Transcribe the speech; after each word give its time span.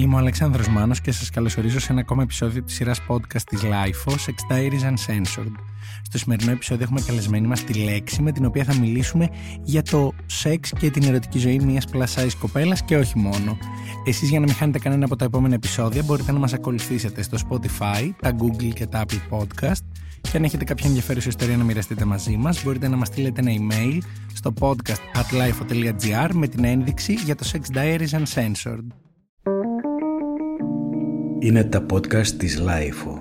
Είμαι 0.00 0.14
ο 0.14 0.18
Αλεξάνδρος 0.18 0.68
Μάνος 0.68 1.00
και 1.00 1.12
σας 1.12 1.30
καλωσορίζω 1.30 1.80
σε 1.80 1.92
ένα 1.92 2.00
ακόμα 2.00 2.22
επεισόδιο 2.22 2.62
της 2.62 2.74
σειράς 2.74 3.00
podcast 3.08 3.42
της 3.46 3.60
LIFO, 3.62 4.12
Sex 4.12 4.54
Diaries 4.54 4.82
Uncensored. 4.82 5.52
Στο 6.02 6.18
σημερινό 6.18 6.50
επεισόδιο 6.50 6.84
έχουμε 6.84 7.00
καλεσμένη 7.00 7.46
μας 7.46 7.64
τη 7.64 7.72
λέξη 7.72 8.22
με 8.22 8.32
την 8.32 8.44
οποία 8.44 8.64
θα 8.64 8.74
μιλήσουμε 8.74 9.28
για 9.62 9.82
το 9.82 10.12
σεξ 10.26 10.72
και 10.78 10.90
την 10.90 11.02
ερωτική 11.02 11.38
ζωή 11.38 11.58
μιας 11.58 11.84
plus 11.92 12.20
size 12.20 12.32
κοπέλας 12.38 12.84
και 12.84 12.96
όχι 12.96 13.18
μόνο. 13.18 13.58
Εσείς 14.06 14.28
για 14.28 14.40
να 14.40 14.46
μην 14.46 14.54
χάνετε 14.54 14.78
κανένα 14.78 15.04
από 15.04 15.16
τα 15.16 15.24
επόμενα 15.24 15.54
επεισόδια 15.54 16.02
μπορείτε 16.02 16.32
να 16.32 16.38
μας 16.38 16.52
ακολουθήσετε 16.52 17.22
στο 17.22 17.38
Spotify, 17.48 18.10
τα 18.20 18.36
Google 18.38 18.72
και 18.74 18.86
τα 18.86 19.04
Apple 19.04 19.38
Podcast 19.38 19.84
και 20.20 20.36
αν 20.36 20.44
έχετε 20.44 20.64
κάποια 20.64 20.86
ενδιαφέρουσα 20.88 21.28
ιστορία 21.28 21.56
να 21.56 21.64
μοιραστείτε 21.64 22.04
μαζί 22.04 22.36
μας 22.36 22.64
μπορείτε 22.64 22.88
να 22.88 22.96
μας 22.96 23.08
στείλετε 23.08 23.40
ένα 23.40 23.52
email 23.52 23.98
στο 24.34 24.52
podcast 24.58 25.20
at 25.20 25.34
lifo.gr 25.34 26.30
με 26.34 26.46
την 26.48 26.64
ένδειξη 26.64 27.12
για 27.12 27.34
το 27.34 27.50
Sex 27.52 27.76
Diaries 27.76 28.22
Uncensored. 28.22 29.09
Είναι 31.42 31.64
τα 31.64 31.86
podcast 31.92 32.26
της 32.26 32.62
Lifeo. 32.66 33.18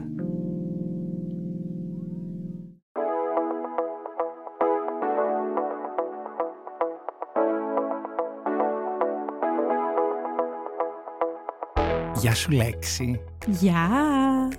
Γεια 12.16 12.36
σου 12.36 12.52
Λέξη. 12.52 13.22
Γεια! 13.48 13.88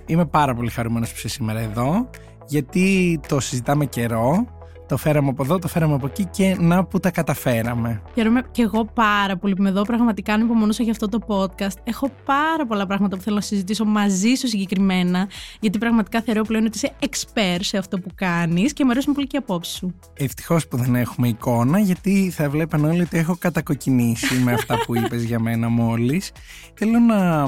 Είμαι 0.05 0.25
πάρα 0.25 0.53
πολύ 0.55 0.69
χαρούμενος 0.69 1.09
που 1.09 1.15
είσαι 1.17 1.29
σήμερα 1.29 1.59
εδώ 1.59 2.09
γιατί 2.47 3.19
το 3.27 3.39
συζητάμε 3.39 3.85
καιρό 3.85 4.45
το 4.91 4.97
φέραμε 4.97 5.29
από 5.29 5.43
εδώ, 5.43 5.59
το 5.59 5.67
φέραμε 5.67 5.93
από 5.93 6.05
εκεί 6.05 6.25
και 6.25 6.55
να 6.59 6.85
που 6.85 6.99
τα 6.99 7.11
καταφέραμε. 7.11 8.01
Χαίρομαι 8.13 8.43
και 8.51 8.61
εγώ 8.61 8.85
πάρα 8.85 9.37
πολύ 9.37 9.53
που 9.53 9.61
είμαι 9.61 9.69
εδώ. 9.69 9.81
Πραγματικά 9.81 10.33
ανυπομονούσα 10.33 10.83
για 10.83 10.91
αυτό 10.91 11.09
το 11.09 11.19
podcast. 11.27 11.77
Έχω 11.83 12.11
πάρα 12.25 12.65
πολλά 12.67 12.85
πράγματα 12.85 13.15
που 13.15 13.21
θέλω 13.21 13.35
να 13.35 13.41
συζητήσω 13.41 13.85
μαζί 13.85 14.33
σου 14.35 14.47
συγκεκριμένα, 14.47 15.29
γιατί 15.59 15.77
πραγματικά 15.77 16.21
θεωρώ 16.21 16.41
πλέον 16.41 16.65
ότι 16.65 16.77
είσαι 16.77 16.91
expert 16.99 17.59
σε 17.59 17.77
αυτό 17.77 17.99
που 17.99 18.09
κάνεις 18.15 18.73
και 18.73 18.85
μου 18.85 18.91
αρέσουν 18.91 19.13
πολύ 19.13 19.27
και 19.27 19.35
οι 19.35 19.39
απόψεις 19.39 19.75
σου. 19.75 19.95
Ευτυχώς 20.13 20.67
που 20.67 20.77
δεν 20.77 20.95
έχουμε 20.95 21.27
εικόνα, 21.27 21.79
γιατί 21.79 22.31
θα 22.35 22.49
βλέπαν 22.49 22.85
όλοι 22.85 23.01
ότι 23.01 23.17
έχω 23.17 23.35
κατακοκκινήσει 23.39 24.35
με 24.35 24.53
αυτά 24.53 24.77
που 24.85 24.95
είπες 24.99 25.23
για 25.23 25.39
μένα 25.39 25.69
μόλις. 25.69 26.31
Θέλω 26.73 26.99
να 26.99 27.45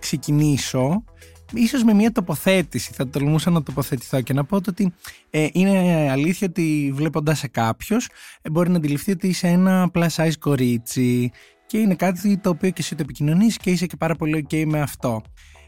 ξεκινήσω 0.00 1.04
ίσως 1.54 1.82
με 1.84 1.92
μια 1.92 2.12
τοποθέτηση 2.12 2.92
θα 2.92 3.08
τολμούσα 3.08 3.50
να 3.50 3.62
τοποθετηθώ 3.62 4.20
και 4.20 4.32
να 4.32 4.44
πω 4.44 4.56
ότι 4.56 4.92
ε, 5.30 5.48
είναι 5.52 6.08
αλήθεια 6.10 6.46
ότι 6.50 6.92
βλέποντας 6.94 7.38
σε 7.38 7.48
κάποιος 7.48 8.08
ε, 8.42 8.50
μπορεί 8.50 8.70
να 8.70 8.76
αντιληφθεί 8.76 9.10
ότι 9.10 9.28
είσαι 9.28 9.46
ένα 9.46 9.90
plus 9.94 10.08
size 10.08 10.38
κορίτσι 10.38 11.30
και 11.66 11.78
είναι 11.78 11.94
κάτι 11.94 12.36
το 12.38 12.50
οποίο 12.50 12.70
και 12.70 12.80
εσύ 12.80 12.94
το 12.94 13.02
επικοινωνείς 13.02 13.56
και 13.56 13.70
είσαι 13.70 13.86
και 13.86 13.96
πάρα 13.96 14.14
πολύ 14.14 14.46
ok 14.50 14.64
με 14.66 14.80
αυτό. 14.80 15.22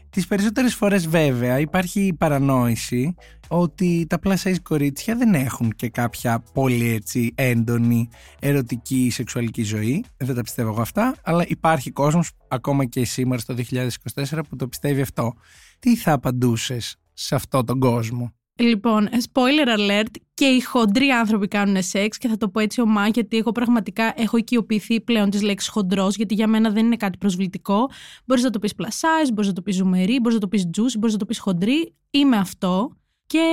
Τις 0.09 0.27
περισσότερες 0.27 0.75
φορές 0.75 1.07
βέβαια 1.07 1.59
υπάρχει 1.59 2.01
η 2.01 2.13
παρανόηση 2.13 3.15
ότι 3.47 4.05
τα 4.09 4.19
plus 4.23 4.35
size 4.35 4.55
κορίτσια 4.63 5.15
δεν 5.15 5.33
έχουν 5.33 5.71
και 5.71 5.89
κάποια 5.89 6.43
πολύ 6.53 6.93
έτσι 6.93 7.31
έντονη 7.35 8.09
ερωτική 8.39 9.09
σεξουαλική 9.11 9.63
ζωή. 9.63 10.05
Δεν 10.17 10.35
τα 10.35 10.41
πιστεύω 10.41 10.69
εγώ 10.69 10.81
αυτά, 10.81 11.15
αλλά 11.23 11.43
υπάρχει 11.47 11.91
κόσμος 11.91 12.31
ακόμα 12.47 12.85
και 12.85 13.05
σήμερα 13.05 13.41
στο 13.41 13.55
2024 13.71 14.39
που 14.49 14.55
το 14.55 14.67
πιστεύει 14.67 15.01
αυτό 15.01 15.33
τι 15.79 15.95
θα 15.95 16.11
απαντούσες 16.13 16.95
σε 17.13 17.35
αυτόν 17.35 17.65
τον 17.65 17.79
κόσμο; 17.79 18.33
Λοιπόν, 18.59 19.09
spoiler 19.11 19.67
alert, 19.77 20.15
και 20.33 20.45
οι 20.45 20.61
χοντροί 20.61 21.09
άνθρωποι 21.09 21.47
κάνουν 21.47 21.83
σεξ 21.83 22.17
και 22.17 22.27
θα 22.27 22.37
το 22.37 22.49
πω 22.49 22.59
έτσι 22.59 22.81
ομά 22.81 23.07
γιατί 23.07 23.37
εγώ 23.37 23.51
πραγματικά 23.51 24.13
έχω 24.15 24.37
οικειοποιηθεί 24.37 25.01
πλέον 25.01 25.29
τη 25.29 25.43
λέξη 25.43 25.69
χοντρός, 25.69 26.15
γιατί 26.15 26.33
για 26.33 26.47
μένα 26.47 26.69
δεν 26.69 26.85
είναι 26.85 26.95
κάτι 26.95 27.17
προσβλητικό. 27.17 27.89
Μπορείς 28.25 28.43
να 28.43 28.49
το 28.49 28.59
πεις 28.59 28.75
plus 28.75 29.00
size, 29.00 29.31
μπορείς 29.33 29.47
να 29.47 29.53
το 29.53 29.61
πεις 29.61 29.75
ζουμερή, 29.75 30.19
μπορείς 30.19 30.33
να 30.33 30.39
το 30.39 30.47
πεις 30.47 30.69
juicy, 30.77 30.97
μπορείς 30.97 31.13
να 31.13 31.19
το 31.19 31.25
πεις 31.25 31.39
χοντρή. 31.39 31.93
Είμαι 32.11 32.37
αυτό. 32.37 32.91
Και 33.25 33.45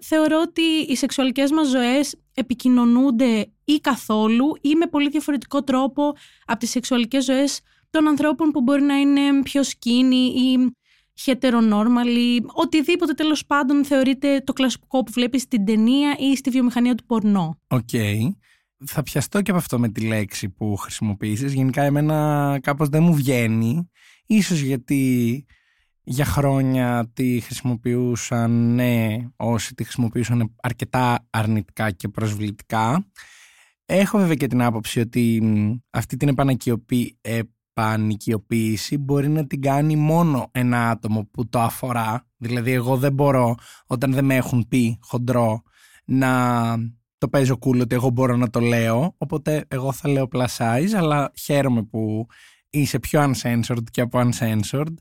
θεωρώ 0.00 0.40
ότι 0.40 0.62
οι 0.62 0.96
σεξουαλικές 0.96 1.50
μας 1.50 1.68
ζωές 1.68 2.16
επικοινωνούνται 2.34 3.50
ή 3.64 3.74
καθόλου 3.80 4.56
ή 4.60 4.74
με 4.74 4.86
πολύ 4.86 5.08
διαφορετικό 5.08 5.62
τρόπο 5.62 6.14
από 6.46 6.58
τις 6.58 6.70
σεξουαλικές 6.70 7.24
ζωές 7.24 7.60
των 7.90 8.08
ανθρώπων 8.08 8.50
που 8.50 8.60
μπορεί 8.60 8.82
να 8.82 8.94
είναι 8.94 9.42
πιο 9.42 9.62
skinny 9.62 10.26
ή 10.26 10.74
heteronormal 11.26 12.31
ή 12.31 12.40
οτιδήποτε 12.52 13.12
τέλος 13.12 13.46
πάντων 13.46 13.84
θεωρείται 13.84 14.40
το 14.40 14.52
κλασικό 14.52 15.02
που 15.02 15.12
βλέπεις 15.12 15.42
στην 15.42 15.64
ταινία 15.64 16.16
ή 16.18 16.36
στη 16.36 16.50
βιομηχανία 16.50 16.94
του 16.94 17.04
πορνό. 17.04 17.58
Οκ. 17.66 17.88
Θα 18.86 19.02
πιαστώ 19.02 19.42
και 19.42 19.50
από 19.50 19.60
αυτό 19.60 19.78
με 19.78 19.88
τη 19.88 20.00
λέξη 20.00 20.48
που 20.48 20.76
χρησιμοποίησες. 20.76 21.52
Γενικά 21.52 21.82
εμένα 21.82 22.58
κάπως 22.62 22.88
δεν 22.88 23.02
μου 23.02 23.14
βγαίνει. 23.14 23.90
Ίσως 24.26 24.60
γιατί 24.60 25.44
για 26.02 26.24
χρόνια 26.24 27.10
τη 27.12 27.40
χρησιμοποιούσαν, 27.40 28.74
ναι, 28.74 29.16
όσοι 29.36 29.74
τη 29.74 29.82
χρησιμοποιούσαν 29.82 30.54
αρκετά 30.62 31.26
αρνητικά 31.30 31.90
και 31.90 32.08
προσβλητικά. 32.08 33.06
Έχω 33.86 34.18
βέβαια 34.18 34.34
και 34.34 34.46
την 34.46 34.62
άποψη 34.62 35.00
ότι 35.00 35.42
αυτή 35.90 36.16
την 36.16 36.28
επανακιοπή, 36.28 37.18
πανικιοποίηση 37.72 38.98
μπορεί 38.98 39.28
να 39.28 39.46
την 39.46 39.60
κάνει 39.60 39.96
μόνο 39.96 40.48
ένα 40.52 40.90
άτομο 40.90 41.28
που 41.30 41.48
το 41.48 41.60
αφορά. 41.60 42.26
Δηλαδή 42.36 42.72
εγώ 42.72 42.96
δεν 42.96 43.12
μπορώ 43.12 43.54
όταν 43.86 44.12
δεν 44.12 44.24
με 44.24 44.34
έχουν 44.34 44.68
πει 44.68 44.98
χοντρό 45.02 45.62
να 46.04 46.76
το 47.18 47.28
παίζω 47.28 47.58
cool 47.60 47.80
ότι 47.80 47.94
εγώ 47.94 48.10
μπορώ 48.10 48.36
να 48.36 48.50
το 48.50 48.60
λέω. 48.60 49.14
Οπότε 49.18 49.64
εγώ 49.68 49.92
θα 49.92 50.08
λέω 50.08 50.28
plus 50.32 50.56
size 50.56 50.90
αλλά 50.96 51.32
χαίρομαι 51.36 51.82
που 51.82 52.26
είσαι 52.70 52.98
πιο 52.98 53.32
uncensored 53.32 53.84
και 53.90 54.00
από 54.00 54.20
uncensored. 54.20 54.94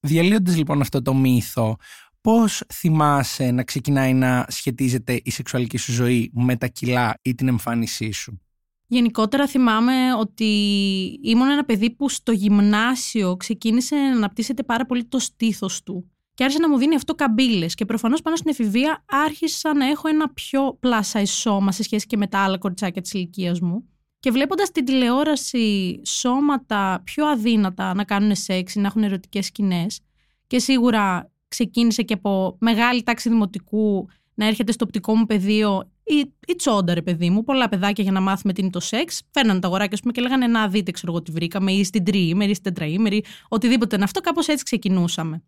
Διαλύοντας 0.00 0.56
λοιπόν 0.56 0.80
αυτό 0.80 1.02
το 1.02 1.14
μύθο, 1.14 1.76
πώς 2.20 2.62
θυμάσαι 2.72 3.50
να 3.50 3.62
ξεκινάει 3.62 4.14
να 4.14 4.46
σχετίζεται 4.48 5.20
η 5.24 5.30
σεξουαλική 5.30 5.76
σου 5.76 5.92
ζωή 5.92 6.30
με 6.34 6.56
τα 6.56 6.66
κιλά 6.66 7.18
ή 7.22 7.34
την 7.34 7.48
εμφάνισή 7.48 8.10
σου; 8.10 8.40
Γενικότερα 8.86 9.46
θυμάμαι 9.46 10.14
ότι 10.18 10.44
ήμουν 11.22 11.48
ένα 11.48 11.64
παιδί 11.64 11.90
που 11.90 12.08
στο 12.08 12.32
γυμνάσιο 12.32 13.36
ξεκίνησε 13.36 13.96
να 13.96 14.16
αναπτύσσεται 14.16 14.62
πάρα 14.62 14.86
πολύ 14.86 15.04
το 15.04 15.18
στήθος 15.18 15.82
του. 15.82 16.10
Και 16.34 16.44
άρχισε 16.44 16.62
να 16.62 16.68
μου 16.68 16.78
δίνει 16.78 16.94
αυτό 16.94 17.14
καμπύλες 17.14 17.74
και 17.74 17.84
προφανώς 17.84 18.22
πάνω 18.22 18.36
στην 18.36 18.50
εφηβεία 18.50 19.04
άρχισα 19.08 19.74
να 19.74 19.86
έχω 19.86 20.08
ένα 20.08 20.32
πιο 20.32 20.76
πλάσα 20.80 21.26
σώμα 21.26 21.72
σε 21.72 21.82
σχέση 21.82 22.06
και 22.06 22.16
με 22.16 22.26
τα 22.26 22.38
άλλα 22.38 22.58
κοριτσάκια 22.58 23.02
της 23.02 23.12
ηλικίας 23.12 23.60
μου. 23.60 23.88
Και 24.20 24.30
βλέποντας 24.30 24.70
την 24.70 24.84
τηλεόραση 24.84 26.00
σώματα 26.04 27.02
πιο 27.04 27.26
αδύνατα 27.26 27.94
να 27.94 28.04
κάνουν 28.04 28.34
σεξ 28.34 28.74
ή 28.74 28.80
να 28.80 28.86
έχουν 28.86 29.02
ερωτικές 29.02 29.46
σκηνές 29.46 30.00
και 30.46 30.58
σίγουρα 30.58 31.30
ξεκίνησε 31.48 32.02
και 32.02 32.14
από 32.14 32.56
μεγάλη 32.60 33.02
τάξη 33.02 33.28
δημοτικού 33.28 34.08
να 34.34 34.46
έρχεται 34.46 34.72
στο 34.72 34.84
οπτικό 34.84 35.16
μου 35.16 35.26
πεδίο 35.26 35.90
ή, 36.06 36.32
ή 36.46 36.54
τσόντα, 36.56 36.94
ρε 36.94 37.02
παιδί 37.02 37.30
μου. 37.30 37.44
Πολλά 37.44 37.68
παιδάκια 37.68 38.04
για 38.04 38.12
να 38.12 38.20
μάθουμε 38.20 38.52
τι 38.52 38.60
είναι 38.60 38.70
το 38.70 38.80
σεξ. 38.80 39.22
Φέρναν 39.30 39.60
τα 39.60 39.66
αγοράκια 39.66 39.98
πούμε, 40.00 40.12
και 40.12 40.20
λέγανε 40.20 40.46
Να 40.46 40.68
δείτε, 40.68 40.90
ξέρω 40.90 41.12
εγώ 41.12 41.22
τι 41.22 41.32
βρήκαμε, 41.32 41.72
ή 41.72 41.84
στην 41.84 42.04
τριήμερη, 42.04 42.50
ή 42.50 42.54
στην 42.54 42.74
τετραήμερη, 42.74 43.24
οτιδήποτε 43.48 43.94
είναι 43.94 44.04
αυτό. 44.04 44.20
Κάπως 44.20 44.48
έτσι 44.48 44.64
ξεκινούσαμε. 44.64 45.42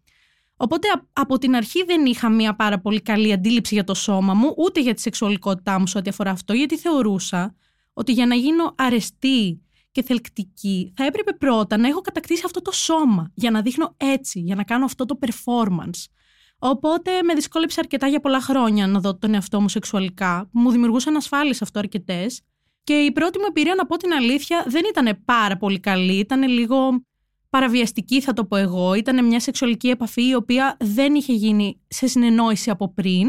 Οπότε 0.56 0.88
από 1.12 1.38
την 1.38 1.54
αρχή 1.54 1.84
δεν 1.84 2.06
είχα 2.06 2.28
μια 2.28 2.56
πάρα 2.56 2.80
πολύ 2.80 3.00
καλή 3.00 3.32
αντίληψη 3.32 3.74
για 3.74 3.84
το 3.84 3.94
σώμα 3.94 4.34
μου, 4.34 4.54
ούτε 4.56 4.80
για 4.80 4.94
τη 4.94 5.00
σεξουαλικότητά 5.00 5.78
μου 5.78 5.86
σε 5.86 5.98
ό,τι 5.98 6.10
αφορά 6.10 6.30
αυτό, 6.30 6.52
γιατί 6.52 6.78
θεωρούσα 6.78 7.54
ότι 7.92 8.12
για 8.12 8.26
να 8.26 8.34
γίνω 8.34 8.74
αρεστή 8.76 9.62
και 9.90 10.02
θελκτική, 10.02 10.92
θα 10.96 11.04
έπρεπε 11.04 11.32
πρώτα 11.32 11.76
να 11.76 11.88
έχω 11.88 12.00
κατακτήσει 12.00 12.42
αυτό 12.44 12.62
το 12.62 12.72
σώμα, 12.72 13.30
για 13.34 13.50
να 13.50 13.62
δείχνω 13.62 13.94
έτσι, 13.96 14.40
για 14.40 14.54
να 14.54 14.64
κάνω 14.64 14.84
αυτό 14.84 15.04
το 15.04 15.18
performance. 15.26 16.04
Οπότε 16.58 17.22
με 17.22 17.34
δυσκόλεψε 17.34 17.80
αρκετά 17.80 18.06
για 18.06 18.20
πολλά 18.20 18.40
χρόνια 18.40 18.86
να 18.86 19.00
δω 19.00 19.16
τον 19.16 19.34
εαυτό 19.34 19.60
μου 19.60 19.68
σεξουαλικά. 19.68 20.48
Μου 20.52 20.70
δημιουργούσαν 20.70 21.16
ασφάλειες 21.16 21.62
αυτό 21.62 21.78
αρκετές. 21.78 22.40
Και 22.84 22.94
η 22.94 23.12
πρώτη 23.12 23.38
μου 23.38 23.44
εμπειρία, 23.48 23.74
να 23.74 23.86
πω 23.86 23.96
την 23.96 24.12
αλήθεια, 24.12 24.64
δεν 24.66 24.82
ήταν 24.88 25.22
πάρα 25.24 25.56
πολύ 25.56 25.80
καλή. 25.80 26.18
Ήταν 26.18 26.48
λίγο 26.48 27.04
παραβιαστική, 27.50 28.20
θα 28.20 28.32
το 28.32 28.44
πω 28.44 28.56
εγώ. 28.56 28.94
Ήταν 28.94 29.24
μια 29.24 29.40
σεξουαλική 29.40 29.88
επαφή 29.88 30.28
η 30.28 30.34
οποία 30.34 30.76
δεν 30.80 31.14
είχε 31.14 31.32
γίνει 31.32 31.80
σε 31.88 32.06
συνεννόηση 32.06 32.70
από 32.70 32.92
πριν. 32.94 33.28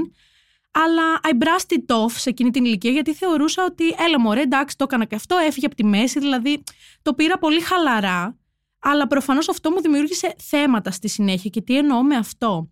Αλλά 0.71 1.19
I 1.23 1.43
brushed 1.43 1.77
it 1.77 1.95
off 1.95 2.11
σε 2.11 2.29
εκείνη 2.29 2.49
την 2.49 2.65
ηλικία 2.65 2.91
γιατί 2.91 3.13
θεωρούσα 3.13 3.63
ότι 3.63 3.83
έλα 4.05 4.19
μωρέ 4.19 4.41
εντάξει 4.41 4.77
το 4.77 4.83
έκανα 4.83 5.05
και 5.05 5.15
αυτό, 5.15 5.37
έφυγε 5.37 5.65
από 5.65 5.75
τη 5.75 5.83
μέση, 5.83 6.19
δηλαδή 6.19 6.63
το 7.01 7.13
πήρα 7.13 7.37
πολύ 7.37 7.61
χαλαρά. 7.61 8.37
Αλλά 8.79 9.07
προφανώς 9.07 9.49
αυτό 9.49 9.71
μου 9.71 9.81
δημιούργησε 9.81 10.35
θέματα 10.37 10.91
στη 10.91 11.07
συνέχεια 11.07 11.49
και 11.49 11.61
τι 11.61 11.77
εννοώ 11.77 12.03
με 12.03 12.15
αυτό; 12.15 12.69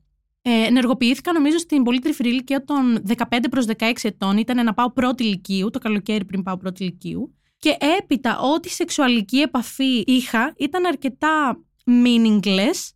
Ε, 0.49 0.65
ενεργοποιήθηκα 0.65 1.33
νομίζω 1.33 1.57
στην 1.57 1.83
πολύ 1.83 1.99
τρυφερή 1.99 2.29
ηλικία 2.29 2.63
των 2.63 3.03
15 3.17 3.23
προς 3.49 3.65
16 3.77 3.91
ετών. 4.01 4.37
Ήταν 4.37 4.65
να 4.65 4.73
πάω 4.73 4.91
πρώτη 4.91 5.23
ηλικίου, 5.23 5.69
το 5.69 5.79
καλοκαίρι 5.79 6.25
πριν 6.25 6.43
πάω 6.43 6.57
πρώτη 6.57 6.83
ηλικίου. 6.83 7.35
Και 7.59 7.77
έπειτα 7.99 8.39
ό,τι 8.39 8.69
σεξουαλική 8.69 9.37
επαφή 9.37 10.03
είχα 10.05 10.53
ήταν 10.57 10.85
αρκετά 10.85 11.63
meaningless 11.85 12.89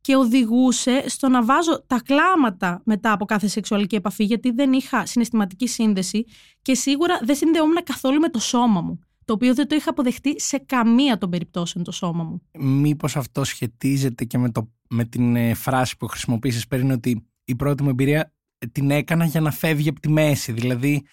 και 0.00 0.16
οδηγούσε 0.16 1.08
στο 1.08 1.28
να 1.28 1.44
βάζω 1.44 1.84
τα 1.86 2.00
κλάματα 2.04 2.82
μετά 2.84 3.12
από 3.12 3.24
κάθε 3.24 3.46
σεξουαλική 3.46 3.94
επαφή 3.94 4.24
γιατί 4.24 4.50
δεν 4.50 4.72
είχα 4.72 5.06
συναισθηματική 5.06 5.66
σύνδεση 5.66 6.24
και 6.62 6.74
σίγουρα 6.74 7.18
δεν 7.22 7.36
συνδεόμουν 7.36 7.82
καθόλου 7.84 8.20
με 8.20 8.28
το 8.28 8.38
σώμα 8.38 8.80
μου. 8.80 8.98
Το 9.26 9.32
οποίο 9.32 9.54
δεν 9.54 9.68
το 9.68 9.74
είχα 9.74 9.90
αποδεχτεί 9.90 10.40
σε 10.40 10.58
καμία 10.58 11.18
των 11.18 11.30
περιπτώσεων 11.30 11.84
το 11.84 11.92
σώμα 11.92 12.24
μου. 12.24 12.42
Μήπως 12.58 13.16
αυτό 13.16 13.44
σχετίζεται 13.44 14.24
και 14.24 14.38
με, 14.38 14.50
το, 14.50 14.72
με 14.88 15.04
την 15.04 15.36
ε, 15.36 15.54
φράση 15.54 15.96
που 15.96 16.06
χρησιμοποίησες 16.06 16.66
πριν 16.66 16.90
ότι 16.90 17.26
η 17.44 17.54
πρώτη 17.54 17.82
μου 17.82 17.88
εμπειρία 17.88 18.32
ε, 18.58 18.66
την 18.66 18.90
έκανα 18.90 19.24
για 19.24 19.40
να 19.40 19.50
φεύγει 19.50 19.88
από 19.88 20.00
τη 20.00 20.08
μέση. 20.08 20.52
Δηλαδή 20.52 21.06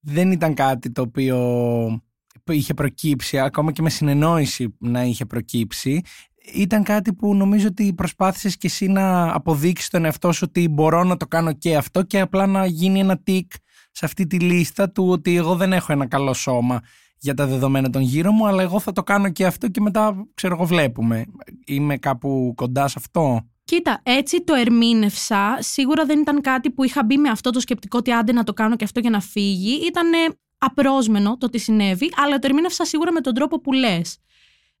δεν 0.00 0.32
ήταν 0.32 0.54
κάτι 0.54 0.90
το 0.90 1.02
οποίο 1.02 1.38
είχε 2.50 2.74
προκύψει, 2.74 3.38
ακόμα 3.38 3.72
και 3.72 3.82
με 3.82 3.90
συνεννόηση 3.90 4.76
να 4.78 5.02
είχε 5.04 5.24
προκύψει. 5.24 6.00
Ήταν 6.54 6.82
κάτι 6.82 7.12
που 7.14 7.34
νομίζω 7.34 7.66
ότι 7.66 7.94
προσπάθησες 7.94 8.56
και 8.56 8.66
εσύ 8.66 8.86
να 8.86 9.34
αποδείξεις 9.34 9.88
τον 9.88 10.04
εαυτό 10.04 10.32
σου 10.32 10.44
ότι 10.48 10.68
μπορώ 10.68 11.04
να 11.04 11.16
το 11.16 11.26
κάνω 11.26 11.52
και 11.52 11.76
αυτό 11.76 12.02
και 12.02 12.20
απλά 12.20 12.46
να 12.46 12.66
γίνει 12.66 12.98
ένα 12.98 13.18
τικ 13.18 13.52
σε 13.90 14.04
αυτή 14.04 14.26
τη 14.26 14.38
λίστα 14.38 14.90
του 14.90 15.08
ότι 15.08 15.36
εγώ 15.36 15.56
δεν 15.56 15.72
έχω 15.72 15.92
ένα 15.92 16.06
καλό 16.06 16.34
σώμα 16.34 16.80
για 17.24 17.34
τα 17.34 17.46
δεδομένα 17.46 17.90
των 17.90 18.02
γύρω 18.02 18.32
μου, 18.32 18.46
αλλά 18.46 18.62
εγώ 18.62 18.80
θα 18.80 18.92
το 18.92 19.02
κάνω 19.02 19.28
και 19.28 19.46
αυτό 19.46 19.68
και 19.68 19.80
μετά, 19.80 20.26
ξέρω 20.34 20.54
εγώ, 20.54 20.64
βλέπουμε. 20.64 21.24
Είμαι 21.66 21.96
κάπου 21.96 22.52
κοντά 22.56 22.88
σε 22.88 22.94
αυτό; 22.98 23.48
Κοίτα, 23.64 24.00
έτσι 24.02 24.44
το 24.44 24.54
ερμήνευσα. 24.54 25.56
Σίγουρα 25.58 26.04
δεν 26.04 26.20
ήταν 26.20 26.40
κάτι 26.40 26.70
που 26.70 26.84
είχα 26.84 27.04
μπει 27.04 27.16
με 27.16 27.28
αυτό 27.28 27.50
το 27.50 27.60
σκεπτικό 27.60 27.98
ότι 27.98 28.12
άντε 28.12 28.32
να 28.32 28.44
το 28.44 28.52
κάνω 28.52 28.76
και 28.76 28.84
αυτό 28.84 29.00
για 29.00 29.10
να 29.10 29.20
φύγει. 29.20 29.86
Ήταν 29.86 30.10
απρόσμενο 30.58 31.36
το 31.36 31.48
τι 31.48 31.58
συνέβη, 31.58 32.10
αλλά 32.16 32.38
το 32.38 32.46
ερμήνευσα 32.46 32.84
σίγουρα 32.84 33.12
με 33.12 33.20
τον 33.20 33.34
τρόπο 33.34 33.60
που 33.60 33.72
λες. 33.72 34.18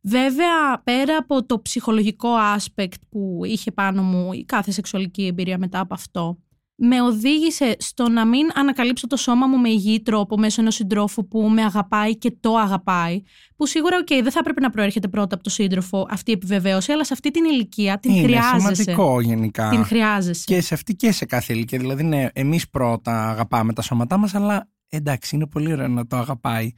Βέβαια, 0.02 0.82
πέρα 0.84 1.16
από 1.16 1.46
το 1.46 1.60
ψυχολογικό 1.60 2.28
aspect 2.56 2.94
που 3.08 3.40
είχε 3.44 3.72
πάνω 3.72 4.02
μου 4.02 4.32
η 4.32 4.44
κάθε 4.44 4.70
σεξουαλική 4.70 5.26
εμπειρία 5.26 5.58
μετά 5.58 5.80
από 5.80 5.94
αυτό, 5.94 6.38
με 6.76 7.02
οδήγησε 7.02 7.76
στο 7.78 8.08
να 8.08 8.26
μην 8.26 8.46
ανακαλύψω 8.54 9.06
το 9.06 9.16
σώμα 9.16 9.46
μου 9.46 9.58
με 9.58 9.68
υγιή 9.68 10.02
τρόπο 10.02 10.36
μέσω 10.36 10.60
ενός 10.60 10.74
συντρόφου 10.74 11.28
που 11.28 11.48
με 11.48 11.62
αγαπάει 11.62 12.16
και 12.18 12.36
το 12.40 12.56
αγαπάει. 12.56 13.22
Που 13.56 13.66
σίγουρα, 13.66 13.96
οκ, 13.98 14.06
δεν 14.06 14.30
θα 14.30 14.38
έπρεπε 14.38 14.60
να 14.60 14.70
προέρχεται 14.70 15.08
πρώτα 15.08 15.34
από 15.34 15.44
το 15.44 15.50
σύντροφο 15.50 16.06
αυτή 16.10 16.30
η 16.30 16.34
επιβεβαίωση, 16.34 16.92
αλλά 16.92 17.04
σε 17.04 17.12
αυτή 17.12 17.30
την 17.30 17.44
ηλικία 17.44 17.98
την 17.98 18.12
Είναι 18.14 18.22
χρειάζεσαι. 18.22 18.74
σημαντικό 18.74 19.20
γενικά. 19.20 19.68
Την 19.68 19.84
χρειάζεσαι. 19.84 20.42
Και 20.46 20.60
σε 20.60 20.74
αυτή 20.74 20.94
και 20.94 21.12
σε 21.12 21.24
κάθε 21.24 21.52
ηλικία. 21.52 21.78
Δηλαδή, 21.78 22.02
ναι, 22.02 22.26
εμείς 22.32 22.68
πρώτα 22.68 23.30
αγαπάμε 23.30 23.72
τα 23.72 23.82
σώματά 23.82 24.16
μας, 24.16 24.34
αλλά 24.34 24.68
εντάξει, 24.88 25.36
είναι 25.36 25.46
πολύ 25.46 25.72
ωραίο 25.72 25.88
να 25.88 26.06
το 26.06 26.16
αγαπάει 26.16 26.70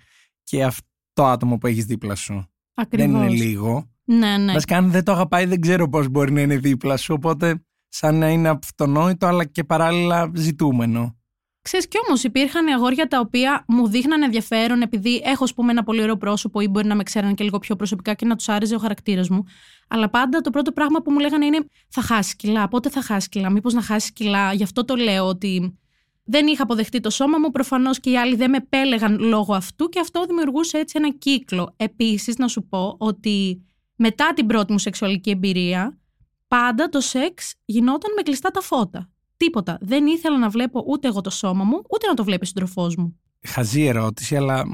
και 0.42 0.64
αυτό 0.64 1.24
άτομο 1.24 1.58
που 1.58 1.66
έχεις 1.66 1.84
δίπλα 1.84 2.14
σου. 2.14 2.46
Ακριβώς. 2.74 3.12
Δεν 3.12 3.22
είναι 3.22 3.30
λίγο. 3.30 3.90
Ναι, 4.04 4.36
ναι. 4.36 4.52
Βασικά, 4.52 4.76
αν 4.76 4.90
δεν 4.90 5.04
το 5.04 5.12
αγαπάει, 5.12 5.44
δεν 5.44 5.60
ξέρω 5.60 5.88
πώς 5.88 6.08
μπορεί 6.08 6.32
να 6.32 6.40
είναι 6.40 6.56
δίπλα 6.56 6.96
σου. 6.96 7.14
Οπότε, 7.14 7.65
σαν 7.88 8.14
να 8.18 8.28
είναι 8.30 8.48
αυτονόητο, 8.48 9.26
αλλά 9.26 9.44
και 9.44 9.64
παράλληλα 9.64 10.30
ζητούμενο. 10.34 11.16
Ξέρεις 11.62 11.88
κι 11.88 11.96
όμως 12.06 12.24
υπήρχαν 12.24 12.66
αγόρια 12.66 13.06
τα 13.06 13.20
οποία 13.20 13.64
μου 13.68 13.88
δείχναν 13.88 14.22
ενδιαφέρον 14.22 14.82
επειδή 14.82 15.20
έχω 15.24 15.44
ας 15.44 15.54
πούμε 15.54 15.70
ένα 15.70 15.82
πολύ 15.82 16.02
ωραίο 16.02 16.16
πρόσωπο 16.16 16.60
ή 16.60 16.68
μπορεί 16.68 16.86
να 16.86 16.94
με 16.94 17.02
ξέραν 17.02 17.34
και 17.34 17.44
λίγο 17.44 17.58
πιο 17.58 17.76
προσωπικά 17.76 18.14
και 18.14 18.26
να 18.26 18.36
τους 18.36 18.48
άρεσε 18.48 18.74
ο 18.74 18.78
χαρακτήρας 18.78 19.28
μου. 19.28 19.44
Αλλά 19.88 20.10
πάντα 20.10 20.40
το 20.40 20.50
πρώτο 20.50 20.72
πράγμα 20.72 21.02
που 21.02 21.12
μου 21.12 21.18
λέγανε 21.18 21.46
είναι 21.46 21.66
θα 21.88 22.02
χάσεις 22.02 22.36
κιλά, 22.36 22.68
πότε 22.68 22.90
θα 22.90 23.02
χάσεις 23.02 23.28
κιλά, 23.28 23.50
μήπως 23.50 23.74
να 23.74 23.82
χάσεις 23.82 24.12
κιλά. 24.12 24.52
Γι' 24.52 24.62
αυτό 24.62 24.84
το 24.84 24.96
λέω 24.96 25.26
ότι 25.26 25.78
δεν 26.24 26.46
είχα 26.46 26.62
αποδεχτεί 26.62 27.00
το 27.00 27.10
σώμα 27.10 27.38
μου, 27.38 27.50
προφανώς 27.50 28.00
και 28.00 28.10
οι 28.10 28.18
άλλοι 28.18 28.36
δεν 28.36 28.50
με 28.50 28.56
επέλεγαν 28.56 29.18
λόγω 29.18 29.54
αυτού 29.54 29.88
και 29.88 30.00
αυτό 30.00 30.24
δημιουργούσε 30.24 30.78
έτσι 30.78 30.94
ένα 30.98 31.10
κύκλο. 31.10 31.74
Επίσης 31.76 32.36
να 32.36 32.48
σου 32.48 32.66
πω 32.68 32.94
ότι 32.98 33.64
μετά 33.96 34.32
την 34.34 34.46
πρώτη 34.46 34.72
μου 34.72 34.78
σεξουαλική 34.78 35.30
εμπειρία 35.30 35.98
πάντα 36.48 36.88
το 36.88 37.00
σεξ 37.00 37.54
γινόταν 37.64 38.12
με 38.16 38.22
κλειστά 38.22 38.50
τα 38.50 38.60
φώτα. 38.60 39.10
Τίποτα. 39.36 39.78
Δεν 39.80 40.06
ήθελα 40.06 40.38
να 40.38 40.48
βλέπω 40.48 40.84
ούτε 40.86 41.08
εγώ 41.08 41.20
το 41.20 41.30
σώμα 41.30 41.64
μου, 41.64 41.82
ούτε 41.90 42.06
να 42.06 42.14
το 42.14 42.24
βλέπεις 42.24 42.48
ο 42.48 42.50
σύντροφό 42.50 42.90
μου. 42.98 43.20
Χαζή 43.46 43.82
ερώτηση, 43.84 44.36
αλλά 44.36 44.64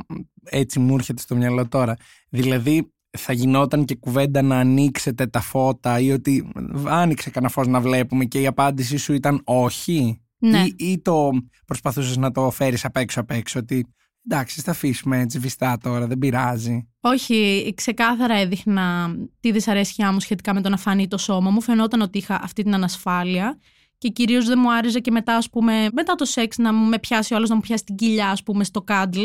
έτσι 0.45 0.79
μου 0.79 0.95
έρχεται 0.95 1.23
στο 1.23 1.37
μυαλό 1.37 1.69
τώρα. 1.69 1.97
Δηλαδή, 2.29 2.93
θα 3.19 3.33
γινόταν 3.33 3.85
και 3.85 3.95
κουβέντα 3.95 4.43
να 4.43 4.59
ανοίξετε 4.59 5.27
τα 5.27 5.41
φώτα 5.41 6.01
ή 6.01 6.13
ότι 6.13 6.53
άνοιξε 6.85 7.31
κανένα 7.31 7.53
φως 7.53 7.67
να 7.67 7.81
βλέπουμε 7.81 8.25
και 8.25 8.41
η 8.41 8.47
απάντησή 8.47 8.97
σου 8.97 9.13
ήταν 9.13 9.41
όχι; 9.45 10.21
Ναι. 10.39 10.65
Ή, 10.65 10.75
ή 10.77 11.01
το 11.01 11.31
προσπαθούσες 11.67 12.17
να 12.17 12.31
το 12.31 12.51
φέρεις 12.51 12.85
απ' 12.85 12.97
έξω 12.97 13.21
απ' 13.21 13.31
έξω 13.31 13.59
ότι 13.59 13.95
εντάξει 14.25 14.61
θα 14.61 14.71
αφήσουμε 14.71 15.21
έτσι 15.21 15.39
βιστά 15.39 15.79
τώρα 15.79 16.07
δεν 16.07 16.19
πειράζει. 16.19 16.89
Όχι, 17.01 17.73
ξεκάθαρα 17.77 18.35
έδειχνα 18.35 19.15
τη 19.41 19.53
δυσαρέσκειά 19.53 20.13
μου 20.13 20.21
σχετικά 20.21 20.55
με 20.55 20.61
το 20.61 20.69
να 20.69 20.77
φανεί 20.77 21.09
το 21.09 21.19
σώμα 21.19 21.51
μου. 21.51 21.61
Φαινόταν 21.61 22.01
ότι 22.01 22.19
είχα 22.19 22.41
αυτή 22.43 22.63
την 22.63 22.75
ανασφάλεια 22.75 23.59
και 24.03 24.09
κυρίως 24.09 24.47
δεν 24.47 24.59
μου 24.63 24.73
άρεσε 24.73 25.01
και 25.01 25.11
μετά, 25.11 25.37
ας 25.37 25.51
πούμε, 25.51 25.89
μετά 25.93 26.15
το 26.15 26.25
σεξ 26.25 26.59
να 26.59 26.73
μου 26.73 26.89
με 26.89 26.99
πιάσει 26.99 27.33
ο 27.33 27.37
άλλος 27.37 27.49
να 27.49 27.55
μου 27.55 27.61
πιάσει 27.61 27.85
την 27.85 27.95
κοιλιά, 27.95 28.31
ας 28.31 28.43
πούμε, 28.43 28.65
στο 28.65 28.83
κάντλ. 28.83 29.21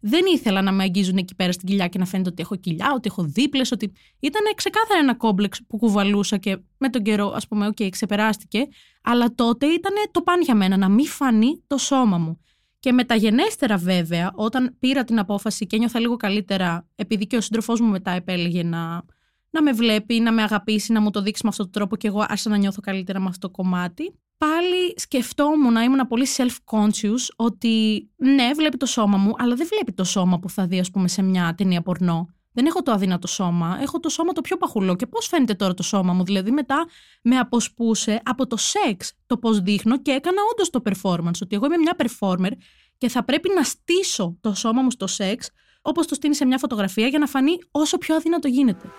Δεν 0.00 0.20
ήθελα 0.34 0.62
να 0.62 0.72
με 0.72 0.82
αγγίζουν 0.82 1.16
εκεί 1.16 1.34
πέρα 1.34 1.52
στην 1.52 1.68
κοιλιά 1.68 1.88
και 1.88 1.98
να 1.98 2.04
φαίνεται 2.04 2.28
ότι 2.28 2.42
έχω 2.42 2.56
κοιλιά, 2.56 2.92
ότι 2.94 3.08
έχω 3.10 3.22
δίπλες, 3.24 3.72
ότι. 3.72 3.92
Ήταν 4.20 4.40
ξεκάθαρα 4.54 5.00
ένα 5.00 5.14
κόμπλεξ 5.14 5.60
που 5.66 5.76
κουβαλούσα 5.76 6.36
και 6.36 6.58
με 6.78 6.88
τον 6.88 7.02
καιρό, 7.02 7.32
ας 7.34 7.48
πούμε, 7.48 7.66
οκ, 7.66 7.76
ξεπεράστηκε. 7.90 8.68
Αλλά 9.02 9.34
τότε 9.34 9.66
ήταν 9.66 9.92
το 10.10 10.22
παν 10.22 10.40
για 10.40 10.54
μένα, 10.54 10.76
να 10.76 10.88
μην 10.88 11.06
φανεί 11.06 11.62
το 11.66 11.78
σώμα 11.78 12.18
μου. 12.18 12.40
Και 12.82 12.92
μεταγενέστερα, 12.92 13.76
βέβαια, 13.76 14.32
όταν 14.34 14.76
πήρα 14.78 15.04
την 15.04 15.18
απόφαση 15.18 15.66
και 15.66 15.76
ένιωθα 15.76 16.00
λίγο 16.00 16.16
καλύτερα, 16.16 16.88
επειδή 16.94 17.26
και 17.26 17.36
ο 17.36 17.40
σύντροφός 17.40 17.80
μου 17.80 17.90
μετά 17.90 18.10
επέλεγε 18.10 18.62
να, 18.62 19.02
να 19.50 19.62
με 19.62 19.72
βλέπει, 19.72 20.20
να 20.20 20.32
με 20.32 20.42
αγαπήσει, 20.42 20.92
να 20.92 21.00
μου 21.00 21.10
το 21.10 21.22
δείξει 21.22 21.40
με 21.42 21.48
αυτόν 21.48 21.64
τον 21.64 21.74
τρόπο 21.74 21.96
και 21.96 22.06
εγώ 22.06 22.20
άρχισα 22.20 22.50
να 22.50 22.56
νιώθω 22.56 22.80
καλύτερα 22.80 23.20
με 23.20 23.26
αυτό 23.28 23.46
το 23.46 23.52
κομμάτι. 23.52 24.14
Πάλι 24.38 24.94
σκεφτόμουν, 24.96 25.76
ήμουν 25.76 26.08
πολύ 26.08 26.26
self-conscious 26.36 27.26
ότι 27.36 28.08
ναι, 28.16 28.50
βλέπει 28.54 28.76
το 28.76 28.86
σώμα 28.86 29.16
μου, 29.16 29.32
αλλά 29.36 29.54
δεν 29.54 29.66
βλέπει 29.66 29.92
το 29.92 30.04
σώμα 30.04 30.38
που 30.38 30.50
θα 30.50 30.66
δει, 30.66 30.78
ας 30.78 30.90
πούμε, 30.90 31.08
σε 31.08 31.22
μια 31.22 31.54
ταινία 31.56 31.82
πορνό. 31.82 32.28
Δεν 32.52 32.66
έχω 32.66 32.82
το 32.82 32.92
αδύνατο 32.92 33.26
σώμα, 33.26 33.78
έχω 33.80 34.00
το 34.00 34.08
σώμα 34.08 34.32
το 34.32 34.40
πιο 34.40 34.56
παχουλό. 34.56 34.96
Και 34.96 35.06
πώς 35.06 35.26
φαίνεται 35.26 35.54
τώρα 35.54 35.74
το 35.74 35.82
σώμα 35.82 36.12
μου, 36.12 36.24
δηλαδή 36.24 36.50
μετά 36.50 36.86
με 37.22 37.36
αποσπούσε 37.36 38.20
από 38.24 38.46
το 38.46 38.56
σεξ 38.56 39.12
το 39.26 39.38
πώς 39.38 39.60
δείχνω 39.60 40.02
και 40.02 40.10
έκανα 40.10 40.42
όντως 40.52 40.70
το 40.70 40.82
performance. 40.84 41.40
Ότι 41.42 41.56
εγώ 41.56 41.66
είμαι 41.66 41.76
μια 41.76 41.96
performer 41.98 42.50
και 42.98 43.08
θα 43.08 43.24
πρέπει 43.24 43.50
να 43.54 43.62
στήσω 43.62 44.36
το 44.40 44.54
σώμα 44.54 44.82
μου 44.82 44.90
στο 44.90 45.06
σεξ 45.06 45.50
όπως 45.82 46.06
το 46.06 46.14
στείνει 46.14 46.34
σε 46.34 46.44
μια 46.44 46.58
φωτογραφία 46.58 47.06
για 47.06 47.18
να 47.18 47.26
φανεί 47.26 47.58
όσο 47.70 47.98
πιο 47.98 48.14
αδύνατο 48.14 48.48
γίνεται. 48.48 48.90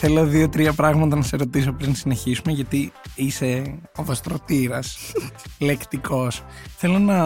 Θέλω 0.00 0.26
δύο-τρία 0.26 0.72
πράγματα 0.72 1.16
να 1.16 1.22
σε 1.22 1.36
ρωτήσω 1.36 1.72
πριν 1.72 1.94
συνεχίσουμε, 1.94 2.52
γιατί 2.52 2.92
είσαι 3.14 3.78
οδοστρωτήρα, 3.96 4.80
λεκτικός. 5.66 6.44
Θέλω 6.76 6.98
να 6.98 7.18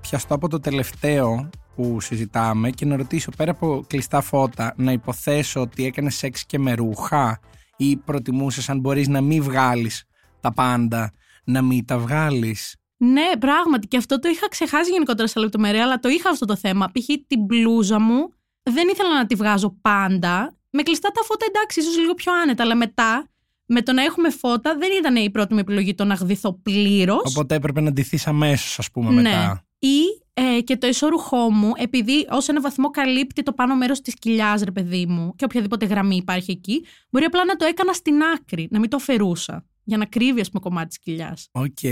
πιαστώ 0.00 0.34
από 0.34 0.48
το 0.48 0.60
τελευταίο 0.60 1.50
που 1.74 2.00
συζητάμε 2.00 2.70
και 2.70 2.84
να 2.84 2.96
ρωτήσω 2.96 3.30
πέρα 3.36 3.50
από 3.50 3.84
κλειστά 3.86 4.20
φώτα, 4.20 4.74
να 4.76 4.92
υποθέσω 4.92 5.60
ότι 5.60 5.86
έκανε 5.86 6.10
σεξ 6.10 6.46
και 6.46 6.58
με 6.58 6.74
ρούχα 6.74 7.40
ή 7.76 7.96
προτιμούσες 7.96 8.68
αν 8.68 8.80
μπορείς 8.80 9.08
να 9.08 9.20
μην 9.20 9.42
βγάλεις 9.42 10.04
τα 10.40 10.52
πάντα, 10.52 11.12
να 11.44 11.62
μην 11.62 11.84
τα 11.84 11.98
βγάλεις; 11.98 12.76
Ναι, 12.96 13.36
πράγματι. 13.38 13.86
Και 13.86 13.96
αυτό 13.96 14.18
το 14.18 14.28
είχα 14.28 14.48
ξεχάσει 14.48 14.90
γενικότερα 14.90 15.28
σε 15.28 15.40
λεπτομέρεια, 15.40 15.82
αλλά 15.82 15.98
το 15.98 16.08
είχα 16.08 16.30
αυτό 16.30 16.46
το 16.46 16.56
θέμα. 16.56 16.86
Π.χ. 16.86 17.06
την 17.26 17.44
μπλούζα 17.44 18.00
μου 18.00 18.28
δεν 18.62 18.88
ήθελα 18.88 19.14
να 19.14 19.26
τη 19.26 19.34
βγάζω 19.34 19.78
πάντα. 19.80 20.55
Με 20.76 20.82
κλειστά 20.82 21.10
τα 21.10 21.22
φώτα 21.22 21.46
εντάξει, 21.48 21.80
ίσως 21.80 21.98
λίγο 21.98 22.14
πιο 22.14 22.32
άνετα, 22.42 22.62
αλλά 22.62 22.74
μετά 22.74 23.28
με 23.66 23.82
το 23.82 23.92
να 23.92 24.02
έχουμε 24.02 24.30
φώτα 24.30 24.76
δεν 24.78 24.90
ήταν 24.98 25.16
η 25.16 25.30
πρώτη 25.30 25.52
μου 25.52 25.58
επιλογή 25.58 25.94
το 25.94 26.04
να 26.04 26.14
γδυθώ 26.14 26.52
πλήρως. 26.52 27.22
Οπότε 27.24 27.54
έπρεπε 27.54 27.80
να 27.80 27.92
ντυθείς 27.92 28.26
αμέσως, 28.26 28.78
ας 28.78 28.90
πούμε, 28.90 29.10
Ναι. 29.10 29.22
μετά. 29.22 29.64
Ή 29.78 30.00
ε, 30.34 30.60
και 30.60 30.76
το 30.76 30.86
εσώρουχό 30.86 31.50
μου, 31.50 31.72
επειδή 31.76 32.26
ως 32.30 32.48
ένα 32.48 32.60
βαθμό 32.60 32.90
καλύπτει 32.90 33.42
το 33.42 33.52
πάνω 33.52 33.76
μέρος 33.76 34.00
της 34.00 34.14
κοιλιάς, 34.14 34.62
ρε 34.62 34.70
παιδί 34.70 35.06
μου, 35.06 35.34
και 35.36 35.44
οποιαδήποτε 35.44 35.86
γραμμή 35.86 36.16
υπάρχει 36.16 36.50
εκεί, 36.50 36.84
μπορεί 37.10 37.24
απλά 37.24 37.44
να 37.44 37.56
το 37.56 37.64
έκανα 37.64 37.92
στην 37.92 38.14
άκρη, 38.22 38.68
να 38.70 38.78
μην 38.78 38.90
το 38.90 38.96
αφαιρούσα. 38.96 39.64
Για 39.84 39.96
να 39.96 40.04
κρύβει, 40.04 40.40
ας 40.40 40.50
πούμε, 40.50 40.60
κομμάτι 40.62 40.88
της 40.88 40.98
κοιλιάς. 40.98 41.48
Οκ. 41.52 41.82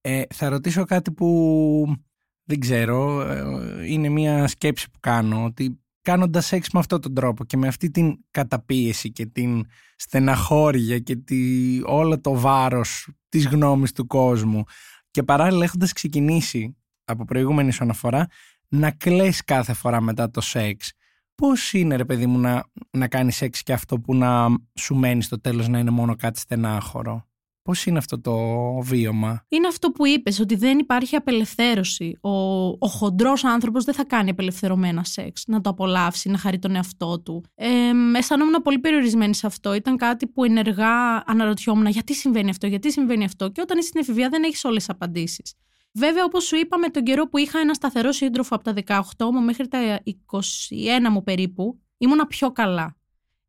Ε, 0.00 0.22
θα 0.34 0.48
ρωτήσω 0.48 0.84
κάτι 0.84 1.12
που 1.12 1.96
δεν 2.44 2.60
ξέρω, 2.60 3.20
ε, 3.20 3.86
είναι 3.86 4.08
μια 4.08 4.46
σκέψη 4.46 4.90
που 4.90 4.98
κάνω, 5.00 5.44
ότι 5.44 5.83
κάνοντας 6.04 6.46
σεξ 6.46 6.70
με 6.70 6.80
αυτόν 6.80 7.00
τον 7.00 7.14
τρόπο 7.14 7.44
και 7.44 7.56
με 7.56 7.66
αυτή 7.66 7.90
την 7.90 8.16
καταπίεση 8.30 9.12
και 9.12 9.26
την 9.26 9.66
στεναχώρια 9.96 10.98
και 10.98 11.16
τη, 11.16 11.80
όλο 11.84 12.20
το 12.20 12.38
βάρος 12.38 13.08
της 13.28 13.46
γνώμης 13.46 13.92
του 13.92 14.06
κόσμου 14.06 14.64
και 15.10 15.22
παράλληλα 15.22 15.64
έχοντας 15.64 15.92
ξεκινήσει 15.92 16.76
από 17.04 17.24
προηγούμενη 17.24 17.72
σου 17.72 17.84
αναφορά 17.84 18.26
να 18.68 18.90
κλαις 18.90 19.44
κάθε 19.44 19.72
φορά 19.72 20.00
μετά 20.00 20.30
το 20.30 20.40
σεξ. 20.40 20.92
Πώς 21.34 21.72
είναι 21.72 21.96
ρε 21.96 22.04
παιδί 22.04 22.26
μου 22.26 22.38
να, 22.38 22.64
να 22.90 23.08
κάνεις 23.08 23.36
σεξ 23.36 23.62
και 23.62 23.72
αυτό 23.72 24.00
που 24.00 24.14
να 24.14 24.48
σου 24.74 24.94
μένει 24.94 25.22
στο 25.22 25.40
τέλος 25.40 25.68
να 25.68 25.78
είναι 25.78 25.90
μόνο 25.90 26.16
κάτι 26.16 26.40
στενάχωρο; 26.40 27.28
Πώς 27.64 27.86
είναι 27.86 27.98
αυτό 27.98 28.20
το 28.20 28.36
βίωμα; 28.82 29.44
Είναι 29.48 29.66
αυτό 29.66 29.90
που 29.90 30.06
είπες, 30.06 30.40
ότι 30.40 30.54
δεν 30.54 30.78
υπάρχει 30.78 31.16
απελευθέρωση. 31.16 32.18
Ο, 32.20 32.30
ο 32.68 32.86
χοντρός 32.88 33.44
άνθρωπος 33.44 33.84
δεν 33.84 33.94
θα 33.94 34.04
κάνει 34.04 34.30
απελευθερωμένα 34.30 35.04
σεξ, 35.04 35.44
να 35.46 35.60
το 35.60 35.70
απολαύσει, 35.70 36.28
να 36.28 36.38
χαρεί 36.38 36.58
τον 36.58 36.74
εαυτό 36.74 37.20
του. 37.20 37.44
Ε, 37.54 37.68
αισθανόμουν 38.14 38.62
πολύ 38.62 38.78
περιορισμένη 38.78 39.34
σε 39.34 39.46
αυτό. 39.46 39.74
Ήταν 39.74 39.96
κάτι 39.96 40.26
που 40.26 40.44
ενεργά 40.44 41.22
αναρωτιόμουν 41.26 41.86
γιατί 41.86 42.14
συμβαίνει 42.14 42.50
αυτό, 42.50 42.66
γιατί 42.66 42.92
συμβαίνει 42.92 43.24
αυτό. 43.24 43.48
Και 43.48 43.60
όταν 43.60 43.78
είσαι 43.78 43.88
στην 43.88 44.00
εφηβεία 44.00 44.28
δεν 44.28 44.42
έχεις 44.42 44.64
όλες 44.64 44.84
τις 44.84 44.94
απαντήσεις. 44.94 45.54
Βέβαια, 45.92 46.24
όπως 46.24 46.44
σου 46.44 46.56
είπα, 46.56 46.78
με 46.78 46.88
τον 46.88 47.02
καιρό 47.02 47.28
που 47.28 47.38
είχα 47.38 47.58
ένα 47.58 47.74
σταθερό 47.74 48.12
σύντροφο 48.12 48.54
από 48.54 48.64
τα 48.64 49.02
18 49.16 49.30
μου 49.32 49.40
μέχρι 49.40 49.68
τα 49.68 50.00
21 50.04 51.08
μου 51.10 51.22
περίπου, 51.22 51.80
ήμουνα 51.98 52.26
πιο 52.26 52.52
καλά. 52.52 52.96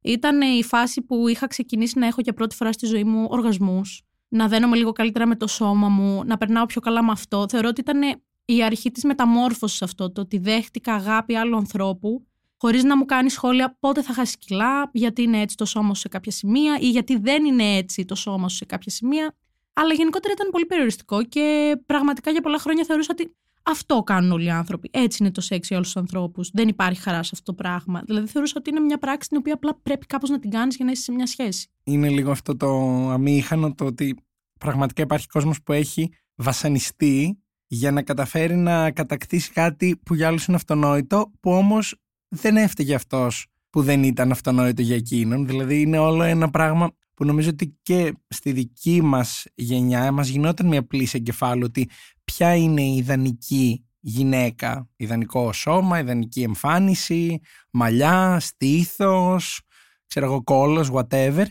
Ήταν 0.05 0.41
η 0.41 0.63
φάση 0.63 1.01
που 1.01 1.27
είχα 1.27 1.47
ξεκινήσει 1.47 1.99
να 1.99 2.07
έχω 2.07 2.21
για 2.21 2.33
πρώτη 2.33 2.55
φορά 2.55 2.71
στη 2.71 2.85
ζωή 2.85 3.03
μου 3.03 3.27
οργασμούς, 3.29 4.01
να 4.27 4.47
δένομαι 4.47 4.75
λίγο 4.75 4.91
καλύτερα 4.91 5.27
με 5.27 5.35
το 5.35 5.47
σώμα 5.47 5.89
μου, 5.89 6.23
να 6.25 6.37
περνάω 6.37 6.65
πιο 6.65 6.81
καλά 6.81 7.03
με 7.03 7.11
αυτό. 7.11 7.45
Θεωρώ 7.49 7.67
ότι 7.67 7.81
ήταν 7.81 8.21
η 8.45 8.63
αρχή 8.63 8.91
της 8.91 9.03
μεταμόρφωσης 9.03 9.81
αυτό, 9.81 10.11
το 10.11 10.21
ότι 10.21 10.37
δέχτηκα 10.37 10.93
αγάπη 10.93 11.35
άλλου 11.35 11.57
ανθρώπου, 11.57 12.25
χωρίς 12.57 12.83
να 12.83 12.97
μου 12.97 13.05
κάνει 13.05 13.29
σχόλια 13.29 13.77
πότε 13.79 14.01
θα 14.01 14.13
χάσει 14.13 14.37
κιλά, 14.37 14.89
γιατί 14.93 15.21
είναι 15.21 15.41
έτσι 15.41 15.55
το 15.55 15.65
σώμα 15.65 15.93
σου 15.93 16.01
σε 16.01 16.07
κάποια 16.07 16.31
σημεία 16.31 16.77
ή 16.79 16.89
γιατί 16.89 17.17
δεν 17.17 17.45
είναι 17.45 17.75
έτσι 17.75 18.05
το 18.05 18.15
σώμα 18.15 18.49
σου 18.49 18.55
σε 18.55 18.65
κάποια 18.65 18.91
σημεία. 18.91 19.35
Αλλά 19.73 19.93
γενικότερα 19.93 20.33
ήταν 20.33 20.49
πολύ 20.51 20.65
περιοριστικό 20.65 21.23
και 21.23 21.75
πραγματικά 21.85 22.31
για 22.31 22.41
πολλά 22.41 22.57
χρόνια 22.57 22.83
θεωρούσα 22.83 23.09
ότι 23.11 23.35
αυτό 23.65 24.03
κάνουν 24.03 24.31
όλοι 24.31 24.45
οι 24.45 24.49
άνθρωποι. 24.49 24.89
Έτσι 24.93 25.17
είναι 25.21 25.31
το 25.31 25.41
σεξ 25.41 25.67
για 25.67 25.77
όλους 25.77 25.91
τους 25.91 26.01
ανθρώπους. 26.01 26.49
Δεν 26.53 26.67
υπάρχει 26.67 27.01
χαρά 27.01 27.23
σε 27.23 27.29
αυτό 27.33 27.53
το 27.53 27.63
πράγμα. 27.63 28.01
Δηλαδή 28.05 28.27
θεωρούσα 28.27 28.53
ότι 28.57 28.69
είναι 28.69 28.79
μια 28.79 28.97
πράξη 28.97 29.29
την 29.29 29.37
οποία 29.37 29.53
απλά 29.53 29.79
πρέπει 29.83 30.05
κάπως 30.05 30.29
να 30.29 30.39
την 30.39 30.49
κάνεις 30.49 30.75
για 30.75 30.85
να 30.85 30.91
είσαι 30.91 31.01
σε 31.01 31.11
μια 31.11 31.27
σχέση. 31.27 31.67
Είναι 31.83 32.09
λίγο 32.09 32.31
αυτό 32.31 32.57
το 32.57 32.67
αμήχανο 33.09 33.73
το 33.73 33.85
ότι 33.85 34.15
πραγματικά 34.59 35.01
υπάρχει 35.01 35.27
κόσμος 35.27 35.61
που 35.63 35.71
έχει 35.71 36.09
βασανιστεί 36.35 37.39
για 37.67 37.91
να 37.91 38.01
καταφέρει 38.01 38.55
να 38.55 38.91
κατακτήσει 38.91 39.51
κάτι 39.51 39.99
που 40.05 40.13
για 40.13 40.27
άλλους 40.27 40.45
είναι 40.45 40.55
αυτονόητο, 40.55 41.31
που 41.39 41.51
όμως 41.51 41.95
δεν 42.27 42.57
έφταιγε 42.57 42.95
αυτός 42.95 43.47
που 43.69 43.81
δεν 43.81 44.03
ήταν 44.03 44.31
αυτονόητο 44.31 44.81
για 44.81 44.95
εκείνον. 44.95 45.47
Δηλαδή 45.47 45.81
είναι 45.81 45.97
όλο 45.97 46.23
ένα 46.23 46.49
πράγμα 46.49 46.91
που 47.13 47.25
νομίζω 47.25 47.49
ότι 47.49 47.77
και 47.81 48.13
στη 48.27 48.51
δική 48.51 49.01
μας 49.01 49.45
γενιά 49.55 50.11
μας 50.11 50.27
γινόταν 50.27 50.67
μια 50.67 50.85
πλήση 50.85 51.17
εγκεφάλου 51.17 51.63
ότι 51.65 51.89
ποια 52.25 52.55
είναι 52.55 52.81
η 52.81 52.95
ιδανική 52.95 53.85
γυναίκα, 53.99 54.89
ιδανικό 54.95 55.53
σώμα, 55.53 55.99
ιδανική 55.99 56.41
εμφάνιση, 56.41 57.39
μαλλιά, 57.71 58.39
στήθος, 58.39 59.61
ξέρω 60.07 60.25
εγώ 60.25 60.43
κόλος, 60.43 60.89
whatever 60.93 61.45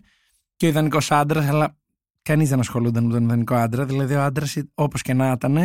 και 0.57 0.67
ο 0.67 0.69
ιδανικός 0.69 1.11
άντρας, 1.11 1.49
αλλά 1.49 1.77
κανείς 2.23 2.49
δεν 2.49 2.59
ασχολούνταν 2.59 3.05
με 3.05 3.13
τον 3.13 3.25
ιδανικό 3.25 3.55
άντρα, 3.55 3.85
δηλαδή 3.85 4.15
ο 4.15 4.23
άντρας 4.23 4.57
όπως 4.75 5.03
και 5.03 5.15
να 5.15 5.31
ήταν 5.31 5.59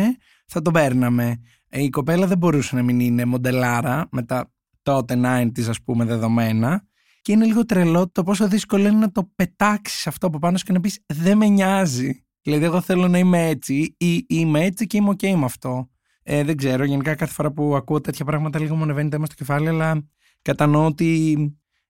θα 0.46 0.62
τον 0.62 0.72
παίρναμε. 0.72 1.40
Η 1.70 1.88
κοπέλα 1.88 2.26
δεν 2.26 2.38
μπορούσε 2.38 2.76
να 2.76 2.82
μην 2.82 3.00
είναι 3.00 3.24
μοντελάρα 3.24 4.08
με 4.10 4.22
τα 4.22 4.52
τότε 4.82 5.20
90's 5.24 5.68
ας 5.68 5.82
πούμε 5.82 6.04
δεδομένα 6.04 6.86
και 7.22 7.32
είναι 7.32 7.44
λίγο 7.44 7.64
τρελό 7.64 8.10
το 8.10 8.22
πόσο 8.22 8.48
δύσκολο 8.48 8.86
είναι 8.86 8.98
να 8.98 9.10
το 9.10 9.30
πετάξεις 9.34 10.06
αυτό 10.06 10.26
από 10.26 10.38
πάνω 10.38 10.58
και 10.58 10.72
να 10.72 10.80
πεις 10.80 11.04
Δεν 11.06 11.36
με 11.36 11.46
νοιάζει. 11.46 12.24
Δηλαδή, 12.42 12.64
εγώ 12.64 12.80
θέλω 12.80 13.08
να 13.08 13.18
είμαι 13.18 13.48
έτσι 13.48 13.94
ή 13.98 14.24
είμαι 14.28 14.64
έτσι 14.64 14.86
και 14.86 14.96
είμαι 14.96 15.10
OK 15.10 15.34
με 15.34 15.44
αυτό. 15.44 15.90
Ε, 16.22 16.44
δεν 16.44 16.56
ξέρω. 16.56 16.84
Γενικά, 16.84 17.14
κάθε 17.14 17.32
φορά 17.32 17.52
που 17.52 17.76
ακούω 17.76 18.00
τέτοια 18.00 18.24
πράγματα, 18.24 18.58
λίγο 18.58 18.76
μου 18.76 18.82
ανεβαίνει 18.82 19.08
το 19.08 19.16
αίμα 19.16 19.26
στο 19.26 19.34
κεφάλι, 19.34 19.68
αλλά 19.68 20.08
κατανοώ 20.42 20.86
ότι 20.86 21.36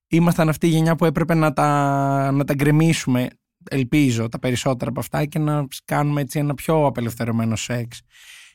ήμασταν 0.06 0.48
αυτή 0.48 0.66
η 0.66 0.70
γενιά 0.70 0.96
που 0.96 1.04
έπρεπε 1.04 1.34
να 1.34 1.52
τα, 1.52 2.30
να 2.30 2.44
τα 2.44 2.54
γκρεμίσουμε. 2.54 3.28
Ελπίζω 3.70 4.28
τα 4.28 4.38
περισσότερα 4.38 4.90
από 4.90 5.00
αυτά 5.00 5.24
και 5.24 5.38
να 5.38 5.66
κάνουμε 5.84 6.20
έτσι 6.20 6.38
ένα 6.38 6.54
πιο 6.54 6.86
απελευθερωμένο 6.86 7.56
σεξ. 7.56 8.00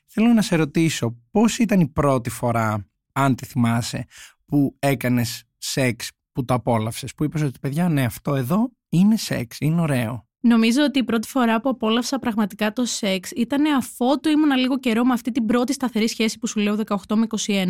Θέλω 0.06 0.34
να 0.34 0.42
σε 0.42 0.56
ρωτήσω, 0.56 1.18
πώς 1.32 1.58
ήταν 1.58 1.80
η 1.80 1.88
πρώτη 1.88 2.30
φορά, 2.30 2.88
αν 3.12 3.36
τη 3.36 3.46
θυμάσαι, 3.46 4.06
που 4.46 4.76
έκανες 4.80 5.44
σεξ 5.58 6.12
που 6.32 6.46
το 6.46 6.54
απόλαυσες, 6.54 7.14
που 7.14 7.24
είπες 7.24 7.42
ότι 7.42 7.60
παιδιά, 7.60 7.90
ναι, 7.90 8.04
αυτό 8.04 8.36
εδώ 8.36 8.72
είναι 8.90 9.18
σεξ, 9.18 9.58
είναι 9.60 9.82
ωραίο. 9.82 10.25
Νομίζω 10.48 10.84
ότι 10.84 11.00
η 11.00 11.04
πρώτη 11.04 11.28
φορά 11.28 11.62
που 11.62 11.70
απόλαυσα 11.70 12.20
πραγματικά 12.20 12.74
το 12.74 12.86
σεξ 12.86 13.32
ήταν 13.32 13.66
αφότου 13.66 14.30
ήμουν 14.30 14.58
λίγο 14.58 14.80
καιρό 14.80 15.06
με 15.06 15.14
αυτή 15.14 15.32
την 15.32 15.46
πρώτη 15.46 15.74
σταθερή 15.74 16.08
σχέση 16.08 16.40
που 16.40 16.48
σου 16.48 16.60
λέω 16.60 16.78
18 16.86 16.96
με 17.16 17.28
21, 17.46 17.66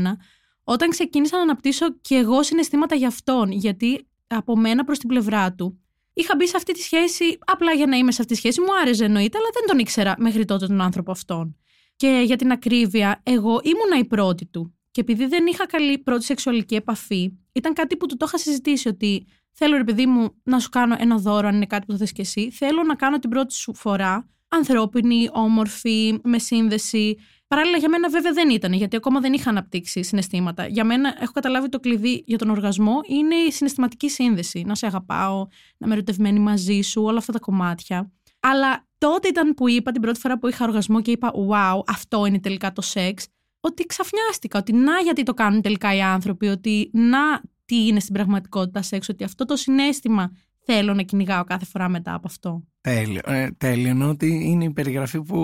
όταν 0.63 0.89
ξεκίνησα 0.89 1.35
να 1.35 1.41
αναπτύσσω 1.41 1.85
και 2.01 2.15
εγώ 2.15 2.43
συναισθήματα 2.43 2.95
για 2.95 3.07
αυτόν, 3.07 3.51
γιατί 3.51 4.07
από 4.27 4.57
μένα 4.57 4.83
προς 4.83 4.99
την 4.99 5.09
πλευρά 5.09 5.53
του. 5.53 5.79
Είχα 6.13 6.35
μπει 6.35 6.47
σε 6.47 6.57
αυτή 6.57 6.73
τη 6.73 6.81
σχέση 6.81 7.37
απλά 7.45 7.71
για 7.71 7.85
να 7.85 7.97
είμαι 7.97 8.11
σε 8.11 8.21
αυτή 8.21 8.33
τη 8.33 8.39
σχέση, 8.39 8.61
μου 8.61 8.77
άρεσε 8.81 9.05
εννοείται, 9.05 9.37
αλλά 9.37 9.47
δεν 9.53 9.63
τον 9.67 9.79
ήξερα 9.79 10.15
μέχρι 10.17 10.45
τότε 10.45 10.67
τον 10.67 10.81
άνθρωπο 10.81 11.11
αυτόν. 11.11 11.57
Και 11.95 12.21
για 12.25 12.35
την 12.35 12.51
ακρίβεια, 12.51 13.21
εγώ 13.23 13.59
ήμουνα 13.63 13.97
η 13.99 14.05
πρώτη 14.05 14.45
του. 14.45 14.75
Και 14.91 15.01
επειδή 15.01 15.25
δεν 15.25 15.45
είχα 15.45 15.65
καλή 15.65 15.97
πρώτη 15.97 16.23
σεξουαλική 16.23 16.75
επαφή, 16.75 17.31
ήταν 17.51 17.73
κάτι 17.73 17.97
που 17.97 18.05
του 18.05 18.17
το 18.17 18.25
είχα 18.27 18.37
συζητήσει 18.37 18.87
ότι 18.87 19.25
θέλω 19.55 19.77
ρε 19.77 19.83
παιδί 19.83 20.05
μου 20.05 20.35
να 20.43 20.59
σου 20.59 20.69
κάνω 20.69 20.95
ένα 20.99 21.17
δώρο 21.17 21.47
αν 21.47 21.55
είναι 21.55 21.65
κάτι 21.65 21.85
που 21.85 21.91
θα 21.91 21.97
θες 21.97 22.11
και 22.11 22.21
εσύ. 22.21 22.51
Θέλω 22.51 22.83
να 22.83 22.95
κάνω 22.95 23.19
την 23.19 23.29
πρώτη 23.29 23.53
σου 23.53 23.75
φορά 23.75 24.29
ανθρώπινη, 24.47 25.29
όμορφη, 25.31 26.19
με 26.23 26.39
σύνδεση. 26.39 27.17
Παράλληλα 27.47 27.77
για 27.77 27.89
μένα 27.89 28.09
βέβαια 28.09 28.31
δεν 28.31 28.49
ήταν, 28.49 28.73
γιατί 28.73 28.95
ακόμα 28.95 29.19
δεν 29.19 29.33
είχα 29.33 29.49
αναπτύξει 29.49 30.03
συναισθήματα. 30.03 30.67
Για 30.67 30.83
μένα 30.83 31.15
έχω 31.19 31.31
καταλάβει 31.31 31.69
το 31.69 31.79
κλειδί 31.79 32.23
για 32.27 32.37
τον 32.37 32.49
οργασμό 32.49 32.99
είναι 33.07 33.35
η 33.35 33.51
συναισθηματική 33.51 34.09
σύνδεση. 34.09 34.63
Να 34.65 34.75
σε 34.75 34.85
αγαπάω, 34.85 35.47
να 35.77 35.85
είμαι 35.85 35.93
ερωτευμένη 35.93 36.39
μαζί 36.39 36.81
σου, 36.81 37.03
όλα 37.03 37.17
αυτά 37.17 37.33
τα 37.33 37.39
κομμάτια. 37.39 38.11
Αλλά 38.39 38.87
τότε 38.97 39.27
ήταν 39.27 39.53
που 39.53 39.69
είπα 39.69 39.91
την 39.91 40.01
πρώτη 40.01 40.19
φορά 40.19 40.39
που 40.39 40.47
είχα 40.47 40.65
οργασμό 40.65 41.01
και 41.01 41.11
είπα 41.11 41.31
Wow, 41.49 41.81
αυτό 41.87 42.25
είναι 42.25 42.39
τελικά 42.39 42.71
το 42.71 42.81
σεξ 42.81 43.27
ότι 43.59 43.85
ξαφνιάστηκα, 43.85 44.59
ότι 44.59 44.73
να 44.73 44.99
γιατί 45.03 45.23
το 45.23 45.33
κάνουν 45.33 45.61
τελικά 45.61 45.95
οι 45.95 46.01
άνθρωποι, 46.01 46.47
ότι 46.47 46.89
να 46.93 47.41
τι 47.65 47.87
είναι 47.87 47.99
στην 47.99 48.13
πραγματικότητα 48.13 48.81
σεξ, 48.81 49.09
ότι 49.09 49.23
αυτό 49.23 49.45
το 49.45 49.55
συνέστημα 49.55 50.31
θέλω 50.65 50.93
να 50.93 51.01
κυνηγάω 51.01 51.43
κάθε 51.43 51.65
φορά 51.65 51.89
μετά 51.89 52.13
από 52.13 52.27
αυτό. 52.27 52.63
Τέλειο. 52.81 53.21
Ε, 53.25 53.49
τέλειο. 53.57 53.89
Ενώ 53.89 54.09
ότι 54.09 54.27
είναι 54.27 54.63
η 54.63 54.71
περιγραφή 54.71 55.21
που 55.21 55.39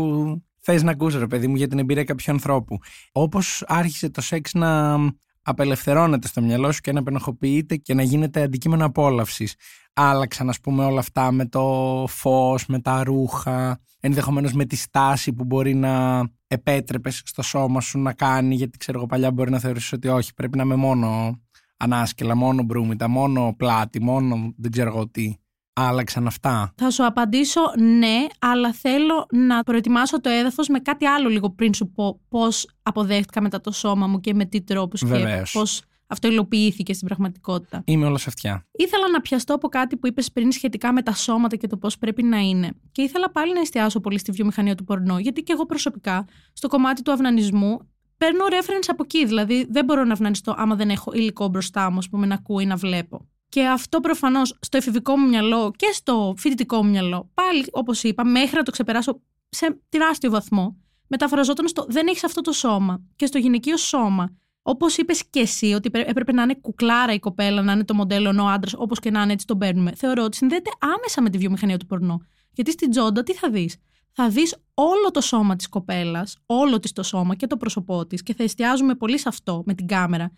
θες 0.60 0.84
να 0.84 0.92
ακούσει, 0.92 1.18
ρε 1.18 1.28
παιδί 1.28 1.48
μου, 1.48 1.56
για 1.56 1.68
την 1.68 1.80
εμπειρία 1.80 2.04
κάποιου 2.04 2.32
ανθρώπου. 2.32 2.78
Όπως 3.12 3.64
άρχισε 3.68 4.10
το 4.10 4.22
σεξ 4.22 4.54
να 4.54 4.98
απελευθερώνεται 5.42 6.28
στο 6.28 6.42
μυαλό 6.42 6.72
σου 6.72 6.82
και 6.82 6.92
να 6.92 7.04
πενοχοποιείται 7.04 7.76
και 7.76 7.94
να 7.94 8.04
γίνεται 8.04 8.42
αντικείμενο 8.42 8.86
απόλαυσης. 8.86 9.56
Άλλαξαν, 9.94 10.50
α 10.50 10.56
πούμε, 10.64 10.86
όλα 10.86 11.00
αυτά 11.00 11.32
με 11.32 11.46
το 11.46 12.06
φως, 12.08 12.66
με 12.66 12.80
τα 12.80 13.04
ρούχα, 13.04 13.80
ενδεχομένως 14.00 14.54
με 14.54 14.66
τη 14.66 14.76
στάση 14.76 15.34
που 15.34 15.44
μπορεί 15.44 15.74
να 15.74 16.24
επέτρεπες 16.48 17.22
στο 17.26 17.42
σώμα 17.42 17.82
σου 17.82 18.00
να 18.00 18.14
κάνει, 18.14 18.56
γιατί 18.56 18.78
ξέρω 18.78 18.98
εγώ 18.98 19.08
παλιά 19.08 19.32
μπορεί 19.32 19.52
να 19.52 19.60
θεωρήσεις 19.60 19.92
ότι 19.92 20.08
όχι, 20.08 20.34
πρέπει 20.34 20.58
να 20.58 20.64
είμαι 20.64 20.76
μόνο 20.76 21.40
ανάσκελα, 21.82 22.36
μόνο 22.36 22.64
μπρούμητα, 22.64 23.08
μόνο 23.08 23.54
πλάτη, 23.58 24.02
μόνο 24.02 24.54
δεν 24.58 24.72
ξέρω 24.72 24.90
εγώ 24.90 25.08
τι. 25.08 25.34
Άλλαξαν 25.74 26.28
αυτά. 26.28 26.74
Θα 26.76 26.90
σου 26.90 27.06
απαντήσω 27.06 27.62
ναι, 27.78 28.26
αλλά 28.40 28.74
θέλω 28.74 29.26
να 29.32 29.64
προετοιμάσω 29.64 30.22
το 30.22 30.30
έδαφος 30.30 30.68
με 30.68 30.80
κάτι 30.80 31.06
άλλο 31.06 31.30
λίγο 31.30 31.50
πριν 31.50 31.74
σου 31.74 31.92
πω 31.92 32.20
πώς 32.30 32.70
αποδέχτηκα 32.84 33.42
μετά 33.42 33.62
το 33.62 33.72
σώμα 33.72 34.08
μου 34.08 34.20
και 34.20 34.34
με 34.34 34.46
τι 34.46 34.62
τρόπους 34.62 35.06
Βεβαίως. 35.06 35.52
και 35.52 35.58
πώς 35.60 35.82
αυτό 36.08 36.28
υλοποιήθηκε 36.28 36.94
στην 36.94 37.08
πραγματικότητα. 37.08 37.82
Είμαι 37.86 38.06
όλα 38.06 38.18
σε 38.18 38.26
αυτιά. 38.28 38.66
Ήθελα 38.72 39.10
να 39.10 39.22
πιαστώ 39.22 39.54
από 39.54 39.68
κάτι 39.68 39.98
που 39.98 40.08
είπες 40.08 40.32
πριν 40.32 40.52
σχετικά 40.52 40.94
με 40.94 41.02
τα 41.02 41.14
σώματα 41.14 41.56
και 41.56 41.68
το 41.68 41.78
πώς 41.78 41.98
πρέπει 41.98 42.24
να 42.24 42.38
είναι. 42.38 42.72
Και 42.92 43.02
ήθελα 43.02 43.32
πάλι 43.32 43.54
να 43.54 43.60
εστιάσω 43.60 44.00
πολύ 44.00 44.20
στη 44.20 44.32
βιομηχανία 44.32 44.76
του 44.76 44.84
πορνό, 44.84 45.20
γιατί 45.20 45.42
και 45.42 45.54
εγώ 45.54 45.66
προσωπικά 45.66 46.26
στο 46.54 46.68
κομμάτι 46.68 47.02
του 47.02 47.12
αυνανισμού 47.12 47.80
παίρνω 48.22 48.46
reference 48.50 48.88
από 48.88 49.04
εκεί. 49.04 49.26
Δηλαδή 49.26 49.68
δεν 49.70 49.86
μπορώ 49.86 50.04
να 50.04 50.14
αυνανιστώ 50.14 50.54
άμα 50.58 50.76
δεν 50.76 50.90
έχω 50.90 51.12
υλικό 51.14 51.48
μπροστά 51.48 51.92
μου, 51.92 51.98
ας 51.98 52.10
πούμε, 52.10 52.26
να 52.26 52.34
ακούω 52.34 52.60
ή 52.60 52.66
να 52.66 52.76
βλέπω. 52.76 53.28
Και 53.50 53.68
αυτό 53.68 54.00
προφανώς 54.00 54.58
στο 54.62 54.78
εφηβικό 54.78 55.18
μου 55.18 55.28
μυαλό 55.28 55.72
και 55.76 55.90
στο 55.94 56.34
φοιτητικό 56.38 56.84
μου 56.84 56.90
μυαλό, 56.90 57.30
πάλι 57.34 57.66
όπως 57.72 58.04
είπα, 58.04 58.26
μέχρι 58.26 58.56
να 58.56 58.64
το 58.64 58.72
ξεπεράσω 58.72 59.22
σε 59.50 59.82
τεράστιο 59.90 60.30
βαθμό, 60.30 60.78
μεταφραζόταν 61.08 61.68
στο 61.68 61.86
δεν 61.90 62.08
έχεις 62.08 62.24
αυτό 62.24 62.42
το 62.42 62.52
σώμα. 62.52 63.02
Και 63.16 63.26
στο 63.26 63.38
γυναικείο 63.38 63.78
σώμα 63.78 64.36
Όπως 64.62 64.98
είπες 64.98 65.30
και 65.30 65.40
εσύ, 65.40 65.74
ότι 65.74 65.90
έπρεπε 65.94 66.32
να 66.32 66.44
είναι 66.44 66.56
κουκλάρα 66.62 67.14
η 67.14 67.20
κοπέλα, 67.20 67.62
να 67.62 67.72
είναι 67.72 67.84
το 67.84 67.94
μοντέλο, 67.94 68.30
ενώ 68.30 68.44
ο 68.44 68.48
άντρας, 68.48 68.74
όπως 68.78 69.00
και 69.00 69.12
να 69.12 69.22
είναι, 69.22 69.34
έτσι 69.34 69.46
τον 69.46 69.58
παίρνουμε. 69.58 69.92
Θεωρώ 69.96 70.24
ότι 70.24 70.38
συνδέεται 70.38 70.70
άμεσα 70.80 71.22
με 71.22 71.30
τη 71.30 71.38
βιομηχανία 71.38 71.78
του 71.78 71.86
πορνό. 71.86 72.22
Γιατί 72.52 72.72
στην 72.72 72.90
τζόντα 72.90 73.24
τι 73.24 73.34
θα 73.34 73.50
δεις; 73.50 73.78
Θα 74.12 74.30
δεις 74.30 74.56
όλο 74.74 75.12
το 75.12 75.22
σώμα 75.22 75.56
της 75.56 75.70
κοπέλας, 75.70 76.38
όλο 76.46 76.80
της 76.80 76.92
το 76.92 77.04
σώμα 77.04 77.36
και 77.36 77.48
το 77.48 77.58
πρόσωπό 77.58 78.06
της, 78.06 78.24
και 78.24 78.34
θα 78.34 78.44
εστιάζουμε 78.44 78.96
πολύ 78.96 79.18
σε 79.20 79.30
αυτό 79.30 79.64
με 79.66 79.74
την 79.74 79.88
κάμερα. 79.88 80.32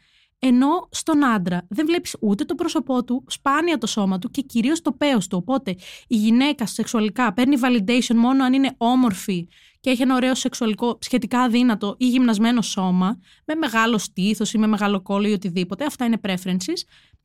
Ενώ 0.46 0.88
στον 0.92 1.26
άντρα 1.26 1.66
δεν 1.70 1.86
βλέπεις 1.86 2.16
ούτε 2.20 2.46
το 2.46 2.56
πρόσωπό 2.56 3.04
του, 3.04 3.24
σπάνια 3.28 3.78
το 3.78 3.88
σώμα 3.88 4.20
του 4.20 4.30
και 4.32 4.42
κυρίως 4.42 4.82
το 4.82 4.92
παίο 4.92 5.18
του. 5.18 5.38
Οπότε 5.42 5.76
η 6.08 6.16
γυναίκα 6.16 6.66
σεξουαλικά 6.66 7.34
παίρνει 7.34 7.58
validation 7.64 8.16
μόνο 8.16 8.44
αν 8.44 8.54
είναι 8.54 8.74
όμορφη 8.78 9.48
και 9.80 9.90
έχει 9.90 10.02
ένα 10.02 10.16
ωραίο 10.16 10.36
σεξουαλικό, 10.36 10.98
σχετικά 11.02 11.40
αδύνατο 11.40 11.96
ή 11.98 12.08
γυμνασμένο 12.08 12.62
σώμα, 12.62 13.20
με 13.46 13.56
μεγάλο 13.56 13.98
στήθος 13.98 14.54
ή 14.54 14.58
με 14.58 14.68
μεγάλο 14.68 15.02
κόλλο 15.02 15.28
ή 15.28 15.32
οτιδήποτε. 15.32 15.86
Αυτά 15.86 16.06
είναι 16.06 16.20
preferences. 16.24 16.82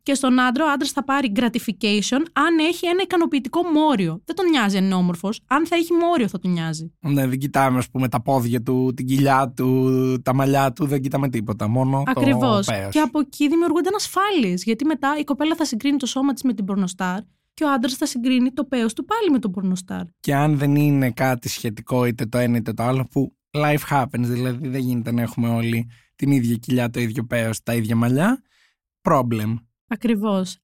Και 0.09 0.15
στον 0.15 0.41
άντρα, 0.41 0.65
ο 0.65 0.71
άντρας 0.71 0.91
θα 0.91 1.05
πάρει 1.05 1.33
gratification 1.37 2.23
αν 2.33 2.59
έχει 2.69 2.87
ένα 2.87 3.03
ικανοποιητικό 3.03 3.63
μόριο. 3.63 4.23
Δεν 4.25 4.37
τον 4.37 4.49
νοιάζει 4.49 4.77
αν 4.77 4.85
είναι 4.85 4.95
όμορφος. 4.95 5.41
Αν 5.47 5.67
θα 5.67 5.77
έχει 5.77 5.93
μόριο, 5.93 6.29
θα 6.29 6.39
τον 6.39 6.51
νοιάζει. 6.51 6.93
Ναι, 7.01 7.27
δεν 7.27 7.39
κοιτάμε, 7.39 7.79
ας 7.79 7.91
πούμε, 7.91 8.09
τα 8.09 8.23
πόδια 8.23 8.63
του, 8.63 8.93
την 8.97 9.07
κοιλιά 9.07 9.53
του, 9.57 10.21
τα 10.23 10.35
μαλλιά 10.35 10.73
του, 10.73 10.87
δεν 10.87 11.01
κοιτάμε 11.01 11.29
τίποτα. 11.29 11.69
Μόνο 11.69 12.03
Ακριβώς. 12.07 12.67
το 12.67 12.73
πέος. 12.73 12.93
Και 12.93 12.99
από 12.99 13.21
εκεί 13.21 13.49
δημιουργούνται 13.49 13.89
ανασφάλειες. 13.89 14.63
Γιατί 14.63 14.85
μετά 14.85 15.17
η 15.19 15.25
κοπέλα 15.25 15.55
θα 15.55 15.65
συγκρίνει 15.65 15.97
το 15.97 16.07
σώμα 16.07 16.33
της 16.33 16.43
με 16.43 16.53
την 16.55 16.65
πορνοστάρ 16.65 17.19
και 17.55 17.65
ο 17.65 17.73
άντρας 17.73 17.95
θα 17.95 18.07
συγκρίνει 18.07 18.53
το 18.53 18.65
πέος 18.65 18.93
του 18.93 19.05
πάλι 19.05 19.31
με 19.31 19.39
τον 19.39 19.51
πορνοστάρ. 19.51 20.03
Και 20.21 20.35
αν 20.35 20.59
δεν 20.59 20.77
είναι 20.77 21.11
κάτι 21.11 21.49
σχετικό 21.49 22.05
είτε 22.05 22.27
το 22.27 22.39
ένα 22.39 22.57
είτε 22.57 22.73
το 22.73 22.83
άλλο 22.83 23.07
που 23.11 23.37
life 23.51 23.89
happens, 23.91 24.07
δηλαδή 24.21 24.69
δεν 24.69 24.81
γίνεται 24.81 25.13
να 25.13 25.23
έχουμε 25.23 25.49
όλοι 25.49 25.91
την 26.17 26.31
ίδια 26.31 26.57
κοιλιά, 26.57 26.91
το 26.91 27.01
ίδιο 27.01 27.25
πέος, 27.25 27.63
τα 27.63 27.75
ίδια 27.75 27.97
μαλλιά, 27.97 28.43
problem. 29.03 29.55
Ακριβώς. 29.89 30.59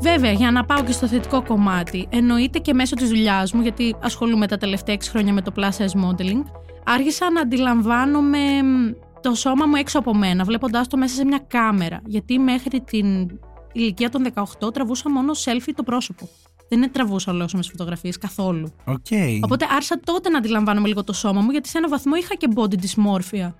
Βέβαια, 0.00 0.32
για 0.32 0.50
να 0.50 0.64
πάω 0.64 0.84
και 0.84 0.92
στο 0.92 1.06
θετικό 1.06 1.42
κομμάτι, 1.42 2.06
εννοείται 2.10 2.58
και 2.58 2.74
μέσω 2.74 2.94
της 2.94 3.08
δουλειάς 3.08 3.52
μου, 3.52 3.62
γιατί 3.62 3.96
ασχολούμαι 4.02 4.46
τα 4.46 4.56
τελευταία 4.56 4.94
6 4.94 4.98
χρόνια 5.10 5.32
με 5.32 5.42
το 5.42 5.52
plus 5.56 5.62
size 5.62 6.04
modeling, 6.04 6.42
άρχισα 6.84 7.30
να 7.30 7.40
αντιλαμβάνομαι 7.40 8.62
μ, 8.62 8.92
το 9.20 9.34
σώμα 9.34 9.66
μου 9.66 9.74
έξω 9.76 9.98
από 9.98 10.14
μένα, 10.14 10.44
βλέποντάς 10.44 10.88
το 10.88 10.96
μέσα 10.96 11.14
σε 11.14 11.24
μια 11.24 11.44
κάμερα. 11.46 12.00
Γιατί 12.04 12.38
μέχρι 12.38 12.80
την 12.80 13.38
ηλικία 13.72 14.10
των 14.10 14.26
18 14.60 14.72
τραβούσα 14.74 15.10
μόνο 15.10 15.32
selfie 15.44 15.72
το 15.74 15.82
πρόσωπο. 15.82 16.28
Δεν 16.68 16.92
τραβούσα 16.92 17.32
ολόσωμες 17.32 17.62
φωτογραφίες 17.62 18.18
καθόλου. 18.18 18.72
Οκ. 18.84 19.06
Οπότε 19.42 19.66
άρχισα 19.70 20.00
τότε 20.04 20.28
να 20.28 20.38
αντιλαμβάνομαι 20.38 20.88
λίγο 20.88 21.04
το 21.04 21.12
σώμα 21.12 21.40
μου, 21.40 21.50
γιατί 21.50 21.68
σε 21.68 21.78
ένα 21.78 21.88
βαθμό 21.88 22.14
είχα 22.14 22.34
και 22.34 22.48
body 22.54 22.74
dysmorphia. 22.74 23.52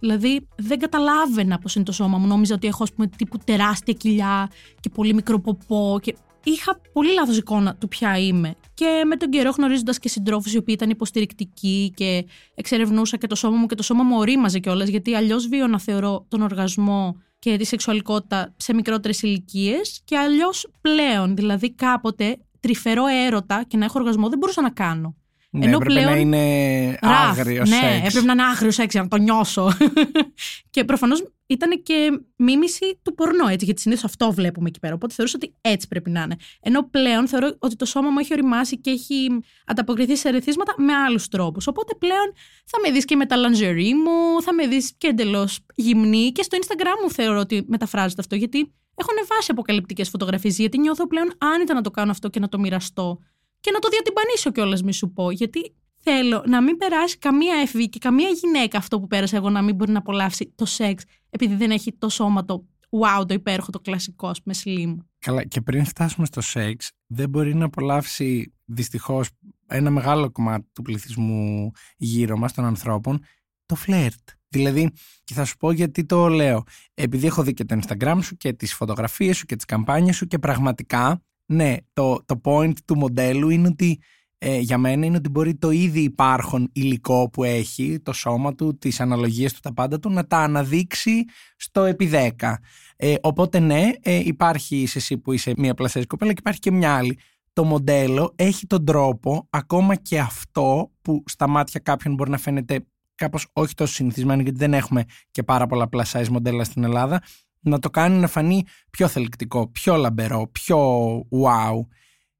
Δηλαδή 0.00 0.48
δεν 0.56 0.78
καταλάβαινα 0.78 1.58
πώς 1.58 1.74
είναι 1.74 1.84
το 1.84 1.92
σώμα 1.92 2.18
μου. 2.18 2.26
Νόμιζα 2.26 2.54
ότι 2.54 2.66
έχω, 2.66 2.82
ας 2.82 2.92
πούμε, 2.92 3.06
τύπου 3.16 3.38
τεράστια 3.44 3.94
κοιλιά 3.94 4.50
και 4.80 4.88
πολύ 4.88 5.14
μικρό 5.14 5.40
ποπό. 5.40 5.98
Και 6.02 6.16
είχα 6.44 6.80
πολύ 6.92 7.12
λάθος 7.12 7.36
εικόνα 7.36 7.74
του 7.74 7.88
ποια 7.88 8.18
είμαι. 8.18 8.54
Και 8.74 9.02
με 9.06 9.16
τον 9.16 9.30
καιρό, 9.30 9.50
γνωρίζοντας 9.50 9.98
και 9.98 10.08
συντρόφους 10.08 10.52
οι 10.52 10.56
οποίοι 10.56 10.74
ήταν 10.78 10.90
υποστηρικτικοί 10.90 11.92
και 11.96 12.26
εξερευνούσα 12.54 13.16
και 13.16 13.26
το 13.26 13.34
σώμα 13.34 13.56
μου 13.56 13.66
και 13.66 13.74
το 13.74 13.82
σώμα 13.82 14.02
μου 14.02 14.16
ορίμαζε 14.18 14.58
κιόλας, 14.58 14.88
γιατί 14.88 15.14
αλλιώς 15.14 15.48
βίωνα, 15.48 15.78
θεωρώ, 15.78 16.24
τον 16.28 16.42
οργασμό 16.42 17.16
και 17.38 17.56
τη 17.56 17.64
σεξουαλικότητα 17.64 18.54
σε 18.56 18.74
μικρότερες 18.74 19.22
ηλικίες 19.22 20.00
και 20.04 20.18
αλλιώς 20.18 20.70
πλέον. 20.80 21.36
Δηλαδή 21.36 21.74
κάποτε 21.74 22.38
τρυφερό 22.60 23.06
έρωτα 23.06 23.64
και 23.68 23.76
να 23.76 23.84
έχω 23.84 23.98
οργασμό 23.98 24.28
δεν 24.28 24.38
μπορούσα 24.38 24.62
να 24.62 24.70
κάνω. 24.70 25.16
Ναι, 25.50 25.64
ενώ 25.66 25.76
έπρεπε 25.76 26.00
πλέον- 26.00 26.12
να 26.12 26.18
είναι 26.18 26.98
Ραφ, 27.00 27.38
άγριο 27.38 27.58
ναι, 27.66 27.66
σεξ. 27.66 28.06
έπρεπε 28.06 28.26
να 28.26 28.32
είναι 28.32 28.42
άγριο 28.42 28.70
σεξ 28.70 28.92
για 28.92 29.02
να 29.02 29.08
το 29.08 29.16
νιώσω. 29.16 29.72
και 30.70 30.84
προφανώς 30.84 31.22
ήταν 31.46 31.82
και 31.82 32.20
μίμηση 32.36 33.00
του 33.02 33.14
πορνό, 33.14 33.46
έτσι, 33.48 33.64
γιατί 33.64 33.80
συνήθως 33.80 34.04
αυτό 34.04 34.32
βλέπουμε 34.32 34.68
εκεί 34.68 34.78
πέρα. 34.78 34.94
Οπότε 34.94 35.14
θεωρούσα 35.14 35.38
ότι 35.42 35.54
έτσι 35.60 35.88
πρέπει 35.88 36.10
να 36.10 36.22
είναι. 36.22 36.36
Ενώ 36.60 36.88
πλέον 36.90 37.28
θεωρώ 37.28 37.56
ότι 37.58 37.76
το 37.76 37.84
σώμα 37.84 38.10
μου 38.10 38.18
έχει 38.18 38.32
οριμάσει 38.32 38.78
και 38.78 38.90
έχει 38.90 39.28
ανταποκριθεί 39.66 40.16
σε 40.16 40.28
ερεθίσματα 40.28 40.74
με 40.76 40.92
άλλους 40.92 41.28
τρόπους. 41.28 41.66
Οπότε 41.66 41.94
πλέον 41.98 42.32
θα 42.64 42.78
με 42.84 42.90
δεις 42.92 43.04
και 43.04 43.16
με 43.16 43.26
τα 43.26 43.36
λαντζερί 43.36 43.94
μου, 43.94 44.42
θα 44.42 44.52
με 44.54 44.66
δεις 44.66 44.92
και 44.98 45.06
εντελώς 45.06 45.58
γυμνή. 45.74 46.32
Και 46.32 46.42
στο 46.42 46.58
Instagram 46.60 47.02
μου 47.02 47.10
θεωρώ 47.10 47.38
ότι 47.38 47.64
μεταφράζεται 47.66 48.20
αυτό, 48.20 48.34
γιατί 48.34 48.72
έχω 48.98 49.10
ανεβάσει 49.10 49.50
αποκαλυπτικές 49.50 50.08
φωτογραφίες. 50.08 50.58
Γιατί 50.58 50.78
νιώθω 50.78 51.06
πλέον 51.06 51.32
άνετα 51.38 51.74
να 51.74 51.80
το 51.80 51.90
κάνω 51.90 52.10
αυτό 52.10 52.28
και 52.28 52.40
να 52.40 52.48
το 52.48 52.58
μοιραστώ. 52.58 53.18
Και 53.60 53.70
να 53.70 53.78
το 53.78 53.88
διατυμπανίσω 53.88 54.50
κιόλας, 54.50 54.82
μη 54.82 54.92
σου 54.92 55.12
πω. 55.12 55.30
Γιατί 55.30 55.74
θέλω 55.98 56.42
να 56.46 56.62
μην 56.62 56.76
περάσει 56.76 57.18
καμία 57.18 57.54
εφηβή 57.54 57.88
και 57.88 57.98
καμία 57.98 58.28
γυναίκα 58.28 58.78
αυτό 58.78 59.00
που 59.00 59.06
πέρασα 59.06 59.36
εγώ 59.36 59.50
να 59.50 59.62
μην 59.62 59.74
μπορεί 59.74 59.92
να 59.92 59.98
απολαύσει 59.98 60.52
το 60.54 60.64
σεξ 60.64 61.04
επειδή 61.30 61.54
δεν 61.54 61.70
έχει 61.70 61.92
το 61.92 62.08
σώμα 62.08 62.44
το 62.44 62.66
wow, 62.90 63.28
το 63.28 63.34
υπέροχο, 63.34 63.70
το 63.70 63.80
κλασικό, 63.80 64.28
ας 64.28 64.42
πούμε, 64.42 64.54
slim. 64.64 64.96
Καλά, 65.18 65.44
και 65.44 65.60
πριν 65.60 65.84
φτάσουμε 65.84 66.26
στο 66.26 66.40
σεξ, 66.40 66.90
δεν 67.06 67.28
μπορεί 67.28 67.54
να 67.54 67.64
απολαύσει 67.64 68.52
δυστυχώς 68.64 69.28
ένα 69.66 69.90
μεγάλο 69.90 70.30
κομμάτι 70.30 70.66
του 70.72 70.82
πληθυσμού 70.82 71.70
γύρω 71.96 72.36
μας 72.36 72.52
των 72.52 72.64
ανθρώπων 72.64 73.24
το 73.66 73.74
φλερτ. 73.74 74.28
Δηλαδή, 74.48 74.90
και 75.24 75.34
θα 75.34 75.44
σου 75.44 75.56
πω 75.56 75.72
γιατί 75.72 76.04
το 76.04 76.28
λέω. 76.28 76.62
Επειδή 76.94 77.26
έχω 77.26 77.42
δει 77.42 77.52
και 77.54 77.64
το 77.64 77.78
Instagram 77.82 78.18
σου 78.22 78.36
και 78.36 78.52
τις 78.52 78.74
φωτογραφίες 78.74 79.36
σου 79.36 79.46
και 79.46 79.56
τις 79.56 79.64
καμπάνιες 79.64 80.16
σου 80.16 80.26
και 80.26 80.38
πραγματικά, 80.38 81.22
ναι, 81.46 81.76
το, 81.92 82.24
το 82.26 82.40
point 82.44 82.72
του 82.84 82.96
μοντέλου 82.96 83.48
είναι 83.50 83.68
ότι 83.68 84.00
ε, 84.38 84.58
για 84.58 84.78
μένα 84.78 85.06
είναι 85.06 85.16
ότι 85.16 85.28
μπορεί 85.28 85.54
το 85.54 85.70
ήδη 85.70 86.00
υπάρχον 86.00 86.70
υλικό 86.72 87.30
που 87.30 87.44
έχει, 87.44 88.00
το 88.00 88.12
σώμα 88.12 88.54
του, 88.54 88.78
τις 88.78 89.00
αναλογίες 89.00 89.52
του, 89.52 89.60
τα 89.62 89.72
πάντα 89.72 89.98
του, 89.98 90.10
να 90.10 90.26
τα 90.26 90.38
αναδείξει 90.38 91.24
στο 91.56 91.84
επί 91.84 92.10
10. 92.12 92.54
Ε, 92.96 93.14
οπότε 93.20 93.58
ναι, 93.58 93.90
ε, 94.02 94.16
υπάρχει 94.24 94.86
σε 94.86 94.98
εσύ 94.98 95.18
που 95.18 95.32
είσαι 95.32 95.52
μία 95.56 95.74
πλασιάζη 95.74 96.06
κοπέλα 96.06 96.32
και 96.32 96.40
υπάρχει 96.40 96.60
και 96.60 96.70
μια 96.70 96.96
άλλη. 96.96 97.18
Το 97.52 97.64
μοντέλο 97.64 98.32
έχει 98.36 98.66
τον 98.66 98.84
τρόπο, 98.84 99.46
ακόμα 99.50 99.94
και 99.94 100.18
αυτό 100.18 100.90
που 101.02 101.22
στα 101.26 101.48
μάτια 101.48 101.80
κάποιων 101.80 102.14
μπορεί 102.14 102.30
να 102.30 102.38
φαίνεται 102.38 102.86
κάπως 103.18 103.46
όχι 103.52 103.74
τόσο 103.74 103.92
συνηθισμένο 103.92 104.42
γιατί 104.42 104.58
δεν 104.58 104.74
έχουμε 104.74 105.04
και 105.30 105.42
πάρα 105.42 105.66
πολλά 105.66 105.88
plus 105.92 106.02
size 106.12 106.28
μοντέλα 106.28 106.64
στην 106.64 106.84
Ελλάδα, 106.84 107.22
να 107.60 107.78
το 107.78 107.90
κάνει 107.90 108.16
να 108.16 108.26
φανεί 108.26 108.64
πιο 108.90 109.08
θελκτικό, 109.08 109.68
πιο 109.68 109.96
λαμπερό, 109.96 110.48
πιο 110.52 110.78
wow. 111.18 111.86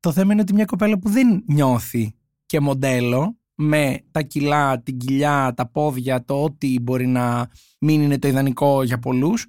Το 0.00 0.12
θέμα 0.12 0.32
είναι 0.32 0.42
ότι 0.42 0.54
μια 0.54 0.64
κοπέλα 0.64 0.98
που 0.98 1.08
δεν 1.08 1.44
νιώθει 1.46 2.14
και 2.46 2.60
μοντέλο 2.60 3.38
με 3.54 4.00
τα 4.10 4.22
κιλά, 4.22 4.82
την 4.82 4.98
κοιλιά, 4.98 5.52
τα 5.56 5.70
πόδια, 5.70 6.24
το 6.24 6.42
ό,τι 6.42 6.80
μπορεί 6.80 7.06
να 7.06 7.50
μην 7.80 8.02
είναι 8.02 8.18
το 8.18 8.28
ιδανικό 8.28 8.82
για 8.82 8.98
πολλούς, 8.98 9.46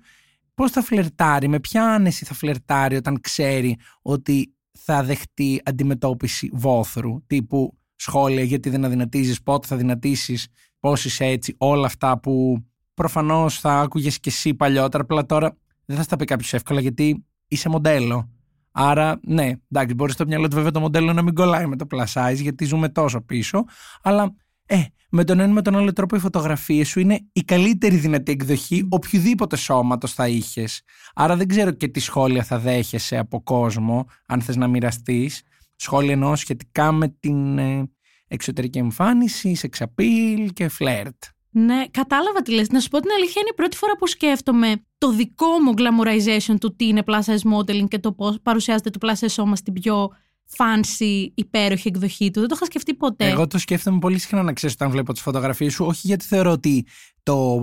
πώς 0.53 0.71
θα 0.71 0.81
φλερτάρει, 0.81 1.47
με 1.47 1.59
ποια 1.59 1.83
άνεση 1.85 2.25
θα 2.25 2.33
φλερτάρει 2.33 2.95
όταν 2.95 3.21
ξέρει 3.21 3.77
ότι 4.01 4.53
θα 4.71 5.03
δεχτεί 5.03 5.61
αντιμετώπιση 5.65 6.49
βόθρου, 6.53 7.25
τύπου 7.27 7.77
σχόλια 7.95 8.43
γιατί 8.43 8.69
δεν 8.69 8.85
αδυνατίζεις, 8.85 9.41
πότε 9.41 9.67
θα 9.67 9.75
δυνατήσεις, 9.75 10.47
πώς 10.79 11.05
είσαι 11.05 11.25
έτσι, 11.25 11.55
όλα 11.57 11.85
αυτά 11.85 12.19
που 12.19 12.63
προφανώς 12.93 13.59
θα 13.59 13.79
άκουγες 13.79 14.19
και 14.19 14.29
εσύ 14.29 14.53
παλιότερα, 14.53 15.03
απλά 15.03 15.25
τώρα 15.25 15.57
δεν 15.85 15.97
θα 15.97 16.03
στα 16.03 16.15
πει 16.15 16.25
κάποιος 16.25 16.53
εύκολα 16.53 16.81
γιατί 16.81 17.25
είσαι 17.47 17.69
μοντέλο. 17.69 18.29
Άρα, 18.71 19.19
ναι, 19.21 19.51
εντάξει, 19.71 19.93
μπορείς 19.93 20.13
στο 20.13 20.25
μυαλό 20.25 20.47
του 20.47 20.55
βέβαια 20.55 20.71
το 20.71 20.79
μοντέλο 20.79 21.13
να 21.13 21.21
μην 21.21 21.33
κολλάει 21.33 21.65
με 21.67 21.75
το 21.75 21.87
plus 21.91 22.05
size 22.13 22.41
γιατί 22.41 22.65
ζούμε 22.65 22.89
τόσο 22.89 23.21
πίσω, 23.21 23.63
αλλά 24.01 24.35
ε, 24.65 24.83
με 25.09 25.23
τον 25.23 25.39
ένα 25.39 25.49
ή 25.49 25.53
με 25.53 25.61
τον 25.61 25.75
άλλο 25.75 25.93
τρόπο 25.93 26.15
οι 26.15 26.19
φωτογραφίες 26.19 26.87
σου 26.87 26.99
είναι 26.99 27.19
η 27.33 27.41
καλύτερη 27.41 27.95
δυνατή 27.95 28.31
εκδοχή 28.31 28.87
οποιοδήποτε 28.89 29.55
σώματος 29.55 30.13
θα 30.13 30.27
είχες. 30.27 30.81
Άρα 31.13 31.35
δεν 31.35 31.47
ξέρω 31.47 31.71
και 31.71 31.87
τι 31.87 31.99
σχόλια 31.99 32.43
θα 32.43 32.59
δέχεσαι 32.59 33.17
από 33.17 33.43
κόσμο, 33.43 34.05
αν 34.25 34.41
θες 34.41 34.55
να 34.55 34.67
μοιραστείς. 34.67 35.41
Σχόλια 35.75 36.11
εννοώ 36.11 36.35
σχετικά 36.35 36.91
με 36.91 37.07
την 37.19 37.57
ε, 37.57 37.89
εξωτερική 38.29 38.77
εμφάνιση, 38.77 39.59
sex 39.61 39.85
appeal 39.85 40.47
και 40.53 40.67
φλερτ. 40.67 41.23
Ναι, 41.51 41.83
κατάλαβα 41.91 42.41
τι 42.41 42.51
λες. 42.51 42.69
Να 42.69 42.79
σου 42.79 42.89
πω 42.89 42.99
την 42.99 43.11
αλήθεια, 43.11 43.41
είναι 43.41 43.49
η 43.51 43.55
πρώτη 43.55 43.77
φορά 43.77 43.95
που 43.97 44.07
σκέφτομαι 44.07 44.83
το 44.97 45.11
δικό 45.11 45.47
μου 45.47 45.73
glamorization 45.77 46.55
του 46.59 46.75
τι 46.75 46.87
είναι 46.87 47.03
plus 47.05 47.21
size 47.25 47.53
modeling 47.53 47.87
και 47.87 47.99
το 47.99 48.11
πώς 48.11 48.39
παρουσιάζεται 48.43 48.89
το 48.89 49.07
plus 49.07 49.19
size 49.19 49.29
σώμα 49.29 49.55
στην 49.55 49.73
πιο 49.73 50.09
fancy, 50.57 51.27
υπέροχη 51.33 51.87
εκδοχή 51.87 52.31
του. 52.31 52.39
Δεν 52.39 52.49
το 52.49 52.55
είχα 52.55 52.65
σκεφτεί 52.65 52.93
ποτέ. 52.93 53.29
Εγώ 53.29 53.47
το 53.47 53.57
σκέφτομαι 53.57 53.99
πολύ 53.99 54.19
συχνά 54.19 54.43
να 54.43 54.53
ξέρεις 54.53 54.75
όταν 54.75 54.89
βλέπω 54.89 55.13
τις 55.13 55.21
φωτογραφίες 55.21 55.73
σου, 55.73 55.85
όχι 55.85 56.01
γιατί 56.07 56.25
θεωρώ 56.25 56.51
ότι 56.51 56.85
το, 57.23 57.61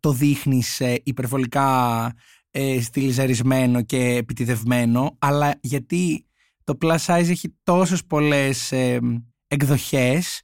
το 0.00 0.12
δείχνεις 0.12 0.82
υπερβολικά 1.02 2.12
ε, 2.50 2.80
στυλιζαρισμένο 2.80 3.82
και 3.82 3.98
επιτιδευμένο, 3.98 5.16
αλλά 5.18 5.58
γιατί 5.60 6.26
το 6.64 6.78
plus 6.80 6.98
size 7.06 7.28
έχει 7.28 7.56
τόσες 7.62 8.04
πολλές 8.04 8.72
ε, 8.72 8.98
εκδοχές 9.48 10.42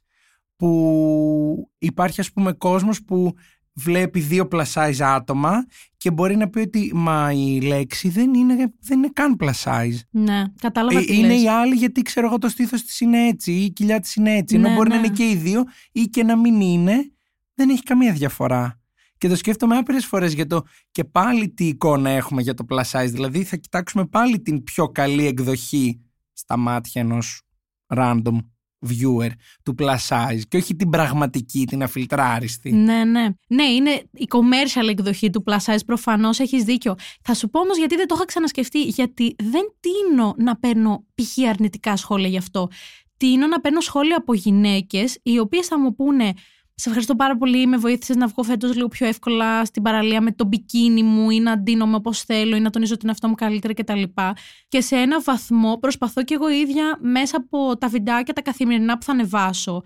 που 0.55 1.69
υπάρχει 1.77 2.19
ας 2.21 2.31
πούμε 2.31 2.53
κόσμος 2.53 3.03
που 3.03 3.33
βλέπει 3.73 4.19
δύο 4.19 4.47
plus 4.51 4.63
size 4.73 4.99
άτομα 5.01 5.65
και 5.97 6.11
μπορεί 6.11 6.35
να 6.35 6.49
πει 6.49 6.59
ότι 6.59 6.91
μα 6.95 7.31
η 7.33 7.61
λέξη 7.61 8.09
δεν 8.09 8.33
είναι, 8.33 8.55
δεν 8.79 8.97
είναι 8.97 9.09
καν 9.13 9.35
plus 9.39 9.51
size. 9.63 9.99
Ναι, 10.09 10.43
κατάλαβα 10.61 10.99
Ε, 10.99 11.03
τι 11.03 11.17
είναι 11.17 11.27
λες. 11.27 11.41
η 11.43 11.47
άλλη 11.47 11.75
γιατί 11.75 12.01
ξέρω 12.01 12.27
εγώ 12.27 12.37
το 12.37 12.49
στήθος 12.49 12.83
της 12.83 12.99
είναι 12.99 13.27
έτσι 13.27 13.51
ή 13.51 13.63
η 13.63 13.71
κοιλιά 13.71 13.99
της 13.99 14.15
είναι 14.15 14.35
έτσι. 14.35 14.55
Ενώ 14.55 14.69
Ναι, 14.69 14.75
μπορεί 14.75 14.89
να 14.89 14.95
ναι. 14.99 15.05
είναι 15.05 15.15
και 15.15 15.29
οι 15.29 15.35
δύο 15.35 15.63
ή 15.91 16.01
και 16.01 16.23
να 16.23 16.37
μην 16.37 16.61
είναι, 16.61 17.11
δεν 17.53 17.69
έχει 17.69 17.83
καμία 17.83 18.13
διαφορά. 18.13 18.79
Και 19.17 19.27
το 19.27 19.35
σκέφτομαι 19.35 19.77
άπειρες 19.77 20.05
φορές 20.05 20.33
για 20.33 20.47
το 20.47 20.61
και 20.91 21.03
πάλι 21.03 21.49
τι 21.49 21.65
εικόνα 21.67 22.09
έχουμε 22.09 22.41
για 22.41 22.53
το 22.53 22.65
plus 22.69 22.83
size. 22.91 23.09
Δηλαδή 23.11 23.43
θα 23.43 23.55
κοιτάξουμε 23.55 24.05
πάλι 24.05 24.39
την 24.41 24.63
πιο 24.63 24.89
καλή 24.89 25.25
εκδοχή 25.25 26.01
στα 26.33 26.57
μάτια 26.57 27.01
ενός 27.01 27.41
random 27.95 28.37
viewer 28.89 29.29
του 29.63 29.75
plus 29.79 30.07
size 30.07 30.41
και 30.47 30.57
όχι 30.57 30.75
την 30.75 30.89
πραγματική, 30.89 31.65
την 31.65 31.83
αφιλτράριστη. 31.83 32.71
Ναι, 32.71 33.03
ναι. 33.03 33.27
Ναι, 33.47 33.63
είναι 33.63 33.91
η 34.11 34.27
commercial 34.29 34.89
εκδοχή 34.89 35.29
του 35.29 35.43
plus 35.47 35.71
size. 35.71 35.79
Προφανώς 35.85 36.39
έχεις 36.39 36.63
δίκιο. 36.63 36.95
Θα 37.21 37.33
σου 37.33 37.49
πω 37.49 37.59
όμως 37.59 37.77
γιατί 37.77 37.95
δεν 37.95 38.07
το 38.07 38.15
είχα 38.17 38.25
ξανασκεφτεί. 38.25 38.81
Γιατί 38.81 39.35
δεν 39.43 39.63
τείνω 39.79 40.33
να 40.37 40.55
παίρνω 40.57 41.05
π.χ. 41.15 41.49
αρνητικά 41.49 41.95
σχόλια 41.95 42.27
γι' 42.27 42.37
αυτό. 42.37 42.67
τείνω 43.17 43.47
να 43.47 43.59
παίρνω 43.59 43.79
σχόλια 43.79 44.17
από 44.17 44.33
γυναίκες, 44.33 45.19
οι 45.23 45.39
οποίες 45.39 45.67
θα 45.67 45.79
μου 45.79 45.95
πούνε 45.95 46.33
σε 46.75 46.89
ευχαριστώ 46.89 47.15
πάρα 47.15 47.37
πολύ. 47.37 47.67
Με 47.67 47.77
βοήθησες 47.77 48.15
να 48.15 48.27
βγω 48.27 48.43
φέτος 48.43 48.75
λίγο 48.75 48.87
πιο 48.87 49.07
εύκολα 49.07 49.65
στην 49.65 49.81
παραλία 49.81 50.21
με 50.21 50.31
το 50.31 50.45
μπικίνι 50.45 51.03
μου 51.03 51.29
ή 51.29 51.39
να 51.39 51.57
ντύνομαι 51.57 51.95
όπως 51.95 52.21
θέλω 52.21 52.55
ή 52.55 52.59
να 52.59 52.69
τονίζω 52.69 52.97
την 52.97 53.09
αυτό 53.09 53.27
μου 53.27 53.35
καλύτερα 53.35 53.73
κτλ. 53.73 54.03
Και 54.67 54.81
σε 54.81 54.95
ένα 54.95 55.21
βαθμό 55.21 55.77
προσπαθώ 55.77 56.23
κι 56.23 56.33
εγώ 56.33 56.49
ίδια 56.49 56.97
μέσα 57.01 57.37
από 57.37 57.77
τα 57.77 57.87
βιντεάκια 57.87 58.33
τα 58.33 58.41
καθημερινά 58.41 58.97
που 58.97 59.03
θα 59.03 59.11
ανεβάσω. 59.11 59.81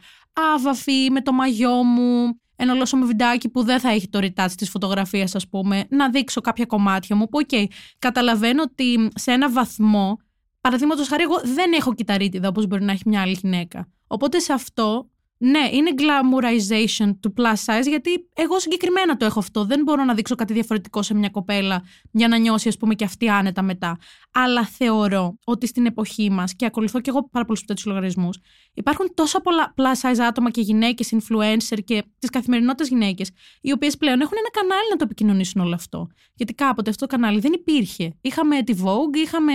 Άβαφη 0.55 1.09
με 1.11 1.21
το 1.21 1.31
μαγιό 1.31 1.83
μου, 1.83 2.39
ένα 2.55 2.73
ολόσωμο 2.73 3.05
βιντεάκι 3.05 3.49
που 3.49 3.63
δεν 3.63 3.79
θα 3.79 3.89
έχει 3.89 4.09
το 4.09 4.19
retouch 4.21 4.51
της 4.57 4.69
φωτογραφίας, 4.69 5.35
ας 5.35 5.47
πούμε, 5.47 5.85
να 5.89 6.09
δείξω 6.09 6.41
κάποια 6.41 6.65
κομμάτια 6.65 7.15
μου. 7.15 7.27
Που, 7.29 7.37
οκ, 7.41 7.49
okay, 7.51 7.65
καταλαβαίνω 7.99 8.61
ότι 8.61 9.09
σε 9.15 9.31
ένα 9.31 9.51
βαθμό, 9.51 10.17
παραδείγματος 10.61 11.07
χάρη, 11.07 11.23
εγώ 11.23 11.41
δεν 11.43 11.71
έχω 11.73 11.93
κυταρίτιδα 11.93 12.47
όπως 12.47 12.67
μπορεί 12.67 12.83
να 12.83 12.91
έχει 12.91 13.03
μια 13.05 13.21
άλλη 13.21 13.37
γυναίκα. 13.41 13.87
Οπότε 14.07 14.39
σε 14.39 14.53
αυτό 14.53 15.09
ναι, 15.41 15.69
είναι 15.71 15.91
glamourization 15.97 17.15
του 17.19 17.33
plus 17.37 17.65
size, 17.65 17.87
γιατί 17.87 18.29
εγώ 18.33 18.59
συγκεκριμένα 18.59 19.17
το 19.17 19.25
έχω 19.25 19.39
αυτό. 19.39 19.65
Δεν 19.65 19.83
μπορώ 19.83 20.03
να 20.03 20.13
δείξω 20.13 20.35
κάτι 20.35 20.53
διαφορετικό 20.53 21.01
σε 21.01 21.13
μια 21.13 21.29
κοπέλα 21.29 21.83
για 22.11 22.27
να 22.27 22.37
νιώσει, 22.37 22.67
ας 22.67 22.77
πούμε, 22.77 22.95
και 22.95 23.03
αυτή 23.03 23.29
άνετα 23.29 23.61
μετά. 23.61 23.97
Αλλά 24.31 24.65
θεωρώ 24.65 25.37
ότι 25.43 25.67
στην 25.67 25.85
εποχή 25.85 26.29
μας, 26.29 26.55
και 26.55 26.65
ακολουθώ 26.65 27.01
και 27.01 27.09
εγώ 27.09 27.29
πάρα 27.29 27.45
πολλούς 27.45 27.65
τέτοιους 27.65 27.85
λογαριασμούς, 27.85 28.39
υπάρχουν 28.73 29.11
τόσα 29.13 29.41
πολλά 29.41 29.73
plus 29.77 30.09
size 30.09 30.19
άτομα 30.19 30.51
και 30.51 30.61
γυναίκες, 30.61 31.13
influencer 31.13 31.77
και 31.83 32.03
τις 32.19 32.29
καθημερινότητες 32.29 32.87
γυναίκες, 32.87 33.31
οι 33.61 33.71
οποίες 33.71 33.97
πλέον 33.97 34.21
έχουν 34.21 34.37
ένα 34.37 34.49
κανάλι 34.51 34.89
να 34.89 34.95
το 34.95 35.03
επικοινωνήσουν 35.03 35.61
όλο 35.61 35.73
αυτό. 35.73 36.07
Γιατί 36.33 36.53
κάποτε 36.53 36.89
αυτό 36.89 37.05
το 37.05 37.15
κανάλι 37.15 37.39
δεν 37.39 37.53
υπήρχε. 37.53 38.17
Είχαμε 38.21 38.63
τη 38.63 38.73
Vogue, 38.83 39.17
είχαμε 39.23 39.53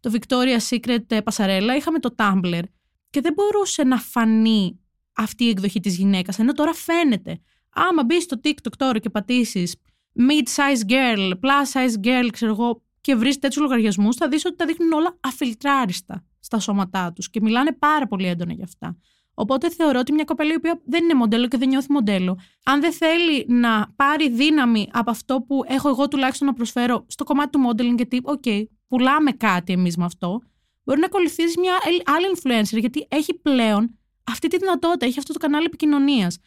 το 0.00 0.12
Victoria's 0.12 0.76
Secret 0.76 1.18
Pasarella, 1.22 1.76
είχαμε 1.76 1.98
το 1.98 2.14
Tumblr. 2.18 2.62
Και 3.10 3.20
δεν 3.20 3.32
μπορούσε 3.32 3.84
να 3.84 3.96
φανεί 3.96 4.80
αυτή 5.18 5.44
η 5.44 5.48
εκδοχή 5.48 5.80
της 5.80 5.96
γυναίκας, 5.96 6.38
ενώ 6.38 6.52
τώρα 6.52 6.74
φαίνεται. 6.74 7.40
Άμα 7.74 8.04
μπεις 8.04 8.22
στο 8.22 8.40
TikTok 8.44 8.72
τώρα 8.76 8.98
και 8.98 9.10
πατήσεις 9.10 9.76
mid-size 10.18 10.90
girl, 10.90 11.30
plus-size 11.30 12.06
girl, 12.06 12.28
ξέρω 12.32 12.52
εγώ, 12.52 12.82
και 13.00 13.14
βρεις 13.14 13.38
τέτοιους 13.38 13.62
λογαριασμούς, 13.62 14.16
θα 14.16 14.28
δεις 14.28 14.44
ότι 14.44 14.56
τα 14.56 14.66
δείχνουν 14.66 14.92
όλα 14.92 15.18
αφιλτράριστα 15.20 16.24
στα 16.40 16.58
σώματά 16.58 17.12
τους 17.12 17.30
και 17.30 17.40
μιλάνε 17.40 17.72
πάρα 17.72 18.06
πολύ 18.06 18.26
έντονα 18.26 18.52
γι' 18.52 18.62
αυτά. 18.62 18.96
Οπότε 19.34 19.70
θεωρώ 19.70 19.98
ότι 19.98 20.12
μια 20.12 20.24
κοπέλα 20.24 20.52
η 20.52 20.54
οποία 20.54 20.80
δεν 20.84 21.04
είναι 21.04 21.14
μοντέλο 21.14 21.48
και 21.48 21.56
δεν 21.56 21.68
νιώθει 21.68 21.92
μοντέλο, 21.92 22.38
αν 22.64 22.80
δεν 22.80 22.92
θέλει 22.92 23.44
να 23.48 23.92
πάρει 23.96 24.30
δύναμη 24.30 24.88
από 24.92 25.10
αυτό 25.10 25.40
που 25.42 25.62
έχω 25.66 25.88
εγώ 25.88 26.08
τουλάχιστον 26.08 26.46
να 26.46 26.52
προσφέρω 26.52 27.04
στο 27.08 27.24
κομμάτι 27.24 27.50
του 27.50 27.68
modeling, 27.68 27.96
γιατί, 27.96 28.20
οκ, 28.22 28.42
okay, 28.44 28.64
πουλάμε 28.88 29.32
κάτι 29.32 29.72
εμείς 29.72 29.96
με 29.96 30.04
αυτό, 30.04 30.42
μπορεί 30.84 31.00
να 31.00 31.06
ακολουθήσει 31.06 31.60
μια 31.60 31.74
άλλη 32.04 32.26
influencer, 32.34 32.78
γιατί 32.80 33.06
έχει 33.10 33.34
πλέον 33.34 33.97
αυτή 34.28 34.48
τη 34.48 34.56
δυνατότητα, 34.56 35.06
έχει 35.06 35.18
αυτό 35.18 35.32
το 35.32 35.38
κανάλι 35.38 35.64
επικοινωνίας. 35.64 36.38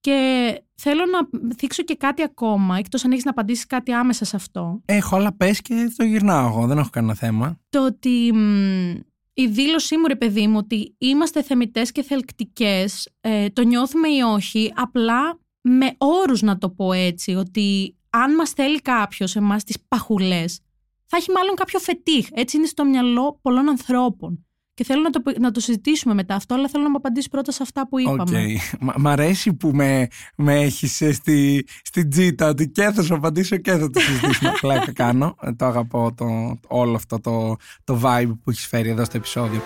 Και 0.00 0.52
θέλω 0.74 1.02
να 1.06 1.54
θίξω 1.54 1.82
και 1.82 1.94
κάτι 1.94 2.22
ακόμα, 2.22 2.76
εκτός 2.78 3.04
αν 3.04 3.12
έχεις 3.12 3.24
να 3.24 3.30
απαντήσεις 3.30 3.66
κάτι 3.66 3.92
άμεσα 3.92 4.24
σε 4.24 4.36
αυτό. 4.36 4.82
Έχω, 4.84 5.16
αλλά 5.16 5.36
πες 5.36 5.60
και 5.60 5.92
το 5.96 6.04
γυρνάω 6.04 6.48
εγώ, 6.48 6.66
δεν 6.66 6.78
έχω 6.78 6.90
κανένα 6.90 7.14
θέμα. 7.14 7.60
Το 7.68 7.84
ότι 7.84 8.32
η 9.34 9.46
δήλωσή 9.46 9.96
μου, 9.96 10.06
ρε 10.06 10.16
παιδί 10.16 10.46
μου, 10.46 10.56
ότι 10.56 10.94
είμαστε 10.98 11.42
θεμητές 11.42 11.92
και 11.92 12.02
θελκτικές, 12.02 13.08
ε, 13.20 13.48
το 13.48 13.62
νιώθουμε 13.62 14.08
ή 14.08 14.20
όχι, 14.20 14.72
απλά 14.74 15.38
με 15.60 15.94
όρους 15.98 16.42
να 16.42 16.58
το 16.58 16.70
πω 16.70 16.92
έτσι, 16.92 17.34
ότι 17.34 17.96
αν 18.10 18.34
μας 18.34 18.50
θέλει 18.50 18.80
κάποιος 18.80 19.36
εμάς 19.36 19.64
τις 19.64 19.76
παχουλές, 19.88 20.60
θα 21.06 21.16
έχει 21.16 21.30
μάλλον 21.30 21.54
κάποιο 21.54 21.78
φετίχ. 21.78 22.26
Έτσι 22.30 22.56
είναι 22.56 22.66
στο 22.66 22.84
μυαλό 22.84 23.38
πολλών 23.42 23.68
ανθρώπων. 23.68 24.45
Και 24.76 24.84
θέλω 24.84 25.00
να 25.00 25.10
το, 25.10 25.22
να 25.40 25.50
το 25.50 25.60
συζητήσουμε 25.60 26.14
μετά 26.14 26.34
αυτό, 26.34 26.54
αλλά 26.54 26.68
θέλω 26.68 26.82
να 26.82 26.90
μου 26.90 26.96
απαντήσεις 26.96 27.28
πρώτα 27.28 27.52
σε 27.52 27.62
αυτά 27.62 27.88
που 27.88 27.98
είπαμε. 27.98 28.24
Okay. 28.24 28.78
Μ' 28.96 29.08
αρέσει 29.08 29.52
που 29.54 29.70
με, 29.74 30.08
με 30.36 30.60
έχεις 30.60 31.02
στη, 31.12 31.66
στη 31.82 32.08
τζίτα, 32.08 32.48
ότι 32.48 32.68
και 32.68 32.90
θα 32.90 33.02
σου 33.02 33.14
απαντήσω 33.14 33.56
και 33.56 33.72
θα 33.72 33.90
το 33.90 34.00
συζητήσουμε. 34.00 34.52
Πλάκα 34.60 34.92
κάνω. 34.92 35.36
Ε, 35.40 35.52
το 35.52 35.64
αγαπώ 35.64 36.14
το, 36.14 36.58
όλο 36.66 36.94
αυτό 36.94 37.20
το, 37.20 37.56
το 37.84 38.00
vibe 38.02 38.32
που 38.44 38.50
έχεις 38.50 38.66
φέρει 38.66 38.88
εδώ 38.88 39.04
στο 39.04 39.16
επεισόδιο. 39.16 39.62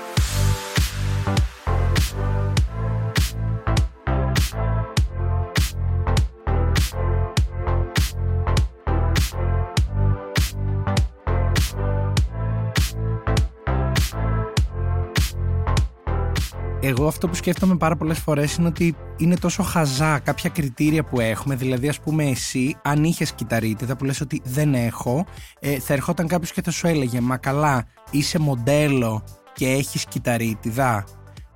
Εγώ 16.82 17.06
αυτό 17.06 17.28
που 17.28 17.34
σκέφτομαι 17.34 17.76
πάρα 17.76 17.96
πολλές 17.96 18.18
φορές 18.18 18.54
είναι 18.56 18.68
ότι 18.68 18.96
είναι 19.16 19.36
τόσο 19.36 19.62
χαζά 19.62 20.18
κάποια 20.18 20.50
κριτήρια 20.50 21.04
που 21.04 21.20
έχουμε. 21.20 21.54
Δηλαδή, 21.54 21.88
ας 21.88 22.00
πούμε, 22.00 22.24
εσύ, 22.24 22.76
αν 22.82 23.04
είχες 23.04 23.32
κυταρίτιδα 23.32 23.96
που 23.96 24.04
λες 24.04 24.20
ότι 24.20 24.40
δεν 24.44 24.74
έχω, 24.74 25.26
ε, 25.60 25.78
θα 25.78 25.92
ερχόταν 25.92 26.26
κάποιος 26.26 26.52
και 26.52 26.62
θα 26.62 26.70
σου 26.70 26.86
έλεγε 26.86 27.20
Μα 27.20 27.36
καλά, 27.36 27.84
είσαι 28.10 28.38
μοντέλο 28.38 29.24
και 29.54 29.68
έχεις 29.68 30.04
κυταρίτιδα. 30.06 31.04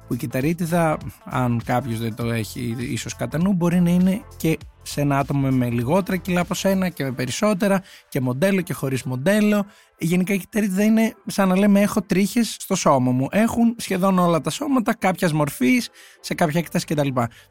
Που 0.06 0.14
η 0.14 0.16
κυταρίτιδα, 0.16 0.98
αν 1.24 1.62
κάποιος 1.64 1.98
δεν 1.98 2.14
το 2.14 2.30
έχει 2.30 2.76
ίσως 2.78 3.16
κατά 3.16 3.38
νου, 3.38 3.52
μπορεί 3.52 3.80
να 3.80 3.90
είναι 3.90 4.20
και 4.36 4.58
σε 4.82 5.00
ένα 5.00 5.18
άτομο 5.18 5.48
με 5.48 5.70
λιγότερα 5.70 6.16
κιλά 6.16 6.40
από 6.40 6.54
σένα 6.54 6.88
και 6.88 7.04
με 7.04 7.12
περισσότερα 7.12 7.82
και 8.08 8.20
μοντέλο 8.20 8.60
και 8.60 8.72
χωρίς 8.72 9.02
μοντέλο. 9.02 9.66
Γενικά 9.98 10.34
η 10.34 10.38
κυταρίτιδα 10.38 10.84
είναι 10.84 11.14
σαν 11.26 11.48
να 11.48 11.56
λέμε 11.56 11.80
έχω 11.80 12.02
τρίχες 12.02 12.56
στο 12.58 12.74
σώμα 12.74 13.10
μου. 13.10 13.28
Έχουν 13.30 13.74
σχεδόν 13.78 14.18
όλα 14.18 14.40
τα 14.40 14.50
σώματα 14.50 14.94
κάποιας 14.94 15.32
μορφής, 15.32 15.90
σε 16.20 16.34
κάποια 16.34 16.60
έκταση 16.60 16.86
κτλ. 16.86 17.08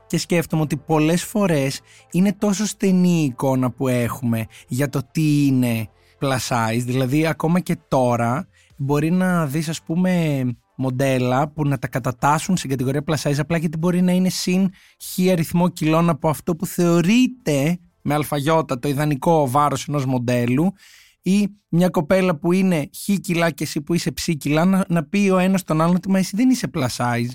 Και 0.08 0.18
σκέφτομαι 0.18 0.62
ότι 0.62 0.78
πολλές 0.78 1.24
φορές 1.24 1.82
είναι 2.12 2.34
τόσο 2.34 2.66
στενή 2.66 3.22
η 3.22 3.24
εικόνα 3.24 3.72
που 3.72 3.88
έχουμε 3.88 4.46
για 4.68 4.90
το 4.90 5.02
τι 5.12 5.46
είναι 5.46 5.88
plus 6.20 6.38
size. 6.48 6.84
Δηλαδή 6.86 7.28
ακόμα 7.28 7.60
και 7.60 7.78
τώρα 7.88 8.48
μπορεί 8.78 9.12
να 9.12 9.46
δεις 9.46 9.70
ας 9.70 9.82
πούμε 9.82 10.44
μοντέλα 10.76 11.50
που 11.50 11.68
να 11.68 11.78
τα 11.80 11.88
κατατάσσουν 11.88 12.58
στην 12.58 12.70
κατηγορία 12.70 13.04
plus 13.06 13.16
size 13.16 13.38
απλά 13.38 13.58
γιατί 13.58 13.78
μπορεί 13.78 14.02
να 14.02 14.12
είναι 14.12 14.30
συν 14.30 14.70
χι 14.98 15.32
αριθμό 15.32 15.70
κιλών 15.70 16.10
από 16.10 16.30
αυτό 16.30 16.56
που 16.56 16.66
θεωρείται 16.66 17.80
με 18.02 18.14
αλφαγιώτα 18.14 18.80
το 18.80 18.88
ιδανικό 18.88 19.50
βάρος 19.50 19.88
ενός 19.88 20.06
μοντέλου 20.06 20.74
ή 21.22 21.48
μια 21.70 21.90
κοπέλα 21.90 22.36
που 22.36 22.52
είναι 22.52 22.90
χι 22.94 23.20
κιλά 23.20 23.50
και 23.50 23.64
εσύ 23.64 23.82
που 23.82 23.94
είσαι 23.94 24.12
ψή 24.12 24.36
κιλά 24.36 24.66
να, 24.66 24.86
να 24.88 25.04
πει 25.04 25.30
ο 25.30 25.38
ένας 25.38 25.64
τον 25.64 25.82
άλλον 25.82 25.96
ότι 25.96 26.10
μα 26.10 26.18
εσύ 26.18 26.36
δεν 26.36 26.50
είσαι 26.50 26.70
plus 26.74 26.88
size 26.98 27.32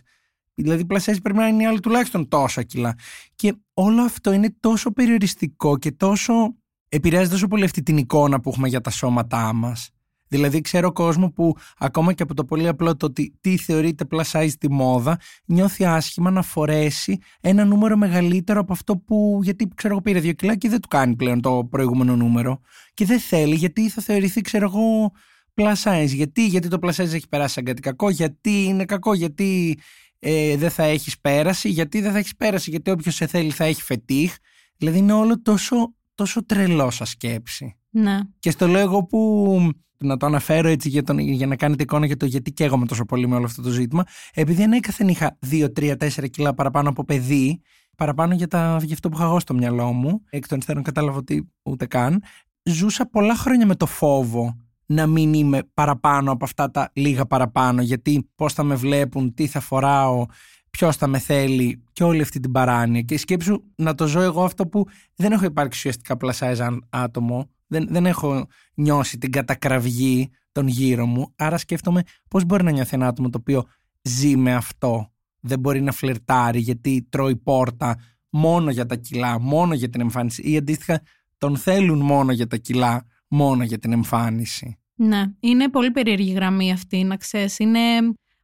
Δηλαδή, 0.60 0.86
plus 0.90 0.96
size 0.96 1.18
πρέπει 1.22 1.38
να 1.38 1.46
είναι 1.46 1.62
η 1.62 1.66
άλλη 1.66 1.80
τουλάχιστον 1.80 2.28
τόσα 2.28 2.62
κιλά. 2.62 2.94
Και 3.34 3.54
όλο 3.74 4.02
αυτό 4.02 4.32
είναι 4.32 4.56
τόσο 4.60 4.92
περιοριστικό 4.92 5.78
και 5.78 5.92
τόσο. 5.92 6.54
επηρεάζει 6.88 7.30
τόσο 7.30 7.46
πολύ 7.46 7.64
αυτή 7.64 7.82
την 7.82 7.96
εικόνα 7.96 8.40
που 8.40 8.48
έχουμε 8.48 8.68
για 8.68 8.80
τα 8.80 8.90
σώματά 8.90 9.52
μας 9.52 9.90
Δηλαδή, 10.28 10.60
ξέρω 10.60 10.92
κόσμο 10.92 11.30
που 11.30 11.56
ακόμα 11.78 12.12
και 12.12 12.22
από 12.22 12.34
το 12.34 12.44
πολύ 12.44 12.68
απλό 12.68 12.96
το 12.96 13.06
ότι 13.06 13.38
τι 13.40 13.56
θεωρείται 13.56 14.04
plus 14.10 14.30
size 14.32 14.52
τη 14.58 14.70
μόδα, 14.70 15.18
νιώθει 15.44 15.84
άσχημα 15.84 16.30
να 16.30 16.42
φορέσει 16.42 17.18
ένα 17.40 17.64
νούμερο 17.64 17.96
μεγαλύτερο 17.96 18.60
από 18.60 18.72
αυτό 18.72 18.96
που. 18.96 19.40
Γιατί 19.42 19.68
ξέρω 19.74 19.92
εγώ 19.92 20.02
πήρε 20.02 20.20
δύο 20.20 20.32
κιλά 20.32 20.56
και 20.56 20.68
δεν 20.68 20.80
του 20.80 20.88
κάνει 20.88 21.16
πλέον 21.16 21.40
το 21.40 21.66
προηγούμενο 21.70 22.16
νούμερο. 22.16 22.60
Και 22.94 23.04
δεν 23.04 23.20
θέλει 23.20 23.54
γιατί 23.54 23.88
θα 23.88 24.02
θεωρηθεί, 24.02 24.40
ξέρω 24.40 24.64
εγώ, 24.64 25.12
plus 25.54 25.74
size. 25.82 26.06
Γιατί, 26.06 26.46
γιατί 26.46 26.68
το 26.68 26.78
plus 26.82 26.92
size 26.92 27.12
έχει 27.12 27.28
περάσει 27.28 27.54
σαν 27.54 27.64
κάτι 27.64 27.80
κακό, 27.80 28.10
γιατί 28.10 28.64
είναι 28.64 28.84
κακό, 28.84 29.14
γιατί 29.14 29.78
ε, 30.18 30.56
δεν 30.56 30.70
θα 30.70 30.82
έχεις 30.82 31.20
πέραση, 31.20 31.68
γιατί 31.68 32.00
δεν 32.00 32.12
θα 32.12 32.18
έχεις 32.18 32.36
πέραση, 32.36 32.70
γιατί 32.70 32.90
όποιος 32.90 33.14
σε 33.14 33.26
θέλει 33.26 33.50
θα 33.50 33.64
έχει 33.64 33.82
φετίχ. 33.82 34.34
Δηλαδή 34.76 34.98
είναι 34.98 35.12
όλο 35.12 35.42
τόσο, 35.42 35.94
τόσο 36.14 36.44
τρελό 36.44 36.90
σαν 36.90 37.06
σκέψη. 37.06 37.77
Ναι. 37.90 38.18
Και 38.38 38.50
στο 38.50 38.66
λέω 38.66 38.80
εγώ 38.80 39.04
που 39.04 39.72
να 39.98 40.16
το 40.16 40.26
αναφέρω 40.26 40.68
έτσι 40.68 40.88
για, 40.88 41.02
τον, 41.02 41.18
για 41.18 41.46
να 41.46 41.56
κάνετε 41.56 41.82
εικόνα 41.82 42.06
για 42.06 42.16
το 42.16 42.26
γιατί 42.26 42.52
καίγομαι 42.52 42.86
τόσο 42.86 43.04
πολύ 43.04 43.28
με 43.28 43.36
όλο 43.36 43.44
αυτό 43.44 43.62
το 43.62 43.70
ζήτημα. 43.70 44.04
Επειδή 44.34 44.62
ανέκαθεν 44.62 45.08
είχα 45.08 45.38
2, 45.50 45.66
3, 45.78 45.96
4 45.96 46.30
κιλά 46.30 46.54
παραπάνω 46.54 46.88
από 46.88 47.04
παιδί, 47.04 47.60
παραπάνω 47.96 48.34
για, 48.34 48.48
τα, 48.48 48.80
για 48.82 48.94
αυτό 48.94 49.08
που 49.08 49.16
είχα 49.16 49.26
εγώ 49.26 49.40
στο 49.40 49.54
μυαλό 49.54 49.92
μου, 49.92 50.22
εκ 50.30 50.48
των 50.48 50.58
υστέρων 50.58 50.82
κατάλαβα 50.82 51.18
ότι 51.18 51.50
ούτε 51.62 51.86
καν, 51.86 52.22
ζούσα 52.62 53.06
πολλά 53.06 53.34
χρόνια 53.34 53.66
με 53.66 53.74
το 53.74 53.86
φόβο 53.86 54.56
να 54.86 55.06
μην 55.06 55.34
είμαι 55.34 55.62
παραπάνω 55.74 56.32
από 56.32 56.44
αυτά 56.44 56.70
τα 56.70 56.90
λίγα 56.92 57.26
παραπάνω, 57.26 57.82
γιατί 57.82 58.30
πώς 58.34 58.52
θα 58.52 58.62
με 58.62 58.74
βλέπουν, 58.74 59.34
τι 59.34 59.46
θα 59.46 59.60
φοράω, 59.60 60.26
ποιος 60.70 60.96
θα 60.96 61.06
με 61.06 61.18
θέλει 61.18 61.82
και 61.92 62.04
όλη 62.04 62.22
αυτή 62.22 62.40
την 62.40 62.52
παράνοια. 62.52 63.00
Και 63.00 63.18
σκέψου 63.18 63.62
να 63.74 63.94
το 63.94 64.06
ζω 64.06 64.20
εγώ 64.20 64.44
αυτό 64.44 64.66
που 64.66 64.86
δεν 65.14 65.32
έχω 65.32 65.44
υπάρξει 65.44 65.78
ουσιαστικά 65.78 66.16
πλασάιζαν 66.16 66.86
άτομο, 66.90 67.50
δεν, 67.68 67.86
δεν 67.90 68.06
έχω 68.06 68.46
νιώσει 68.74 69.18
την 69.18 69.32
κατακραυγή 69.32 70.30
των 70.52 70.66
γύρω 70.66 71.06
μου. 71.06 71.32
Άρα 71.36 71.58
σκέφτομαι 71.58 72.02
πώς 72.28 72.44
μπορεί 72.44 72.64
να 72.64 72.70
νιώθει 72.70 72.94
ένα 72.94 73.06
άτομο 73.06 73.30
το 73.30 73.38
οποίο 73.40 73.64
ζει 74.02 74.36
με 74.36 74.54
αυτό. 74.54 75.12
Δεν 75.40 75.58
μπορεί 75.58 75.80
να 75.80 75.92
φλερτάρει 75.92 76.58
γιατί 76.58 77.06
τρώει 77.10 77.36
πόρτα 77.36 77.96
μόνο 78.30 78.70
για 78.70 78.86
τα 78.86 78.96
κιλά, 78.96 79.40
μόνο 79.40 79.74
για 79.74 79.88
την 79.88 80.00
εμφάνιση. 80.00 80.50
Ή 80.50 80.56
αντίστοιχα 80.56 81.02
τον 81.38 81.56
θέλουν 81.56 82.00
μόνο 82.00 82.32
για 82.32 82.46
τα 82.46 82.56
κιλά, 82.56 83.06
μόνο 83.28 83.64
για 83.64 83.78
την 83.78 83.92
εμφάνιση. 83.92 84.78
Ναι, 84.94 85.24
είναι 85.40 85.70
πολύ 85.70 85.90
περίεργη 85.90 86.32
γραμμή 86.32 86.72
αυτή, 86.72 87.04
να 87.04 87.16
ξέρεις. 87.16 87.58
Είναι 87.58 87.80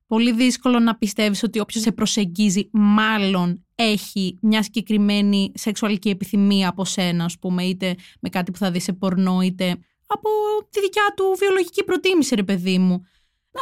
πολύ 0.07 0.33
δύσκολο 0.33 0.79
να 0.79 0.97
πιστεύεις 0.97 1.43
ότι 1.43 1.59
όποιος 1.59 1.83
σε 1.83 1.93
προσεγγίζει 1.93 2.69
μάλλον 2.73 3.64
έχει 3.75 4.39
μια 4.43 4.63
συγκεκριμένη 4.63 5.53
σεξουαλική 5.55 6.09
επιθυμία 6.09 6.69
από 6.69 6.85
σένα, 6.85 7.25
ας 7.25 7.39
πούμε, 7.39 7.63
είτε 7.65 7.95
με 8.21 8.29
κάτι 8.29 8.51
που 8.51 8.59
θα 8.59 8.71
δεις 8.71 8.83
σε 8.83 8.93
πορνό, 8.93 9.41
είτε 9.41 9.71
από 10.07 10.29
τη 10.71 10.81
δικιά 10.81 11.13
του 11.17 11.25
βιολογική 11.39 11.85
προτίμηση, 11.85 12.35
ρε 12.35 12.43
παιδί 12.43 12.79
μου. 12.79 13.05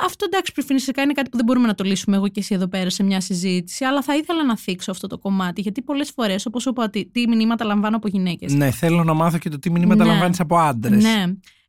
Αυτό 0.05 0.25
εντάξει, 0.25 0.53
φυσικά 0.67 1.03
είναι 1.03 1.13
κάτι 1.13 1.31
που 1.31 1.37
δεν 1.37 1.47
μπορούμε 1.47 1.67
να 1.67 1.75
το 1.75 1.85
λύσουμε 1.85 2.17
εγώ 2.17 2.29
και 2.29 2.41
εσύ 2.41 2.55
εδώ 2.55 2.69
πέρα 2.69 2.91
σε 2.91 3.03
μια 3.03 3.21
συζήτηση, 3.21 3.85
αλλά 3.85 4.03
θα 4.03 4.17
ήθελα 4.17 4.45
να 4.45 4.57
θίξω 4.57 4.91
αυτό 4.91 5.07
το 5.07 5.19
κομμάτι, 5.19 5.61
γιατί 5.61 5.83
πολλές 5.83 6.11
φορές, 6.11 6.47
όπως 6.47 6.67
είπα, 6.67 6.91
τι, 6.91 7.07
τι 7.07 7.29
μηνύματα 7.29 7.65
λαμβάνω 7.65 7.97
από 7.97 8.09
γυναίκες. 8.09 8.55
Ναι, 8.55 8.71
θέλω 8.71 9.05
να 9.05 9.15
μάθω 9.15 9.39
και 9.39 9.49
το 9.49 9.59
τι 9.59 9.71
μηνύματα 9.71 10.05
ναι. 10.05 10.11
λαμβάνεις 10.11 10.41
από 10.41 10.57
άντρες. 10.57 11.03
Ναι. 11.03 11.25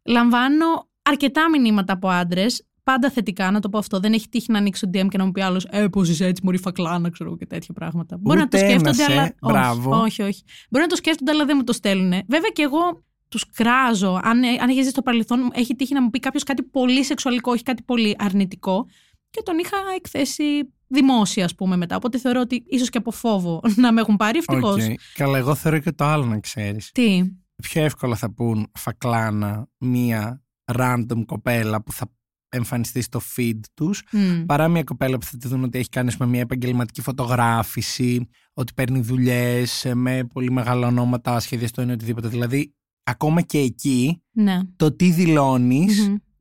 Λαμβάνω 0.05 0.89
αρκετά 1.01 1.49
μηνύματα 1.49 1.93
από 1.93 2.07
άντρες, 2.07 2.65
πάντα 2.83 3.09
θετικά, 3.09 3.51
να 3.51 3.59
το 3.59 3.69
πω 3.69 3.77
αυτό. 3.77 3.99
Δεν 3.99 4.13
έχει 4.13 4.29
τύχει 4.29 4.51
να 4.51 4.57
ανοίξω 4.57 4.89
DM 4.93 5.07
και 5.09 5.17
να 5.17 5.25
μου 5.25 5.31
πει 5.31 5.41
άλλος 5.41 5.67
Ε, 5.69 5.87
πώς 5.87 6.09
είσαι 6.09 6.25
έτσι, 6.25 6.41
Μωρή 6.45 6.57
φακλάνα, 6.57 7.09
ξέρω 7.09 7.37
και 7.37 7.45
τέτοια 7.45 7.73
πράγματα. 7.73 8.17
Μπορεί 8.19 8.39
να 8.39 8.47
το 8.47 8.57
σκέφτονται, 8.57 9.03
αλλά. 9.03 9.33
Μπράβο. 9.41 10.01
Όχι, 10.01 10.21
όχι, 10.21 10.43
Μπορεί 10.69 10.83
να 10.83 10.89
το 10.89 10.95
σκέφτονται, 10.95 11.31
αλλά 11.31 11.45
δεν 11.45 11.55
μου 11.57 11.63
το 11.63 11.73
στέλνουν. 11.73 12.09
Βέβαια 12.27 12.49
και 12.53 12.61
εγώ 12.61 13.03
τους 13.27 13.49
κράζω. 13.49 14.19
Αν, 14.23 14.43
αν 14.61 14.69
έχει 14.69 14.77
ζήσει 14.77 14.89
στο 14.89 15.01
παρελθόν, 15.01 15.51
έχει 15.53 15.75
τύχει 15.75 15.93
να 15.93 16.01
μου 16.01 16.09
πει 16.09 16.19
κάποιος 16.19 16.43
κάτι 16.43 16.63
πολύ 16.63 17.03
σεξουαλικό, 17.03 17.51
όχι 17.51 17.63
κάτι 17.63 17.83
πολύ 17.83 18.15
αρνητικό. 18.19 18.85
Και 19.29 19.41
τον 19.43 19.57
είχα 19.57 19.77
εκθέσει 19.95 20.43
δημόσια, 20.87 21.45
ας 21.45 21.55
πούμε, 21.55 21.75
μετά. 21.75 21.95
Οπότε 21.95 22.17
θεωρώ 22.17 22.39
ότι 22.39 22.63
ίσως 22.67 22.89
και 22.89 22.97
από 22.97 23.11
φόβο 23.11 23.61
να 23.83 23.91
με 23.91 24.01
έχουν 24.01 24.15
πάρει, 24.15 24.37
ευτυχώς. 24.37 24.85
Okay. 24.87 24.93
Καλά, 25.13 25.37
εγώ 25.37 25.55
θεωρώ 25.55 25.79
και 25.79 25.91
το 25.91 26.05
άλλο 26.05 26.25
να 26.25 26.39
ξέρεις. 26.39 26.91
Τι; 26.91 27.21
Πιο 27.55 27.83
εύκολα 27.83 28.15
θα 28.15 28.33
πούν 28.33 28.71
φακλάνα 28.73 29.67
μία 29.77 30.43
random 30.73 31.23
κοπέλα 31.25 31.81
που 31.83 31.91
θα 31.91 32.11
εμφανιστεί 32.53 33.01
στο 33.01 33.21
feed 33.35 33.59
τους 33.73 34.03
παρά 34.45 34.67
μια 34.67 34.83
κοπέλα 34.83 35.17
που 35.17 35.25
θα 35.25 35.37
τη 35.37 35.47
δουν 35.47 35.63
ότι 35.63 35.79
έχει 35.79 35.89
κάνει 35.89 36.13
με 36.19 36.25
μια 36.25 36.39
επαγγελματική 36.39 37.01
φωτογράφηση 37.01 38.29
ότι 38.53 38.73
παίρνει 38.73 38.99
δουλειές 38.99 39.91
με 39.93 40.23
πολύ 40.33 40.51
μεγάλα 40.51 40.87
ονόματα 40.87 41.39
σχεδιαστό 41.39 41.81
ή 41.81 41.91
οτιδήποτε 41.91 42.27
δηλαδή 42.27 42.73
ακόμα 43.03 43.41
και 43.41 43.57
εκεί 43.57 44.21
ναι. 44.31 44.59
το 44.75 44.95
τι 44.95 45.11
δηλωνει 45.11 45.87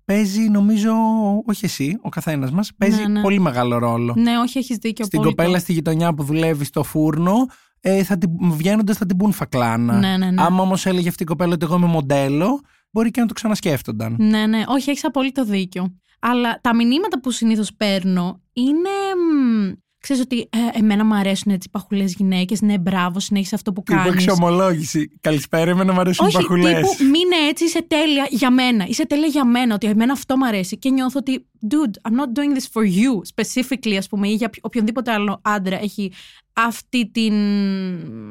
παίζει 0.05 0.48
νομίζω, 0.48 0.92
όχι 1.46 1.64
εσύ, 1.64 1.98
ο 2.03 2.09
καθένας 2.09 2.51
μας, 2.51 2.70
παίζει 2.79 3.01
ναι, 3.03 3.09
ναι. 3.09 3.20
πολύ 3.20 3.40
μεγάλο 3.40 3.79
ρόλο. 3.79 4.14
Ναι, 4.16 4.38
όχι, 4.38 4.59
έχεις 4.59 4.77
δίκιο. 4.77 5.05
Στην 5.05 5.22
κοπέλα 5.22 5.59
στη 5.59 5.72
γειτονιά 5.72 6.14
που 6.14 6.22
δουλεύει 6.22 6.64
στο 6.64 6.83
φούρνο, 6.83 7.35
ε, 7.81 8.03
θα 8.05 8.18
την, 8.18 8.31
βγαίνοντας 8.40 8.96
θα 8.96 9.07
την 9.07 9.16
πούν 9.16 9.33
φακλάνα. 9.33 9.98
Ναι, 9.98 10.16
ναι, 10.16 10.31
ναι. 10.31 10.42
Άμα 10.42 10.62
όμως 10.62 10.87
έλεγε 10.87 11.09
αυτή 11.09 11.22
η 11.22 11.27
κοπέλα 11.27 11.53
ότι 11.53 11.64
εγώ 11.64 11.77
είμαι 11.77 11.87
μοντέλο, 11.87 12.61
μπορεί 12.90 13.11
και 13.11 13.20
να 13.20 13.27
το 13.27 13.35
ξανασκέφτονταν. 13.35 14.16
Ναι, 14.18 14.46
ναι, 14.46 14.62
όχι, 14.66 14.90
έχεις 14.90 15.05
απόλυτο 15.05 15.44
δίκιο. 15.44 15.96
Αλλά 16.25 16.59
τα 16.61 16.75
μηνύματα 16.75 17.21
που 17.21 17.31
συνήθως 17.31 17.75
παίρνω 17.75 18.41
είναι 18.53 18.91
Ξέρεις 20.03 20.23
ότι 20.23 20.41
ε, 20.41 20.79
εμένα 20.79 21.05
μου 21.05 21.15
αρέσουν 21.15 21.53
έτσι 21.53 21.69
παχουλές 21.71 22.15
γυναίκες. 22.15 22.61
Ναι, 22.61 22.79
μπράβο, 22.79 23.21
συνέχισε 23.21 23.55
αυτό 23.55 23.73
που 23.73 23.83
κάνεις. 23.83 24.05
Τύπου 24.05 24.23
εξομολόγηση. 24.23 25.19
Καλησπέρα, 25.21 25.71
εμένα 25.71 25.93
μου 25.93 26.01
αρέσουν 26.01 26.27
Όχι, 26.27 26.37
παχουλές. 26.37 26.75
Τύπου, 26.75 27.05
μείνε 27.05 27.49
έτσι, 27.49 27.65
είσαι 27.65 27.83
τέλεια 27.83 28.27
για 28.31 28.51
μένα. 28.51 28.85
Είσαι 28.89 29.07
τέλεια 29.07 29.27
για 29.27 29.45
μένα, 29.45 29.75
ότι 29.75 29.87
εμένα 29.87 30.13
αυτό 30.13 30.37
μου 30.37 30.47
αρέσει. 30.47 30.79
Και 30.79 30.91
νιώθω 30.91 31.19
ότι, 31.19 31.47
dude, 31.71 32.11
I'm 32.11 32.15
not 32.15 32.39
doing 32.39 32.59
this 32.59 32.67
for 32.73 32.85
you 32.87 33.21
specifically, 33.35 33.95
ας 33.99 34.09
πούμε, 34.09 34.29
ή 34.29 34.35
για 34.35 34.51
οποιονδήποτε 34.61 35.13
άλλο 35.13 35.41
άντρα 35.43 35.81
έχει 35.81 36.13
αυτή 36.53 37.11
την, 37.11 37.35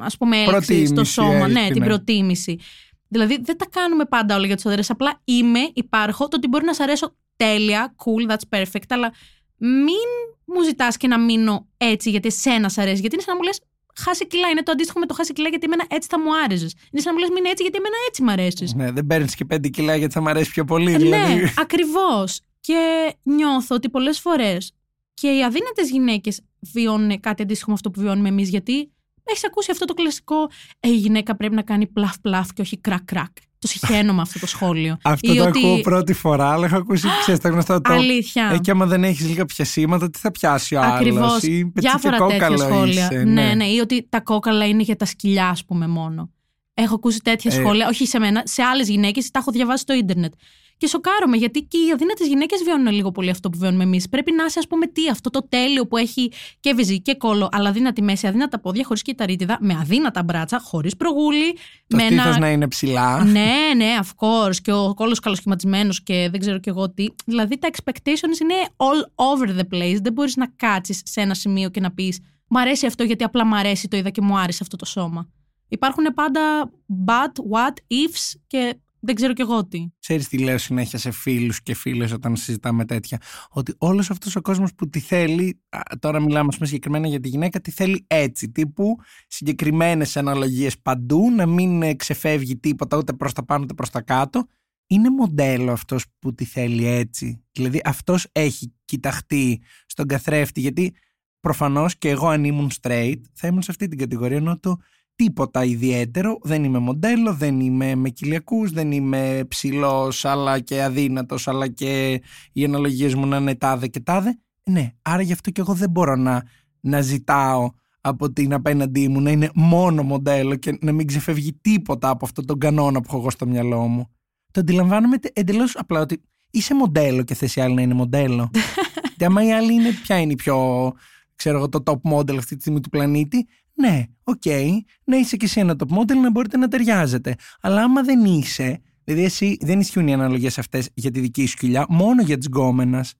ας 0.02 0.18
πούμε, 0.18 0.38
έλξη 0.38 0.86
στο 0.86 1.04
σώμα. 1.04 1.48
ναι, 1.48 1.70
την 1.72 1.84
προτίμηση. 1.84 2.60
Δηλαδή, 3.08 3.40
δεν 3.44 3.58
τα 3.58 3.66
κάνουμε 3.70 4.06
πάντα 4.06 4.36
όλα 4.36 4.46
για 4.46 4.56
τους 4.56 4.66
άντρες. 4.66 4.90
Απλά 4.90 5.22
είμαι, 5.24 5.60
υπάρχω, 5.74 6.28
το 6.28 6.38
ότι 6.38 6.48
μπορεί 6.48 6.66
να 6.66 6.74
σ' 6.74 6.80
αρέσω 6.80 7.16
τέλεια, 7.44 7.96
cool, 8.04 8.32
that's 8.32 8.58
perfect, 8.58 8.90
αλλά 8.90 9.14
μην 9.58 10.08
μου 10.46 10.64
ζητάς 10.64 10.98
και 10.98 11.08
να 11.08 11.20
μείνω 11.20 11.68
έτσι 11.78 12.10
γιατί 12.10 12.28
εσένα 12.28 12.70
σ' 12.70 12.78
αρέσει. 12.78 13.00
Γιατί 13.00 13.16
είναι 13.16 13.24
σαν 13.24 13.34
να 13.34 13.40
μου 13.40 13.46
λες, 13.46 13.60
χάσει 13.96 14.28
κιλά. 14.28 14.48
Είναι 14.50 14.64
το 14.64 14.72
αντίστοιχο 14.72 15.00
με 15.00 15.06
το 15.06 15.14
χάσει 15.14 15.34
κιλά 15.34 15.50
γιατί 15.50 15.66
εμένα 15.66 15.86
έτσι 15.90 16.08
θα 16.12 16.20
μου 16.20 16.30
άρεσε. 16.44 16.68
Είναι 16.92 17.02
σαν 17.02 17.14
να 17.14 17.20
μου 17.20 17.20
λες, 17.20 17.30
μην 17.30 17.46
έτσι 17.46 17.64
γιατί 17.64 17.78
εμένα 17.78 17.96
έτσι 18.08 18.24
μου 18.24 18.32
αρέσεις. 18.32 18.74
Ναι, 18.74 18.92
δεν 18.92 19.06
παίρνεις 19.06 19.36
και 19.36 19.46
πέντε 19.46 19.68
κιλά 19.68 19.96
γιατί 19.96 20.14
θα 20.14 20.22
μου 20.22 20.30
αρέσει 20.30 20.52
πιο 20.52 20.64
πολύ. 20.64 20.92
Ναι, 20.92 20.98
δηλαδή. 20.98 21.34
Ναι, 21.34 21.54
ακριβώς. 21.56 22.42
Και 22.60 23.14
νιώθω 23.24 23.76
ότι 23.76 23.90
πολλές 23.90 24.20
φορές 24.20 24.74
και 25.14 25.28
οι 25.28 25.44
αδύνατες 25.44 25.90
γυναίκες 25.90 26.42
βιώνουν 26.74 27.20
κάτι 27.20 27.42
αντίστοιχο 27.42 27.70
με 27.70 27.76
αυτό 27.76 27.92
που 27.92 28.02
βιώνουμε 28.02 28.30
εμείς. 28.30 28.50
Γιατί 28.50 28.92
έχεις 29.24 29.46
ακούσει 29.46 29.72
αυτό 29.72 29.86
το 29.86 29.94
κλασικό. 29.94 30.50
Ε, 30.80 30.90
η 30.90 30.96
γυναίκα 30.96 31.36
πρέπει 31.36 31.56
να 31.56 31.62
κάνει 31.62 31.88
πλαφ-πλαφ 31.88 32.54
και 32.54 32.62
όχι 32.62 32.78
κρακ-κρακ. 32.78 33.36
Το 33.62 33.68
συχαίνω 33.68 34.14
με 34.14 34.22
αυτό 34.22 34.40
το 34.40 34.48
σχόλιο. 34.48 34.98
Αυτό 35.04 35.36
το 35.36 35.44
ότι... 35.48 35.60
ακούω 35.60 35.82
πρώτη 35.82 36.14
φορά, 36.14 36.52
αλλά 36.52 36.66
έχω 36.66 36.78
ακούσει 36.78 37.08
ξέρεις, 37.22 37.42
τα 37.42 37.50
γνωστά 37.50 37.82
το. 37.82 37.94
Αλήθεια. 37.94 38.52
Ε, 38.54 38.58
και 38.58 38.72
άμα 38.72 38.86
δεν 38.86 39.04
έχεις 39.04 39.28
λίγα 39.28 39.46
πιασήματα, 39.46 40.10
τι 40.10 40.20
θα 40.20 40.32
πιάσει 40.32 40.76
ο 40.76 40.82
άλλος; 40.82 40.96
Ακριβώς. 40.96 41.40
Διάφορα 41.74 42.18
τέτοια 42.18 42.58
σχόλια. 42.58 43.08
Είσαι, 43.12 43.24
ναι. 43.24 43.44
ναι, 43.44 43.54
ναι, 43.54 43.66
ή 43.66 43.80
ότι 43.80 44.08
τα 44.10 44.22
κόκαλα 44.22 44.68
είναι 44.68 44.84
για 44.84 44.96
τα 44.96 45.06
σκυλιά, 45.06 45.48
ας 45.48 45.66
πούμε, 45.66 45.88
μόνο. 45.88 46.30
Έχω 46.74 46.96
ακούσει 46.96 47.20
τέτοια 47.20 47.52
ε... 47.54 47.60
σχόλια, 47.60 47.88
όχι 47.88 48.06
σε 48.06 48.20
μένα, 48.20 48.42
σε 48.46 48.64
άλλες 48.64 48.90
γυναίκες, 48.90 49.32
τα 49.32 49.40
έχω 49.40 49.52
διαβάσει 49.52 49.82
στο 49.82 49.94
ίντερνετ. 49.94 50.34
Και 50.82 50.88
σοκάρομαι 50.88 51.38
γιατί 51.38 51.62
και 51.62 51.78
οι 51.78 51.92
αδύνατες 51.92 52.28
γυναίκες 52.28 52.64
βιώνουν 52.64 52.94
λίγο 52.94 53.12
πολύ 53.12 53.30
αυτό 53.30 53.50
που 53.50 53.58
βιώνουμε 53.58 53.84
εμείς. 53.84 54.10
Πρέπει 54.10 54.32
να 54.32 54.46
είσαι, 54.46 54.60
ας 54.60 54.68
πούμε, 54.68 54.88
τι, 54.88 55.10
αυτό 55.10 55.30
το 55.30 55.48
τέλειο 55.50 55.88
που 55.88 55.98
έχει 55.98 56.32
και 56.60 56.74
βυζί 56.74 57.02
και 57.02 57.16
κόλλο, 57.16 57.50
αλλά 57.52 57.70
αδύνατη 57.70 58.02
μέση, 58.02 58.28
αδύνατα 58.28 58.60
πόδια, 58.60 58.84
χωρίς 58.84 59.02
κυταρίτιδα, 59.02 59.58
με 59.62 59.78
αδύνατα 59.82 60.24
μπράτσα, 60.24 60.60
χωρίς 60.60 60.96
προγούλη. 60.96 61.58
Το 61.88 61.96
με 61.96 62.04
ένα... 62.04 62.40
να 62.40 62.52
είναι 62.52 62.68
ψηλά. 62.68 63.24
Ναι, 63.24 63.56
ναι, 63.76 63.98
of 64.02 64.26
course. 64.26 64.56
Και 64.56 64.72
ο 64.72 64.94
κόλλος 64.94 65.20
καλοσχηματισμένος 65.20 66.04
και 66.04 66.28
δεν 66.32 66.40
ξέρω 66.40 66.58
κι 66.60 66.70
εγώ 66.70 66.90
τι. 66.90 67.06
Δηλαδή 67.26 67.58
τα 67.58 67.70
expectations 67.72 68.42
είναι 68.42 68.56
all 68.78 69.26
over 69.34 69.50
the 69.60 69.76
place. 69.76 69.98
Δεν 70.02 70.14
μπορείς 70.14 70.36
να 70.36 70.48
κάτσεις 70.56 71.02
σε 71.06 71.22
ένα 71.22 71.34
σημείο 71.34 71.70
και 71.70 71.80
να 71.80 71.92
πεις 71.92 72.20
Μ' 72.48 72.58
αρέσει 72.58 72.86
αυτό 72.86 73.04
γιατί 73.04 73.24
απλά 73.24 73.46
μ' 73.46 73.54
αρέσει, 73.54 73.88
το 73.88 73.98
είδα 73.98 74.10
και 74.10 74.22
μου 74.22 74.38
άρεσε 74.38 74.60
αυτό 74.62 74.76
το 74.76 74.86
σώμα. 74.86 75.30
Υπάρχουν 75.68 76.04
πάντα 76.14 76.72
but, 77.06 77.44
what, 77.52 77.74
ifs 77.74 78.40
και 78.48 78.76
δεν 79.02 79.16
ξέρω 79.16 79.34
κι 79.34 79.42
εγώ 79.42 79.68
τι. 79.68 79.92
Ξέρεις 80.00 80.28
τι 80.28 80.38
λέω 80.38 80.58
συνέχεια 80.58 81.00
σε 81.00 81.12
φίλους 81.12 81.62
και 81.62 81.74
φίλες 81.74 82.12
όταν 82.12 82.36
συζητάμε 82.36 82.86
τέτοια. 82.86 83.22
Ότι 83.50 83.74
όλος 83.78 84.10
αυτός 84.10 84.36
ο 84.36 84.42
κόσμος 84.42 84.74
που 84.76 84.90
τη 84.90 85.00
θέλει, 85.00 85.62
τώρα 86.00 86.20
μιλάμε 86.20 86.50
πούμε, 86.54 86.66
συγκεκριμένα 86.66 87.08
για 87.08 87.20
τη 87.20 87.30
γυναίκα, 87.30 87.62
τη 87.62 87.72
θέλει 87.72 88.06
έτσι. 88.08 88.50
Τύπου 88.52 88.96
συγκεκριμένες 89.28 90.18
αναλογίες 90.18 90.80
παντού, 90.80 91.32
να 91.32 91.46
μην 91.46 91.98
ξεφεύγει 91.98 92.58
τίποτα 92.58 92.98
ούτε 92.98 93.14
προς 93.14 93.34
τα 93.34 93.46
πάνω 93.46 93.64
ούτε 93.64 93.74
προς 93.74 93.90
τα 93.90 94.02
κάτω. 94.02 94.46
Είναι 94.88 95.10
μοντέλο 95.10 95.72
αυτός 95.72 96.06
που 96.20 96.34
τη 96.34 96.46
θέλει 96.46 96.86
έτσι. 96.86 97.44
Δηλαδή 97.52 97.82
αυτός 97.84 98.28
έχει 98.32 98.74
κοιταχτεί 98.86 99.62
στον 99.86 100.08
καθρέφτη, 100.08 100.60
γιατί 100.60 100.94
προφανώς 101.40 101.98
και 101.98 102.10
εγώ 102.10 102.28
αν 102.28 102.44
ήμουν 102.44 102.72
straight 102.82 103.22
θα 103.34 103.48
ήμουν 103.48 103.62
σε 103.62 103.72
αυτή 103.72 103.88
την 103.88 103.98
κατηγορία 103.98 104.38
ενώ 104.38 104.60
το 104.60 104.78
τίποτα 105.24 105.64
ιδιαίτερο, 105.64 106.38
δεν 106.42 106.64
είμαι 106.64 106.80
μοντέλο, 106.80 107.34
δεν 107.34 107.60
είμαι 107.60 107.96
με 107.96 108.10
κοιλιακούς, 108.10 108.72
δεν 108.72 108.92
είμαι 108.92 109.46
ψηλός 109.48 110.26
αλλά 110.26 110.60
και 110.60 110.84
αδύνατος 110.84 111.48
αλλά 111.48 111.68
και 111.68 112.22
οι 112.54 112.64
αναλογίες 112.64 113.16
μου 113.16 113.26
να 113.26 113.38
είναι 113.38 113.56
τάδε 113.56 113.88
και 113.88 114.00
τάδε. 114.00 114.40
Ναι, 114.64 114.92
άρα 115.02 115.22
γι' 115.22 115.34
αυτό 115.34 115.52
και 115.52 115.62
εγώ 115.62 115.74
δεν 115.74 115.90
μπορώ 115.90 116.16
να, 116.16 116.44
να 116.80 117.02
ζητάω 117.02 117.70
από 118.02 118.32
την 118.32 118.54
απέναντί 118.54 119.08
μου 119.08 119.22
να 119.22 119.32
είναι 119.32 119.50
μόνο 119.54 120.04
μοντέλο 120.04 120.56
και 120.56 120.78
να 120.82 120.92
μην 120.92 121.08
ξεφεύγει 121.08 121.54
τίποτα 121.62 122.10
από 122.10 122.26
αυτόν 122.26 122.46
τον 122.46 122.60
κανόνα 122.60 123.02
που 123.02 123.08
έχω 123.08 123.18
εγώ 123.18 123.30
στο 123.30 123.48
μυαλό 123.48 123.88
μου. 123.88 124.10
Το 124.52 124.60
αντιλαμβάνομαι 124.60 125.18
εντελώς 125.34 125.76
απλά 125.76 126.00
ότι 126.00 126.22
είσαι 126.52 126.76
μοντέλο 126.76 127.24
και 127.24 127.34
θες 127.34 127.56
η 127.56 127.62
άλλη 127.62 127.74
να 127.74 127.82
είναι 127.82 127.94
μοντέλο. 127.94 128.52
και 129.18 129.26
άμα 129.26 129.46
η 129.46 129.52
άλλη 129.54 129.74
είναι, 129.74 129.90
ποια 130.04 130.20
είναι 130.20 130.32
η 130.32 130.36
πιο, 130.36 130.92
ξέρω 131.36 131.58
εγώ, 131.58 131.70
το 131.70 131.84
top 131.86 132.12
model 132.14 132.38
αυτή 132.38 132.56
τη 132.56 132.62
στιγμή 132.62 132.80
του 132.80 132.90
πλανήτη, 132.90 133.48
ναι, 133.74 134.04
οκ, 134.24 134.42
okay, 134.46 134.70
να 135.04 135.18
είσαι 135.18 135.38
και 135.38 135.46
εσύ 135.46 135.60
ένα 135.60 135.76
top 135.78 135.98
model 135.98 136.16
να 136.22 136.32
μπορείτε 136.32 136.58
να 136.58 136.68
ταιριάζετε. 136.68 137.36
Αλλά 137.62 137.84
άμα 137.84 138.02
δεν 138.02 138.26
είσαι, 138.26 138.82
δηλαδή 139.04 139.24
εσύ 139.24 139.58
δεν 139.62 139.80
ισχύουν 139.80 140.08
οι 140.08 140.14
αναλογίες 140.14 140.58
αυτές 140.58 140.90
για 140.94 141.12
τη 141.12 141.20
δική 141.20 141.46
σου 141.46 141.58
κοιλιά, 141.58 141.86
μόνο 141.90 142.22
για 142.22 142.38
της 142.38 142.48
γκόμενας. 142.48 143.14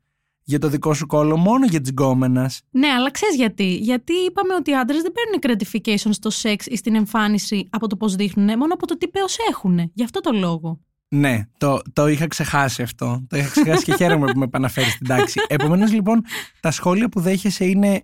Για 0.44 0.60
το 0.60 0.70
δικό 0.70 0.94
σου 0.94 1.06
κώλο, 1.06 1.38
μόνο 1.38 1.66
για 1.66 1.82
της 1.82 1.90
γκόμενας. 1.90 2.62
Ναι, 2.72 2.88
αλλά 2.88 3.12
ξέρεις 3.12 3.36
γιατί. 3.36 3.76
Γιατί 3.76 4.14
είπαμε 4.14 4.54
ότι 4.54 4.72
οι 4.72 4.76
άντρες 4.76 5.02
δεν 5.02 5.12
παίρνουν 5.12 5.42
gratification 5.42 6.10
στο 6.14 6.30
σεξ 6.30 6.66
ή 6.66 6.76
στην 6.76 6.96
εμφάνιση 6.96 7.68
από 7.70 7.88
το 7.88 7.96
πώς 7.96 8.16
δείχνουν, 8.16 8.58
μόνο 8.58 8.74
από 8.74 8.88
το 8.88 8.98
τι 8.98 9.08
πέος 9.08 9.38
έχουν. 9.50 9.92
Γι' 9.94 10.04
αυτό 10.04 10.20
το 10.20 10.32
λόγο. 10.32 10.80
Ναι, 11.08 11.42
το, 11.58 11.82
το 11.94 12.08
είχα 12.08 12.28
ξεχάσει 12.28 12.82
αυτό. 12.82 13.26
Το 13.30 13.38
είχα 13.38 13.50
ξεχάσει 13.50 13.84
και 13.84 13.96
χαίρομαι 13.96 14.32
που 14.32 14.40
με 14.40 14.46
επαναφέρεις 14.46 14.92
στην 14.92 15.08
τάξη. 15.08 15.42
Επομένως, 15.48 15.92
λοιπόν, 15.92 16.24
τα 16.60 16.72
σχόλια 16.72 17.10
που 17.10 17.20
δέχεσαι 17.20 17.66
είναι 17.66 18.04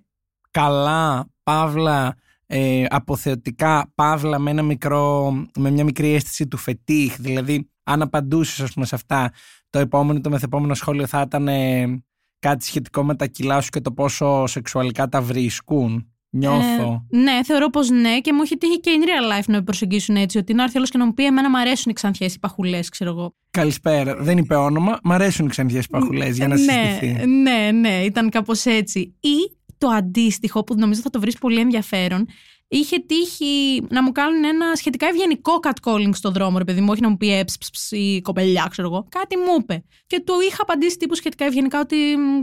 καλά, 0.52 1.28
παύλα, 1.44 2.16
ε, 2.48 2.86
αποθεωτικά 2.90 3.92
παύλα 3.96 4.40
με, 4.40 4.52
ένα 4.52 4.62
μικρό, 4.62 5.32
με 5.56 5.72
μια 5.72 5.84
μικρή 5.84 6.14
αίσθηση 6.14 6.48
του 6.48 6.58
φετίχ. 6.58 7.16
Δηλαδή, 7.20 7.70
αν 7.84 8.02
απαντούσες 8.02 8.60
ας 8.60 8.74
πούμε, 8.74 8.86
σε 8.86 8.96
αυτά, 8.96 9.32
το 9.70 9.80
επόμενο 9.80 10.22
το 10.22 10.30
μεθεπόμενο 10.30 10.74
σχόλιο 10.74 11.08
θα 11.08 11.22
ήταν 11.22 11.48
ε, 11.48 12.04
κάτι 12.40 12.66
σχετικό 12.66 13.04
με 13.04 13.16
τα 13.16 13.26
κιλά 13.26 13.62
σου 13.62 13.70
και 13.70 13.82
το 13.82 13.92
πόσο 13.92 14.46
σεξουαλικά 14.48 15.08
τα 15.08 15.22
βρίσκουν. 15.22 16.12
Νιώθω. 16.30 17.06
Ε, 17.10 17.18
ναι, 17.18 17.44
θεωρώ 17.44 17.70
πως 17.70 17.90
ναι 17.90 18.20
και 18.20 18.34
μου 18.34 18.42
έχει 18.42 18.58
τύχει 18.58 18.80
και 18.80 18.92
in 19.00 19.08
real 19.08 19.40
life 19.40 19.46
να 19.48 19.56
με 19.56 19.62
προσεγγίσουν 19.62 20.16
έτσι. 20.16 20.38
Ότι 20.38 20.54
να 20.54 20.64
έρθει 20.64 20.78
όλο 20.78 20.86
και 20.86 20.98
να 20.98 21.06
μου 21.06 21.14
πει: 21.14 21.26
Εμένα 21.26 21.50
μου 21.50 21.58
αρέσουν 21.58 21.92
οι 21.92 21.94
ξανθιές 21.94 22.34
οι 22.36 22.40
παχουλές, 22.40 22.90
ξέρω 22.90 23.10
εγώ. 23.10 23.36
Καλησπέρα. 23.52 24.16
Δεν 24.16 24.38
είπε 24.38 24.56
όνομα. 24.56 25.00
Μ' 25.04 25.12
αρέσουν 25.12 25.46
οι 25.46 25.50
ξανθιές 25.50 25.88
παχουλές 25.88 26.38
για 26.38 26.48
να 26.48 26.56
συζητηθεί. 26.56 27.26
Ναι, 27.26 27.26
ναι, 27.26 27.72
ναι, 27.72 28.04
ήταν 28.04 28.30
κάπως 28.30 28.66
έτσι. 28.66 29.00
Ή 29.20 29.58
το 29.78 29.88
αντίστοιχο 29.88 30.64
που 30.64 30.76
νομίζω 30.78 31.02
θα 31.02 31.10
το 31.10 31.20
βρεις 31.20 31.38
πολύ 31.38 31.60
ενδιαφέρον 31.60 32.26
είχε 32.68 33.00
τύχει 33.00 33.84
να 33.90 34.04
μου 34.04 34.12
κάνουν 34.12 34.44
ένα 34.44 34.76
σχετικά 34.76 35.08
ευγενικό 35.08 35.60
catcalling 35.62 36.10
στον 36.14 36.34
δρόμο, 36.34 36.58
ρε 36.58 36.64
παιδί 36.64 36.82
μου, 36.82 36.88
όχι 36.90 37.02
να 37.02 37.10
μου 37.10 37.18
πει 37.18 37.34
έψ 37.34 37.58
ή 37.92 38.22
κοπελιά, 38.22 38.68
ξέρω 38.70 38.88
εγώ. 38.88 39.08
Κάτι 39.10 39.38
μου 39.38 39.58
είπε. 39.60 39.84
Και 40.08 40.20
του 40.20 40.34
είχα 40.50 40.62
απαντήσει 40.62 40.98
τύπου 40.98 41.16
σχετικά 41.16 41.46
ευγενικά 41.46 41.80
ότι 41.80 41.96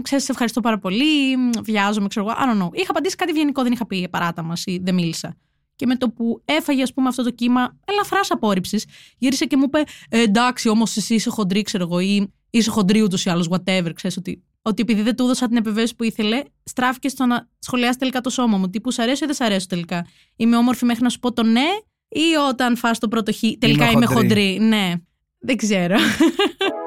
ξέρεις, 0.03 0.25
σε 0.25 0.33
ευχαριστώ 0.33 0.61
πάρα 0.61 0.79
πολύ, 0.79 1.37
βιάζομαι, 1.63 2.09
ξέρω 2.09 2.27
εγώ. 2.29 2.39
I 2.39 2.43
don't 2.43 2.63
know. 2.63 2.79
Είχα 2.79 2.91
απαντήσει 2.91 3.17
κάτι 3.17 3.31
ευγενικό, 3.31 3.63
δεν 3.63 3.73
είχα 3.73 3.87
πει 3.87 4.09
παράτα 4.09 4.43
μας 4.43 4.63
ή 4.67 4.81
δεν 4.83 4.95
μίλησα. 4.95 5.37
Και 5.77 5.87
με 5.87 5.97
το 5.97 6.11
που 6.11 6.43
έφαγε, 6.45 6.83
ας 6.83 6.93
πούμε, 6.93 7.09
αυτό 7.09 7.23
το 7.23 7.31
κύμα 7.31 7.79
ελαφράς 7.85 8.31
απόρριψης, 8.31 8.87
γύρισε 9.19 9.45
και 9.45 9.57
μου 9.57 9.65
είπε 9.65 9.83
ε, 10.09 10.23
Εντάξει, 10.23 10.69
όμως 10.69 10.97
εσύ 10.97 11.15
είσαι 11.15 11.31
χοντρή, 11.31 11.63
ξέρω 11.63 11.85
εγώ, 11.85 12.01
ή 12.01 12.33
είσαι 12.51 12.71
χοντρή 12.71 13.03
ούτως 13.03 13.25
ή 13.25 13.31
άλλως, 13.31 13.49
whatever, 13.51 13.91
ξέρεις 13.95 14.17
ότι 14.17 14.43
ότι 14.67 14.83
επειδή 14.83 15.03
δεν 15.03 15.17
του 15.17 15.25
έδωσα 15.25 15.49
την 15.49 15.57
επιβεβαίωση 15.57 15.95
που 15.97 16.05
ήθελε, 16.05 16.43
στράφηκε 16.65 17.09
στο 17.09 17.27
να 17.27 17.49
σχολιάσει 17.59 17.99
τελικά 17.99 18.21
το 18.21 18.31
σώμα 18.31 18.57
μου. 18.57 18.71
Τύπου, 18.71 18.91
σ' 18.91 18.99
αρέσει 18.99 19.25
ή 19.25 19.27
δεν 19.27 19.35
σ' 19.35 19.41
αρέσει 19.41 19.69
τελικά. 19.69 20.07
Είμαι 20.37 20.57
όμορφη 20.57 20.85
μέχρι 20.85 21.03
να 21.03 21.09
σου 21.09 21.19
πω 21.19 21.33
το 21.33 21.43
ναι, 21.43 21.67
ή 22.09 22.35
όταν 22.49 22.77
φας 22.77 22.99
το 22.99 23.09
πρώτο 23.09 23.33
χ, 23.33 23.39
τελικά 23.59 23.85
είμαι, 23.85 23.93
είμαι 23.93 24.07
χοντρή. 24.07 24.59
Ναι, 24.61 24.93
δεν 25.39 25.57
ξέρω. 25.57 25.97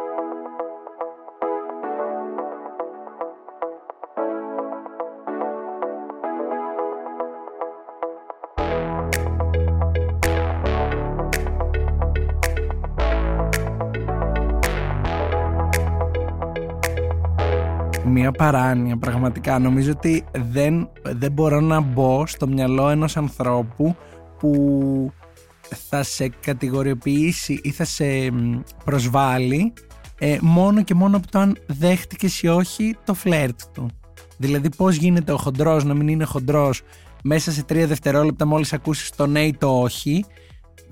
μια 18.18 18.32
παράνοια 18.32 18.98
πραγματικά. 18.98 19.60
Νομίζω 19.60 19.92
ότι 19.92 20.24
δεν, 20.52 20.90
δεν 21.04 21.32
μπορώ 21.32 21.60
να 21.60 21.80
μπω 21.80 22.28
στο 22.28 22.48
μυαλό 22.48 22.90
ενός 22.90 23.18
ανθρώπου 23.18 23.96
που 24.40 25.12
θα 25.90 26.04
σε 26.04 26.30
κατηγοριοποιήσει 26.30 27.60
ή 27.64 27.72
θα 27.72 27.86
σε 27.86 28.06
προσβάλλει 28.86 29.74
ε, 30.20 30.38
μόνο 30.42 30.84
και 30.84 30.94
μόνο 30.94 31.18
από 31.18 31.32
το 31.32 31.40
αν 31.40 31.58
δέχτηκες 31.68 32.42
ή 32.42 32.48
όχι 32.48 32.96
το 33.04 33.14
φλερτ 33.14 33.60
του. 33.74 33.90
Δηλαδή 34.38 34.70
πώς 34.70 34.96
γίνεται 34.96 35.32
ο 35.32 35.38
χοντρός 35.38 35.84
να 35.84 35.94
μην 35.94 36.08
είναι 36.08 36.24
χοντρός 36.24 36.82
μέσα 37.24 37.52
σε 37.52 37.64
τρία 37.64 37.88
δευτερόλεπτα 37.88 38.46
μόλις 38.46 38.74
ακούσεις 38.74 39.10
το 39.10 39.28
ναι 39.28 39.42
ή 39.42 39.54
το 39.54 39.82
όχι 39.82 40.26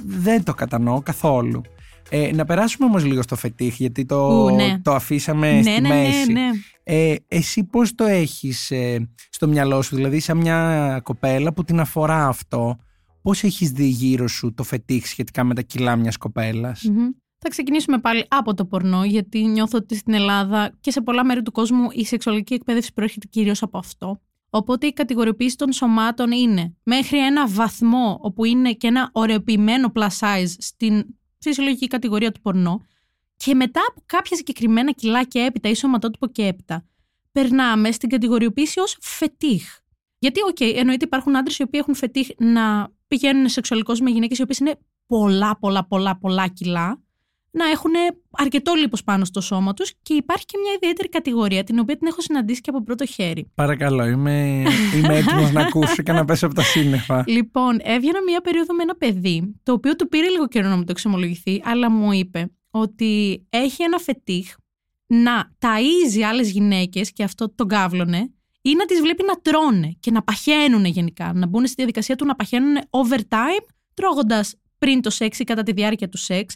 δεν 0.06 0.44
το 0.44 0.54
κατανοώ 0.54 1.02
καθόλου. 1.02 1.62
Ε, 2.10 2.32
να 2.34 2.46
περάσουμε 2.46 2.88
όμως 2.88 3.06
λίγο 3.06 3.22
στο 3.22 3.36
φετίχ 3.36 3.80
γιατί 3.80 4.06
το, 4.06 4.50
ναι. 4.50 4.80
το 4.82 4.94
αφήσαμε 4.94 5.52
ναι, 5.52 5.62
στη 5.62 5.72
ναι, 5.72 5.80
ναι 5.80 5.96
μέση. 5.96 6.32
Ναι, 6.32 6.50
ε, 6.84 7.16
εσύ 7.28 7.64
πώς 7.64 7.96
το 7.96 8.04
έχεις 8.04 8.72
ε, 8.72 9.10
στο 9.30 9.48
μυαλό 9.48 9.82
σου, 9.82 9.96
δηλαδή 9.96 10.20
σαν 10.20 10.38
μια 10.38 11.00
κοπέλα 11.04 11.54
που 11.54 11.64
την 11.64 11.80
αφορά 11.80 12.28
αυτό, 12.28 12.78
πώς 13.22 13.44
έχεις 13.44 13.72
δει 13.72 13.88
γύρω 13.88 14.28
σου 14.28 14.54
το 14.54 14.64
φετίχ 14.64 15.08
σχετικά 15.08 15.44
με 15.44 15.54
τα 15.54 15.62
κιλά 15.62 15.96
μιας 15.96 16.18
κοπελας 16.18 16.82
Θα 17.38 17.50
ξεκινήσουμε 17.50 18.00
πάλι 18.00 18.26
από 18.28 18.54
το 18.54 18.66
πορνό, 18.66 19.06
γιατί 19.06 19.46
νιώθω 19.46 19.78
ότι 19.78 19.96
στην 19.96 20.14
Ελλάδα 20.14 20.78
και 20.82 20.92
σε 20.92 21.02
πολλά 21.02 21.26
μέρη 21.26 21.42
του 21.42 21.52
κόσμου 21.52 21.88
η 21.92 22.06
σεξουαλική 22.06 22.54
εκπαίδευση 22.54 22.94
προέρχεται 22.94 23.28
κυρίως 23.30 23.62
από 23.62 23.78
αυτό. 23.78 24.20
Οπότε 24.50 24.88
η 24.88 24.94
κατηγοριοποίηση 24.94 25.56
των 25.56 25.72
σωμάτων 25.72 26.32
είναι 26.32 26.76
μέχρι 26.84 27.26
ένα 27.26 27.48
βαθμό 27.48 28.18
όπου 28.22 28.46
είναι 28.46 28.72
και 28.72 28.88
ένα 28.88 29.10
ωρεοποιημένο 29.12 29.92
plus 29.96 30.08
size 30.20 30.54
στην 30.58 31.06
φυσιολογική 31.50 31.88
κατηγορία 31.88 32.32
του 32.32 32.42
πορνό 32.42 32.86
και 33.38 33.56
μετά 33.56 33.82
από 33.90 34.02
κάποια 34.06 34.38
συγκεκριμένα 34.38 34.92
κιλά 34.92 35.24
και 35.24 35.40
έπειτα 35.40 35.70
ή 35.70 35.74
σωματότυπο 35.74 36.28
και 36.28 36.46
έπειτα 36.46 36.86
περνάμε 37.32 37.92
στην 37.92 38.10
κατηγοριοποίηση 38.10 38.80
ως 38.80 38.98
φετίχ. 39.02 39.78
Γιατί, 40.20 40.42
οκ, 40.42 40.56
okay, 40.60 40.74
εννοείται 40.76 41.06
υπάρχουν 41.06 41.36
άντρες 41.36 41.58
οι 41.58 41.64
οποίοι 41.64 41.80
έχουν 41.84 41.96
φετίχ 41.96 42.28
να 42.38 42.90
πηγαίνουν 43.08 43.50
σεξουαλικώς 43.50 44.00
με 44.00 44.10
γυναίκες 44.10 44.38
οι 44.38 44.42
οποίες 44.42 44.58
είναι 44.58 44.80
πολλά, 45.06 45.58
πολλά, 45.60 45.86
πολλά, 45.86 46.18
πολλά 46.18 46.48
κιλά, 46.48 47.04
να 47.56 47.70
έχουν 47.70 47.92
αρκετό 48.32 48.74
λίπος 48.74 49.04
πάνω 49.04 49.26
στο 49.26 49.42
σώμα 49.42 49.74
τους 49.74 49.94
και 50.02 50.14
υπάρχει 50.14 50.46
και 50.46 50.58
μια 50.64 50.74
ιδιαίτερη 50.76 51.10
κατηγορία 51.10 51.64
την 51.64 51.80
οποία 51.80 51.98
την 51.98 52.08
έχω 52.08 52.22
συναντήσει 52.22 52.62
και 52.62 52.70
από 52.70 52.84
πρώτο 52.84 53.06
χέρι. 53.06 53.52
Παρακαλώ, 53.56 54.06
είμαι, 54.06 54.64
είμαι 54.96 55.18
έτοιμος 55.18 55.52
να 55.52 55.62
ακούσω 55.62 56.04
και 56.04 56.12
να 56.12 56.26
πέσω 56.26 56.46
από 56.46 56.56
τα 56.56 56.62
σύννεφα. 56.64 57.24
Λοιπόν, 57.28 57.80
έβγαινα 57.82 58.24
μια 58.24 58.42
περίοδο 58.42 58.74
με 58.74 58.84
ένα 58.84 58.96
παιδί, 58.96 59.56
το 59.64 59.72
οποίο 59.72 59.96
του 59.96 60.08
πήρε 60.08 60.30
λίγο 60.30 60.48
καιρό 60.48 60.68
να 60.68 60.76
μου 60.76 60.84
το 60.84 60.92
εξομολογηθεί, 60.92 61.62
αλλά 61.66 61.92
μου 61.92 62.12
είπε 62.12 62.52
ότι 62.70 63.46
έχει 63.50 63.84
ένα 63.84 63.98
φετίχ 63.98 64.56
να 65.08 65.52
ταΐζει 65.60 66.22
άλλες 66.22 66.52
γυναίκες 66.52 67.12
και 67.12 67.24
αυτό 67.24 67.56
τον 67.56 67.68
κάβλωνε 67.68 68.30
ή 68.62 68.76
να 68.76 68.86
τις 68.86 69.02
βλέπει 69.02 69.24
να 69.24 69.34
τρώνε 69.42 69.96
και 70.00 70.12
να 70.12 70.24
παχαίνουν 70.24 70.86
γενικά, 70.86 71.34
να 71.34 71.48
μπουν 71.48 71.66
στη 71.66 71.76
διαδικασία 71.76 72.16
του 72.16 72.26
να 72.26 72.36
παχαίνουν 72.36 72.78
overtime 72.90 73.66
τρώγοντας 73.94 74.56
πριν 74.78 75.02
το 75.02 75.10
σεξ 75.10 75.40
ή 75.40 75.44
κατά 75.44 75.64
τη 75.64 75.72
διάρκεια 75.72 76.10
του 76.10 76.18
σεξ 76.18 76.56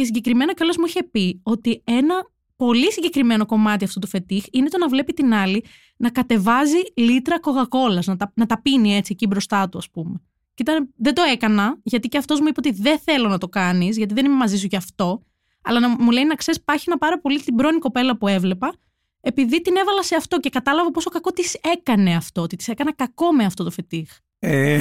και 0.00 0.06
συγκεκριμένα 0.06 0.54
καλώς 0.54 0.76
μου 0.76 0.84
είχε 0.86 1.02
πει 1.02 1.40
ότι 1.42 1.82
ένα 1.84 2.14
πολύ 2.56 2.92
συγκεκριμένο 2.92 3.46
κομμάτι 3.46 3.84
αυτού 3.84 3.98
του 3.98 4.06
φετίχ 4.06 4.44
είναι 4.50 4.68
το 4.68 4.78
να 4.78 4.88
βλέπει 4.88 5.12
την 5.12 5.34
άλλη 5.34 5.64
να 5.96 6.10
κατεβάζει 6.10 6.78
λίτρα 6.94 7.40
κοκακόλας, 7.40 8.06
να 8.06 8.16
τα, 8.16 8.32
να 8.34 8.46
τα 8.46 8.62
πίνει 8.62 8.96
έτσι 8.96 9.12
εκεί 9.12 9.26
μπροστά 9.26 9.68
του 9.68 9.78
ας 9.78 9.90
πούμε. 9.90 10.22
Και 10.54 10.62
ήταν, 10.62 10.92
δεν 10.96 11.14
το 11.14 11.22
έκανα 11.22 11.78
γιατί 11.82 12.08
και 12.08 12.18
αυτός 12.18 12.40
μου 12.40 12.46
είπε 12.48 12.60
ότι 12.66 12.82
δεν 12.82 12.98
θέλω 12.98 13.28
να 13.28 13.38
το 13.38 13.48
κάνεις 13.48 13.96
γιατί 13.96 14.14
δεν 14.14 14.24
είμαι 14.24 14.34
μαζί 14.34 14.56
σου 14.56 14.66
γι' 14.66 14.76
αυτό 14.76 15.22
αλλά 15.62 15.80
να 15.80 15.88
μου 15.88 16.10
λέει 16.10 16.24
να 16.24 16.34
ξέρεις, 16.34 16.62
πάχυνα 16.62 16.98
πάρα 16.98 17.20
πολύ 17.20 17.40
την 17.40 17.54
πρώην 17.54 17.78
κοπέλα 17.78 18.16
που 18.16 18.28
έβλεπα, 18.28 18.74
επειδή 19.20 19.60
την 19.60 19.76
έβαλα 19.76 20.02
σε 20.02 20.14
αυτό 20.14 20.40
και 20.40 20.50
κατάλαβα 20.50 20.90
πόσο 20.90 21.10
κακό 21.10 21.30
της 21.30 21.54
έκανε 21.54 22.14
αυτό, 22.14 22.42
ότι 22.42 22.56
της 22.56 22.68
έκανα 22.68 22.94
κακό 22.94 23.32
με 23.32 23.44
αυτό 23.44 23.64
το 23.64 23.70
φετίχ. 23.70 24.10
Ε, 24.38 24.80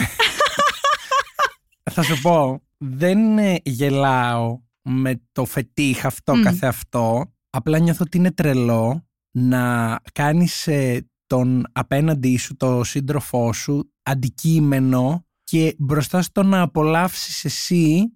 θα 1.92 2.04
σου 2.04 2.22
πω, 2.22 2.62
δεν 2.78 3.38
ε, 3.38 3.60
γελάω 3.64 4.60
με 4.90 5.22
το 5.32 5.46
φετίχ 5.46 6.06
αυτό 6.06 6.34
mm. 6.34 6.42
καθε 6.42 6.68
αυτό. 6.68 7.34
Απλά 7.50 7.80
νιώθω 7.80 8.04
ότι 8.06 8.18
είναι 8.18 8.32
τρελό 8.32 9.08
να 9.32 9.96
κάνεις 10.14 10.68
ε, 10.68 11.10
τον 11.28 11.66
απέναντί 11.72 12.38
σου, 12.38 12.56
το 12.56 12.84
σύντροφό 12.84 13.54
σου, 13.54 13.92
αντικείμενο 14.04 15.26
και 15.44 15.76
μπροστά 15.78 16.22
στο 16.22 16.44
να 16.44 16.62
απολαύσεις 16.62 17.46
εσύ 17.46 18.14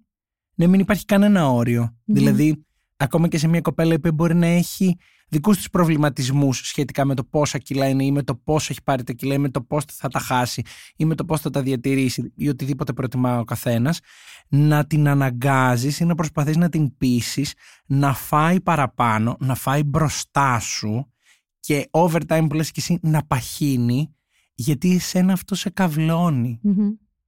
να 0.54 0.68
μην 0.68 0.80
υπάρχει 0.80 1.04
κανένα 1.04 1.62
Δηλαδή, 2.04 2.64
ακόμα 2.96 3.28
και 3.28 3.38
σε 3.38 3.48
μια 3.48 3.60
κοπέλα 3.60 4.00
που 4.00 4.12
μπορεί 4.12 4.34
να 4.34 4.46
έχει 4.46 4.96
δικούς 5.28 5.56
τους 5.56 5.70
προβληματισμούς 5.70 6.58
σχετικά 6.58 7.04
με 7.04 7.14
το 7.14 7.24
πόσα 7.24 7.58
κιλά 7.58 7.88
είναι 7.88 8.04
ή 8.04 8.12
με 8.12 8.22
το 8.22 8.34
πόσο 8.34 8.66
έχει 8.70 8.82
πάρει 8.82 9.02
τα 9.04 9.12
κιλά 9.12 9.34
ή 9.34 9.38
με 9.38 9.48
το 9.48 9.62
πώς 9.62 9.84
θα 9.84 10.08
τα 10.08 10.18
χάσει 10.18 10.62
ή 10.96 11.04
με 11.04 11.14
το 11.14 11.24
πώς 11.24 11.40
θα 11.40 11.50
τα 11.50 11.62
διατηρήσει 11.62 12.32
ή 12.36 12.48
οτιδήποτε 12.48 12.92
προτιμά 12.92 13.38
ο 13.38 13.44
καθένας, 13.44 14.00
να 14.48 14.86
την 14.86 15.08
αναγκάζεις 15.08 16.00
ή 16.00 16.04
να 16.04 16.14
προσπαθείς 16.14 16.56
να 16.56 16.68
την 16.68 16.96
πείσεις 16.96 17.54
να 17.86 18.14
φάει 18.14 18.60
παραπάνω, 18.60 19.36
να 19.40 19.54
φάει 19.54 19.82
μπροστά 19.82 20.58
σου 20.58 21.12
και 21.60 21.88
overtime 21.90 22.46
που 22.48 22.54
λες 22.54 22.70
και 22.70 22.80
εσύ 22.80 22.98
να 23.02 23.24
παχύνει 23.24 24.14
γιατί 24.54 24.94
εσένα 24.94 25.32
αυτό 25.32 25.54
σε 25.54 25.70
καυλωνει 25.70 26.60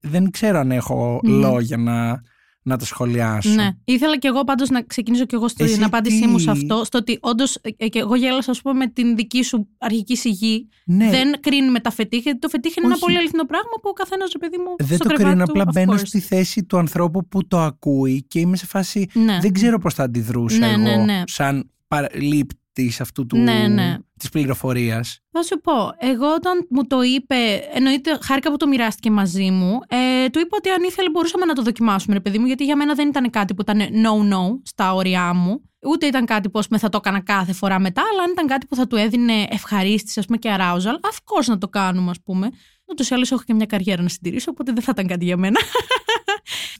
Δεν 0.00 0.30
ξέρω 0.30 0.58
αν 0.58 0.70
εχω 0.70 1.20
λόγια 1.22 1.76
να 1.76 2.22
να 2.66 2.78
το 2.78 2.84
σχολιάσω. 2.84 3.50
Ναι. 3.50 3.68
Ήθελα 3.84 4.18
και 4.18 4.28
εγώ 4.28 4.44
πάντως 4.44 4.68
να 4.68 4.82
ξεκινήσω 4.82 5.24
και 5.24 5.36
εγώ 5.36 5.48
στην 5.48 5.84
απάντησή 5.84 6.26
μου 6.26 6.38
σε 6.38 6.50
αυτό. 6.50 6.84
Στο 6.84 6.98
ότι 6.98 7.18
όντως 7.20 7.54
ε, 7.54 7.68
ε, 7.76 7.88
και 7.88 7.98
εγώ 7.98 8.14
γέλασα, 8.14 8.50
ας 8.50 8.62
πούμε, 8.62 8.74
με 8.74 8.86
την 8.86 9.16
δική 9.16 9.42
σου 9.42 9.68
αρχική 9.78 10.16
σιγή. 10.16 10.68
Ναι. 10.84 11.10
Δεν 11.10 11.40
κρίνουμε 11.40 11.80
τα 11.80 11.90
φετίχ, 11.90 12.22
γιατί 12.22 12.38
το 12.38 12.48
φετίχ 12.48 12.76
είναι 12.76 12.86
ένα 12.86 12.96
πολύ 12.98 13.18
αληθινό 13.18 13.44
πράγμα 13.44 13.70
που 13.82 13.88
ο 13.88 13.92
καθένας, 13.92 14.30
ρε 14.32 14.38
παιδί 14.38 14.56
μου. 14.56 14.74
Δεν 14.88 14.98
στο 14.98 15.08
το 15.08 15.14
κρίνω. 15.14 15.44
Απλά 15.44 15.64
μπαίνω 15.72 15.96
στη 15.96 16.20
θέση 16.20 16.64
του 16.64 16.78
ανθρώπου 16.78 17.28
που 17.28 17.46
το 17.46 17.58
ακούει 17.58 18.24
και 18.28 18.40
είμαι 18.40 18.56
σε 18.56 18.66
φάση. 18.66 19.06
Ναι. 19.12 19.38
Δεν 19.40 19.52
ξέρω 19.52 19.78
πώς 19.78 19.94
θα 19.94 20.02
αντιδρούσα 20.02 20.76
ναι, 20.76 20.90
εγώ, 20.90 21.04
ναι, 21.04 21.22
σαν 21.26 21.70
λήπτη 22.14 22.60
της 22.76 23.00
αυτού 23.00 23.26
του, 23.26 23.36
ναι, 23.36 23.68
ναι. 23.68 23.96
της 24.18 24.28
πληροφορίας. 24.28 25.20
Θα 25.30 25.42
σου 25.42 25.60
πω, 25.60 25.72
εγώ 25.98 26.34
όταν 26.34 26.66
μου 26.70 26.86
το 26.86 27.02
είπε, 27.02 27.36
εννοείται 27.72 28.18
χάρηκα 28.22 28.50
που 28.50 28.56
το 28.56 28.66
μοιράστηκε 28.66 29.10
μαζί 29.10 29.50
μου, 29.50 29.78
ε, 29.88 30.28
του 30.28 30.38
είπα 30.38 30.56
ότι 30.56 30.68
αν 30.68 30.82
ήθελε 30.82 31.10
μπορούσαμε 31.10 31.44
να 31.44 31.54
το 31.54 31.62
δοκιμάσουμε 31.62 32.14
ρε 32.14 32.20
παιδί 32.20 32.38
μου, 32.38 32.46
γιατί 32.46 32.64
για 32.64 32.76
μένα 32.76 32.94
δεν 32.94 33.08
ήταν 33.08 33.30
κάτι 33.30 33.54
που 33.54 33.62
ήταν 33.62 33.80
no-no 33.80 34.60
στα 34.62 34.94
όρια 34.94 35.34
μου. 35.34 35.60
Ούτε 35.86 36.06
ήταν 36.06 36.24
κάτι 36.24 36.50
που 36.50 36.60
πούμε, 36.66 36.78
θα 36.78 36.88
το 36.88 36.96
έκανα 36.96 37.20
κάθε 37.20 37.52
φορά 37.52 37.78
μετά, 37.78 38.02
αλλά 38.12 38.22
αν 38.22 38.30
ήταν 38.30 38.46
κάτι 38.46 38.66
που 38.66 38.74
θα 38.74 38.86
του 38.86 38.96
έδινε 38.96 39.46
ευχαρίστηση 39.50 40.18
ας 40.18 40.26
πούμε, 40.26 40.38
και 40.38 40.54
arousal, 40.58 41.08
of 41.10 41.16
course 41.16 41.46
να 41.46 41.58
το 41.58 41.68
κάνουμε, 41.68 42.10
ας 42.10 42.20
πούμε. 42.24 42.50
Ούτως 42.84 43.10
ή 43.10 43.14
άλλως 43.14 43.32
έχω 43.32 43.42
και 43.42 43.54
μια 43.54 43.66
καριέρα 43.66 44.02
να 44.02 44.08
συντηρήσω, 44.08 44.50
οπότε 44.50 44.72
δεν 44.72 44.82
θα 44.82 44.92
ήταν 44.94 45.06
κάτι 45.06 45.24
για 45.24 45.36
μένα. 45.36 45.60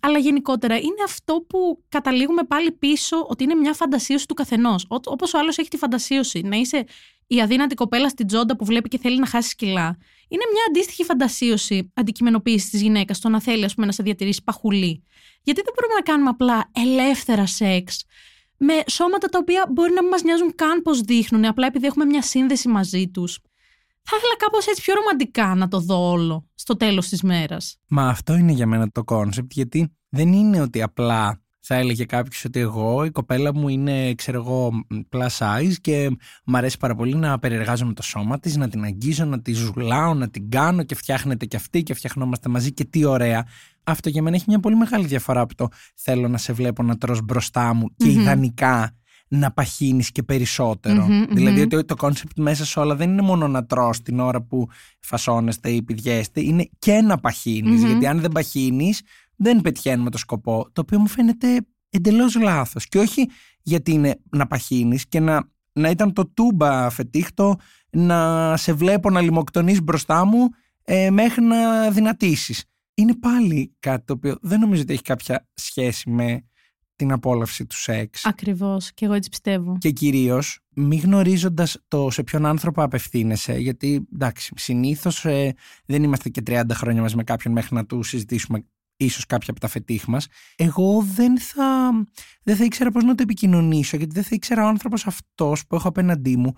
Αλλά 0.01 0.19
γενικότερα 0.19 0.77
είναι 0.77 1.03
αυτό 1.05 1.45
που 1.49 1.83
καταλήγουμε 1.89 2.43
πάλι 2.43 2.73
πίσω 2.73 3.27
ότι 3.29 3.45
είναι 3.45 3.55
μια 3.55 3.73
φαντασίωση 3.73 4.27
του 4.27 4.35
καθενός. 4.35 4.87
Όπως 4.89 5.35
ο 5.35 5.39
άλλος 5.39 5.59
έχει 5.59 5.69
τη 5.69 5.77
φαντασίωση 5.77 6.41
να 6.41 6.57
είσαι 6.57 6.85
η 7.27 7.41
αδύνατη 7.41 7.75
κοπέλα 7.75 8.09
στην 8.09 8.27
τσόντα 8.27 8.57
που 8.57 8.65
βλέπει 8.65 8.89
και 8.89 8.99
θέλει 8.99 9.19
να 9.19 9.27
χάσει 9.27 9.55
κιλά. 9.57 9.99
Είναι 10.29 10.43
μια 10.53 10.63
αντίστοιχη 10.69 11.05
φαντασίωση 11.05 11.93
αντικειμενοποίησης 11.95 12.71
της 12.71 12.83
γυναίκας 12.83 13.21
το 13.21 13.29
να 13.29 13.41
θέλει 13.41 13.65
ας 13.65 13.75
πούμε, 13.75 13.87
να 13.87 13.93
σε 13.93 14.03
διατηρήσει 14.03 14.43
παχουλή. 14.45 15.03
Γιατί 15.43 15.61
δεν 15.65 15.73
μπορούμε 15.75 15.95
να 15.95 16.03
κάνουμε 16.03 16.29
απλά 16.29 16.71
ελεύθερα 16.73 17.47
σεξ 17.47 18.05
με 18.59 18.75
σώματα 18.87 19.29
τα 19.29 19.39
οποία 19.39 19.67
μπορεί 19.71 19.93
να 19.93 20.01
μην 20.03 20.11
μας 20.11 20.23
νοιάζουν 20.23 20.55
καν 20.55 20.83
πώς 20.83 21.01
δείχνουν, 21.01 21.45
απλά 21.45 21.67
επειδή 21.67 21.87
έχουμε 21.87 22.05
μια 22.05 22.23
σύνδεση 22.23 22.69
μαζί 22.69 23.09
τους. 23.09 23.39
Θα 24.09 24.17
ήθελα 24.17 24.37
κάπως 24.39 24.67
έτσι 24.67 24.83
πιο 24.83 24.95
ρομαντικά 24.95 25.55
να 25.55 25.69
το 25.69 25.81
δω 25.81 26.11
όλο 26.11 26.49
στο 26.55 26.77
τέλος 26.77 27.09
της 27.09 27.23
μέρας. 27.23 27.79
Μα 27.89 28.09
αυτό 28.09 28.35
είναι 28.35 28.53
για 28.53 28.67
μένα 28.67 28.91
το 28.91 29.05
κόνσεπτ, 29.05 29.53
γιατί 29.53 29.97
δεν 30.09 30.33
είναι 30.33 30.61
ότι 30.61 30.83
απλά 30.83 31.41
θα 31.61 31.75
έλεγε 31.75 32.05
κάποιος 32.05 32.45
ότι 32.45 32.61
εγώ, 32.61 33.05
η 33.05 33.11
κοπέλα 33.11 33.55
μου 33.55 33.69
είναι, 33.69 34.15
ξέρω 34.15 34.39
εγώ, 34.39 34.71
plus 35.11 35.29
size 35.39 35.73
και 35.81 36.11
μου 36.45 36.57
αρέσει 36.57 36.79
πάρα 36.79 36.95
πολύ 36.95 37.15
να 37.15 37.39
περιεργάζομαι 37.39 37.93
το 37.93 38.03
σώμα 38.03 38.39
της, 38.39 38.57
να 38.57 38.69
την 38.69 38.85
αγγίζω, 38.85 39.25
να 39.25 39.43
τη 39.43 39.53
ζουλάω, 39.53 40.15
να 40.15 40.31
την 40.31 40.51
κάνω 40.51 40.83
και 40.83 40.95
φτιάχνεται 40.95 41.47
και 41.47 41.57
αυτή 41.57 41.83
και 41.83 41.95
φτιαχνόμαστε 41.95 42.49
μαζί 42.49 42.73
και 42.73 42.85
τι 42.85 43.05
ωραία. 43.05 43.47
Αυτό 43.85 44.09
για 44.09 44.23
μένα 44.23 44.37
έχει 44.37 44.45
μια 44.49 44.61
πολύ 44.61 44.77
μεγάλη 44.77 45.07
διαφορά 45.07 45.41
από 45.41 45.55
το 45.55 45.69
θέλω 45.95 46.29
να 46.29 46.39
σε 46.39 46.53
βλέπω 46.53 46.83
να 46.83 46.99
τρως 46.99 47.23
μπροστά 47.23 47.75
μου 47.75 47.95
και 47.97 48.11
ιδανικά 48.11 48.97
να 49.29 49.53
παχύνεις 49.53 50.11
και 50.13 50.23
περισσότερο. 50.23 51.07
δηλαδή 51.31 51.61
ότι 51.61 51.85
το 51.85 51.95
κόνσεπτ 51.97 52.39
μέσα 52.39 52.65
σε 52.65 52.81
όλα 52.81 52.97
δεν 52.97 53.11
είναι 53.11 53.23
μόνο 53.23 53.49
να 53.49 53.67
τρως 53.67 54.03
την 54.03 54.21
ώρα 54.21 54.43
που 54.43 54.69
φασώνεστε 55.01 55.71
ή 55.71 55.83
πηδιέστε, 55.83 56.41
είναι 56.41 56.69
και 56.79 57.01
να 57.01 57.19
παχύνεις 57.19 57.85
Γιατί 57.85 58.07
αν 58.07 58.21
δεν 58.21 58.33
παχύνεις 58.33 59.03
δεν 59.37 59.61
πετυχαίνουμε 59.61 60.11
το 60.11 60.19
σκοπό, 60.19 60.67
το 60.73 60.81
οποίο 60.81 60.99
μου 60.99 61.07
φαίνεται 61.07 61.67
εντελώς 61.91 62.35
λάθος. 62.35 62.89
Και 62.89 62.99
όχι 62.99 63.29
γιατί 63.63 63.93
είναι 63.93 64.21
να 64.31 64.47
παχύνεις 64.47 65.09
και 65.09 65.21
να, 65.21 65.51
να 65.73 65.91
ήταν 65.91 66.13
το 66.13 66.27
τούμπα 66.27 66.91
φετίχτο 66.91 67.57
να 67.91 68.57
σε 68.57 68.73
βλέπω 68.73 69.11
να 69.11 69.21
λιμοκτονείς 69.21 69.83
μπροστά 69.83 70.25
μου 70.25 70.49
ε, 70.85 71.11
μέχρι 71.11 71.43
να 71.43 71.91
δυνατήσεις. 71.91 72.65
Είναι 72.95 73.15
πάλι 73.17 73.75
κάτι 73.79 74.05
το 74.05 74.13
οποίο 74.13 74.39
δεν 74.41 74.61
νομίζω 74.61 74.83
ότι 74.83 74.93
έχει 74.93 75.03
κάποια 75.03 75.49
σχέση 75.55 76.11
με 76.11 76.45
την 76.97 77.13
απόλαυση 77.13 77.67
του 77.67 77.77
σεξ. 77.77 78.25
Ακριβώς, 78.25 78.93
και 78.95 79.05
εγώ 79.05 79.15
έτσι 79.15 79.29
πιστεύω. 79.29 79.77
Και 79.79 79.91
κυρίως 79.91 80.61
μη 80.75 80.97
γνωρίζοντας 80.97 81.85
το 81.89 82.11
σε 82.11 82.23
ποιον 82.23 82.47
άνθρωπο 82.47 82.83
απευθύνεσαι, 82.83 83.53
γιατί 83.59 84.07
εντάξει, 84.15 84.53
συνήθως 84.57 85.25
ε, 85.25 85.55
δεν 85.87 86.03
είμαστε 86.03 86.29
και 86.29 86.43
30 86.47 86.63
χρόνια 86.73 87.01
μαζί 87.01 87.17
με 87.17 87.25
κάποιον 87.25 87.55
μέχρι 87.55 87.75
να 87.75 87.87
του 87.87 88.03
συζητήσουμε 88.03 88.65
ίσως 88.97 89.27
κάποια 89.27 89.51
από 89.51 89.61
τα 89.61 89.69
φετίχ 89.69 90.07
μας, 90.07 90.27
εγώ 90.57 91.07
δεν 91.15 91.41
θα, 91.41 91.91
δεν 92.43 92.57
θα 92.57 92.65
ήξερα 92.65 92.91
πώς 92.91 93.05
να 93.05 93.15
το 93.15 93.23
επικοινωνήσω, 93.23 93.97
γιατί 93.97 94.15
δεν 94.15 94.23
θα 94.23 94.31
ήξερα 94.33 94.65
ο 94.65 94.69
άνθρωπος 94.69 95.07
αυτός 95.07 95.67
που 95.67 95.75
έχω 95.75 95.89
απέναντί 95.89 96.37
μου 96.37 96.53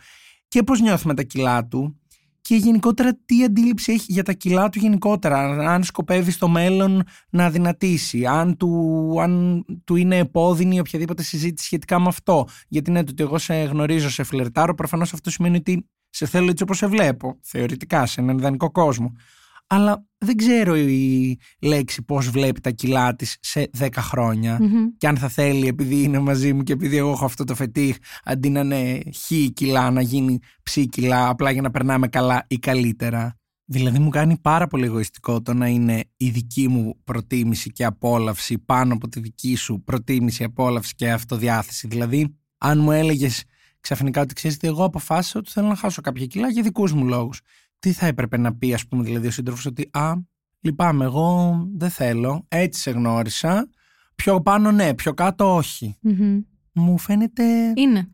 και 0.49 0.63
πώς 0.63 0.81
νιώθει 0.81 1.07
με 1.07 1.15
τα 1.15 1.23
κιλά 1.23 1.67
του 1.67 2.01
και 2.49 2.57
γενικότερα 2.57 3.19
τι 3.25 3.45
αντίληψη 3.45 3.93
έχει 3.93 4.13
για 4.13 4.23
τα 4.23 4.33
κιλά 4.33 4.69
του 4.69 4.79
γενικότερα, 4.79 5.39
αν 5.73 5.85
σκοπεύει 5.85 6.31
στο 6.31 6.49
μέλλον 6.49 7.03
να 7.31 7.51
δυνατήσει, 7.51 8.27
αν 8.27 8.57
του, 8.57 9.15
αν 9.21 9.65
του 9.85 9.97
είναι 9.97 10.17
επώδυνη 10.19 10.81
οποιαδήποτε 10.81 11.23
συζήτηση 11.23 11.67
σχετικά 11.67 12.01
με 12.01 12.09
αυτό. 12.09 12.47
Γιατί 12.69 12.91
ναι, 12.91 13.05
το 13.05 13.11
ότι 13.11 13.23
εγώ 13.23 13.39
σε 13.39 13.55
γνωρίζω, 13.55 14.11
σε 14.11 14.23
φλερτάρω, 14.23 14.75
προφανώς 14.75 15.13
αυτό 15.13 15.31
σημαίνει 15.31 15.57
ότι 15.57 15.89
σε 16.11 16.27
θέλω 16.27 16.51
έτσι 16.51 16.63
όπως 16.63 16.77
σε 16.77 16.87
βλέπω, 16.87 17.39
θεωρητικά, 17.43 18.07
σε 18.07 18.21
έναν 18.21 18.39
ιδανικό 18.39 18.71
κόσμο 18.71 19.13
αλλά 19.71 20.07
δεν 20.19 20.37
ξέρω 20.37 20.77
η 20.77 21.39
λέξη 21.61 22.03
πώς 22.03 22.31
βλέπει 22.31 22.61
τα 22.61 22.71
κιλά 22.71 23.17
της 23.17 23.37
σε 23.41 23.71
10 23.79 23.89
χρονια 23.97 24.61
και 24.99 25.09
αν 25.09 25.17
θα 25.17 25.29
θέλει 25.29 25.67
επειδή 25.67 26.03
είναι 26.03 26.19
μαζί 26.19 26.53
μου 26.53 26.63
και 26.63 26.73
επειδή 26.73 26.97
εγώ 26.97 27.11
έχω 27.11 27.25
αυτό 27.25 27.45
το 27.45 27.55
φετίχ 27.55 27.97
αντί 28.25 28.49
να 28.49 28.61
είναι 28.61 29.01
χ 29.15 29.33
κιλά 29.53 29.91
να 29.91 30.01
γίνει 30.01 30.39
ψ 30.63 30.79
κιλά 30.91 31.29
απλά 31.29 31.51
για 31.51 31.63
να 31.63 31.71
περνάμε 31.71 32.09
καλά 32.09 32.45
ή 32.49 32.59
καλύτερα. 32.59 33.37
Δηλαδή 33.65 33.99
μου 33.99 34.09
κάνει 34.09 34.39
πάρα 34.39 34.67
πολύ 34.67 34.85
εγωιστικό 34.85 35.43
το 35.43 35.55
να 35.55 35.67
είναι 35.67 36.05
η 36.17 36.29
δική 36.29 36.69
μου 36.69 37.01
προτίμηση 37.05 37.71
και 37.71 37.85
απόλαυση 37.85 38.59
πάνω 38.59 38.95
από 38.95 39.09
τη 39.09 39.21
δική 39.21 39.55
σου 39.55 39.83
προτίμηση, 39.85 40.45
απόλαυση 40.45 40.95
και 40.95 41.11
αυτοδιάθεση. 41.11 41.87
Δηλαδή 41.87 42.37
αν 42.59 42.79
μου 42.79 42.93
έλεγες 42.93 43.45
ξαφνικά 43.81 44.21
ότι 44.21 44.35
ξέρεις 44.35 44.57
εγώ 44.61 44.85
αποφάσισα 44.85 45.39
ότι 45.39 45.51
θέλω 45.51 45.69
να 45.69 45.77
χάσω 45.77 46.01
κάποια 46.01 46.27
κιλά 46.27 46.49
για 46.49 46.63
δικούς 46.63 46.93
μου 46.93 47.05
λόγους 47.05 47.41
τι 47.79 47.93
θα 47.93 48.07
έπρεπε 48.07 48.39
να 48.39 48.55
πει, 48.55 48.75
ας 48.75 48.87
πούμε, 48.87 49.03
δηλαδή 49.03 49.27
ο 49.27 49.31
σύντροφος 49.31 49.67
ότι 49.67 49.89
Α, 49.93 50.13
λυπάμαι, 50.61 51.05
εγώ 51.05 51.59
δεν 51.77 51.91
θέλω, 51.91 52.45
έτσι 52.49 52.81
σε 52.81 52.91
γνώρισα. 52.91 53.69
Πιο 54.15 54.41
πάνω 54.43 54.73
ναι, 54.73 54.95
πιο 54.95 55.15
κάτω 55.15 55.61
Μου 56.73 56.99
φαίνεται. 56.99 57.73
Είναι. 57.77 58.13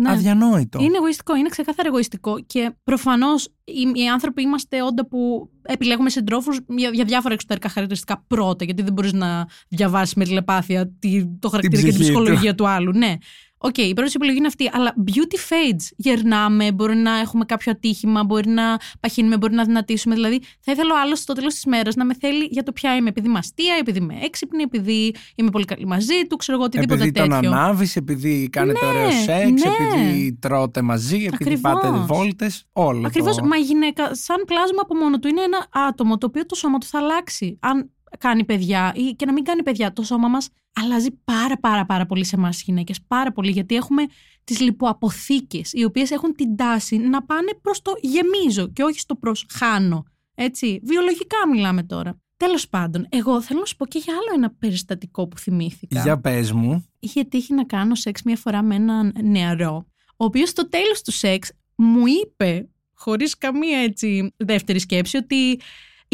Ναι. 0.00 0.10
Αδιανόητο. 0.10 0.82
Είναι 0.82 0.96
εγωιστικό, 0.96 1.36
είναι 1.36 1.48
ξεκάθαρα 1.48 1.88
εγωιστικό. 1.88 2.40
Και 2.46 2.74
προφανώς 2.84 3.48
οι, 3.94 4.08
άνθρωποι 4.12 4.42
είμαστε 4.42 4.82
όντα 4.82 5.06
που 5.06 5.50
επιλέγουμε 5.62 6.10
συντρόφους 6.10 6.58
για, 6.68 6.90
για 6.90 7.04
διάφορα 7.04 7.34
εξωτερικά 7.34 7.68
χαρακτηριστικά 7.68 8.24
πρώτα. 8.26 8.64
Γιατί 8.64 8.82
δεν 8.82 8.92
μπορείς 8.92 9.12
να 9.12 9.48
διαβάσεις 9.68 10.14
με 10.14 10.24
τηλεπάθεια 10.24 10.92
το 11.38 11.48
χαρακτήρα 11.48 11.82
και 11.82 11.90
την 11.90 12.00
ψυχολογία 12.00 12.54
του 12.54 12.68
άλλου. 12.68 12.92
Ναι. 12.92 13.16
Οκ, 13.64 13.74
okay, 13.76 13.80
η 13.80 13.94
πρώτη 13.94 14.12
επιλογή 14.14 14.38
είναι 14.38 14.46
αυτή. 14.46 14.70
Αλλά 14.72 14.94
beauty 15.06 15.34
fades. 15.34 15.84
Γερνάμε, 15.96 16.72
μπορεί 16.72 16.96
να 16.96 17.18
έχουμε 17.18 17.44
κάποιο 17.44 17.72
ατύχημα, 17.72 18.24
μπορεί 18.24 18.48
να 18.48 18.78
παχύνουμε, 19.00 19.36
μπορεί 19.36 19.54
να 19.54 19.64
αδυνατίσουμε. 19.64 20.14
Δηλαδή, 20.14 20.40
θα 20.60 20.72
ήθελα 20.72 20.94
ο 20.94 21.00
άλλος 21.00 21.18
στο 21.18 21.32
τέλος 21.32 21.54
της 21.54 21.64
μέρας 21.64 21.94
να 21.94 22.04
με 22.04 22.14
θέλει 22.20 22.48
για 22.50 22.62
το 22.62 22.72
ποια 22.72 22.96
είμαι. 22.96 23.08
Επειδή 23.08 23.26
είμαι 23.26 23.38
αστεία, 23.38 23.74
επειδή 23.80 23.98
είμαι 23.98 24.14
έξυπνη, 24.22 24.62
επειδή 24.62 25.14
είμαι 25.34 25.50
πολύ 25.50 25.64
καλή 25.64 25.86
μαζί 25.86 26.26
του, 26.28 26.36
ξέρω 26.36 26.56
εγώ 26.56 26.66
οτιδήποτε 26.66 26.94
επειδή 26.94 27.12
τέτοιο. 27.12 27.34
Επειδή 27.34 27.46
τον 27.46 27.58
ανάβεις, 27.58 27.96
επειδή 27.96 28.48
κάνετε 28.52 28.86
ναι, 28.86 28.90
ωραίο 28.92 29.10
σεξ, 29.10 29.62
ναι. 29.62 29.86
επειδή 29.86 30.38
τρώτε 30.40 30.82
μαζί, 30.82 31.16
επειδή 31.16 31.34
Ακριβώς. 31.34 31.60
πάτε 31.60 31.88
βόλτε. 32.06 32.50
Όλο. 32.72 33.06
Ακριβώς. 33.06 33.40
Μα 33.40 33.56
η 33.56 33.62
γυναίκα, 33.62 34.14
σαν 34.14 34.44
πλάσμα 34.46 34.80
από 34.82 34.94
μόνο 34.94 35.18
του, 35.18 35.28
είναι 35.28 35.42
ένα 35.42 35.66
άτομο 35.88 36.18
το 36.18 36.26
οποίο 36.26 36.46
το 36.46 36.54
σώμα 36.54 36.78
του 36.78 36.86
θα 36.86 36.98
αλλάξει. 36.98 37.58
Αν 37.60 37.90
κάνει 38.18 38.44
παιδιά 38.44 38.92
ή 38.96 39.14
και 39.14 39.26
να 39.26 39.32
μην 39.32 39.44
κάνει 39.44 39.62
παιδιά, 39.62 39.92
το 39.92 40.02
σώμα 40.02 40.28
μας 40.28 40.48
αλλάζει 40.72 41.10
πάρα 41.24 41.58
πάρα 41.58 41.86
πάρα 41.86 42.06
πολύ 42.06 42.24
σε 42.24 42.36
εμάς 42.36 42.54
τις 42.54 42.64
γυναίκες, 42.64 43.02
πάρα 43.06 43.32
πολύ 43.32 43.50
γιατί 43.50 43.74
έχουμε 43.74 44.02
τις 44.44 44.60
λιποαποθήκες 44.60 45.72
οι 45.72 45.84
οποίες 45.84 46.10
έχουν 46.10 46.34
την 46.34 46.56
τάση 46.56 46.96
να 46.96 47.22
πάνε 47.22 47.58
προς 47.62 47.82
το 47.82 47.92
γεμίζω 48.00 48.68
και 48.72 48.82
όχι 48.82 48.98
στο 49.00 49.14
προς 49.14 49.46
χάνω, 49.50 50.04
έτσι, 50.34 50.80
βιολογικά 50.82 51.36
μιλάμε 51.52 51.82
τώρα. 51.82 52.20
Τέλος 52.36 52.68
πάντων, 52.68 53.06
εγώ 53.08 53.42
θέλω 53.42 53.60
να 53.60 53.66
σου 53.66 53.76
πω 53.76 53.86
και 53.86 53.98
για 53.98 54.12
άλλο 54.12 54.34
ένα 54.34 54.50
περιστατικό 54.58 55.28
που 55.28 55.38
θυμήθηκα. 55.38 56.02
Για 56.02 56.20
πες 56.20 56.52
μου. 56.52 56.86
Είχε 56.98 57.24
τύχει 57.24 57.54
να 57.54 57.64
κάνω 57.64 57.94
σεξ 57.94 58.22
μια 58.22 58.36
φορά 58.36 58.62
με 58.62 58.74
έναν 58.74 59.12
νεαρό, 59.22 59.86
ο 60.16 60.24
οποίος 60.24 60.48
στο 60.48 60.68
τέλος 60.68 61.02
του 61.02 61.12
σεξ 61.12 61.52
μου 61.74 62.02
είπε, 62.06 62.68
χωρίς 62.94 63.38
καμία 63.38 63.78
έτσι 63.78 64.32
δεύτερη 64.36 64.78
σκέψη, 64.78 65.16
ότι 65.16 65.60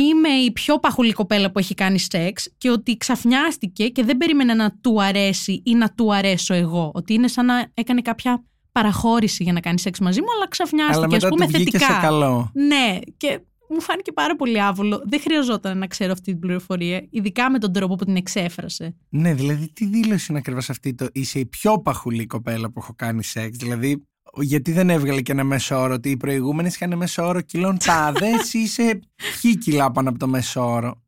είμαι 0.02 0.28
η 0.28 0.52
πιο 0.52 0.78
παχουλή 0.78 1.12
κοπέλα 1.12 1.50
που 1.50 1.58
έχει 1.58 1.74
κάνει 1.74 1.98
σεξ 1.98 2.48
και 2.58 2.70
ότι 2.70 2.96
ξαφνιάστηκε 2.96 3.88
και 3.88 4.04
δεν 4.04 4.16
περίμενε 4.16 4.54
να 4.54 4.72
του 4.80 5.02
αρέσει 5.02 5.62
ή 5.64 5.74
να 5.74 5.90
του 5.90 6.14
αρέσω 6.14 6.54
εγώ. 6.54 6.90
Ότι 6.94 7.12
είναι 7.12 7.28
σαν 7.28 7.46
να 7.46 7.70
έκανε 7.74 8.00
κάποια 8.00 8.44
παραχώρηση 8.72 9.42
για 9.42 9.52
να 9.52 9.60
κάνει 9.60 9.78
σεξ 9.78 9.98
μαζί 9.98 10.20
μου, 10.20 10.26
αλλά 10.36 10.48
ξαφνιάστηκε, 10.48 11.16
ας 11.16 11.28
πούμε, 11.28 11.46
θετικά. 11.46 11.78
Σε 11.78 11.98
καλό. 12.00 12.50
Ναι, 12.54 12.98
και 13.16 13.40
μου 13.68 13.80
φάνηκε 13.80 14.12
πάρα 14.12 14.36
πολύ 14.36 14.62
άβολο. 14.62 15.02
Δεν 15.04 15.20
χρειαζόταν 15.20 15.78
να 15.78 15.86
ξέρω 15.86 16.12
αυτή 16.12 16.30
την 16.30 16.40
πληροφορία, 16.40 17.06
ειδικά 17.10 17.50
με 17.50 17.58
τον 17.58 17.72
τρόπο 17.72 17.94
που 17.94 18.04
την 18.04 18.16
εξέφρασε. 18.16 18.96
Ναι, 19.08 19.34
δηλαδή 19.34 19.72
τι 19.72 19.86
δήλωση 19.86 20.26
είναι 20.28 20.38
ακριβώς 20.38 20.70
αυτή 20.70 20.94
το 20.94 21.06
είσαι 21.12 21.38
η 21.38 21.46
πιο 21.46 21.80
παχουλή 21.80 22.26
κοπέλα 22.26 22.70
που 22.70 22.80
έχω 22.82 22.92
κάνει 22.96 23.24
σεξ. 23.24 23.56
Δηλαδή, 23.56 24.06
γιατί 24.34 24.72
δεν 24.72 24.90
έβγαλε 24.90 25.20
και 25.20 25.32
ένα 25.32 25.44
μέσο 25.44 25.80
όρο 25.80 25.94
ότι 25.94 26.10
οι 26.10 26.16
προηγούμενες 26.16 26.74
είχαν 26.74 26.96
μέσο 26.96 27.26
όρο 27.26 27.40
κιλών 27.40 27.78
τάδε, 27.84 28.26
εσύ 28.26 28.58
είσαι 28.68 29.00
χι 29.40 29.58
κιλά 29.58 29.90
πάνω 29.90 30.08
από 30.08 30.18
το 30.18 30.28
μέσο 30.28 30.72
όρο; 30.72 31.02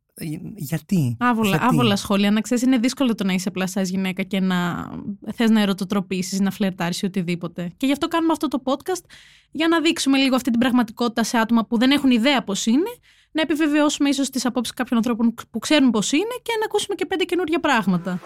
Γιατί; 0.54 1.16
Άβολα, 1.20 1.48
γιατί; 1.48 1.64
άβολα 1.64 1.96
σχόλια. 1.96 2.30
Να 2.30 2.40
ξέρεις, 2.40 2.62
είναι 2.64 2.78
δύσκολο 2.78 3.14
το 3.14 3.24
να 3.24 3.32
είσαι 3.32 3.50
πλασά 3.50 3.82
γυναίκα 3.82 4.22
και 4.22 4.40
να 4.40 4.90
θες 5.34 5.50
να 5.50 5.60
ερωτοτροπήσεις, 5.60 6.40
να 6.40 6.50
φλερτάρει 6.50 6.94
οτιδήποτε. 7.02 7.70
Και 7.76 7.86
γι' 7.86 7.92
αυτό 7.92 8.08
κάνουμε 8.08 8.32
αυτό 8.32 8.48
το 8.48 8.62
podcast, 8.64 9.04
για 9.50 9.68
να 9.68 9.80
δείξουμε 9.80 10.18
λίγο 10.18 10.34
αυτή 10.34 10.50
την 10.50 10.60
πραγματικότητα 10.60 11.24
σε 11.24 11.38
άτομα 11.38 11.66
που 11.66 11.78
δεν 11.78 11.90
έχουν 11.90 12.10
ιδέα 12.10 12.44
πώς 12.44 12.66
είναι, 12.66 12.90
να 13.32 13.42
επιβεβαιώσουμε 13.42 14.08
ίσως 14.08 14.30
τις 14.30 14.46
απόψεις 14.46 14.74
κάποιων 14.74 14.98
ανθρώπων 14.98 15.34
που 15.50 15.58
ξέρουν 15.58 15.90
πώς 15.90 16.12
είναι 16.12 16.36
και 16.42 16.52
να 16.58 16.64
ακούσουμε 16.64 16.94
και 16.94 17.06
πέντε 17.06 17.24
καινούργια 17.24 17.60
πράγματα. 17.60 18.20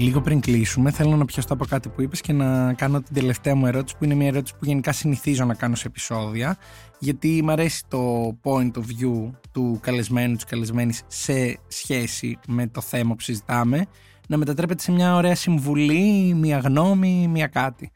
Λίγο 0.00 0.20
πριν 0.20 0.40
κλείσουμε, 0.40 0.90
θέλω 0.90 1.16
να 1.16 1.24
πιαστώ 1.24 1.54
από 1.54 1.64
κάτι 1.64 1.88
που 1.88 2.02
είπες 2.02 2.20
και 2.20 2.32
να 2.32 2.74
κάνω 2.74 3.02
την 3.02 3.14
τελευταία 3.14 3.54
μου 3.54 3.66
ερώτηση, 3.66 3.96
που 3.96 4.04
είναι 4.04 4.14
μια 4.14 4.26
ερώτηση 4.26 4.54
που 4.58 4.64
γενικά 4.64 4.92
συνηθίζω 4.92 5.44
να 5.44 5.54
κάνω 5.54 5.74
σε 5.74 5.86
επεισόδια, 5.86 6.56
γιατί 6.98 7.42
μου 7.42 7.50
αρέσει 7.50 7.84
το 7.88 8.26
point 8.42 8.70
of 8.72 8.80
view 8.80 9.30
του 9.52 9.78
καλεσμένου, 9.82 10.34
της 10.34 10.44
καλεσμένης 10.44 11.02
σε 11.06 11.58
σχέση 11.68 12.38
με 12.46 12.66
το 12.66 12.80
θέμα 12.80 13.14
που 13.14 13.20
συζητάμε, 13.20 13.86
να 14.28 14.36
μετατρέπεται 14.36 14.82
σε 14.82 14.92
μια 14.92 15.14
ωραία 15.14 15.34
συμβουλή, 15.34 16.34
μια 16.34 16.58
γνώμη, 16.58 17.28
μια 17.28 17.46
κάτι. 17.46 17.90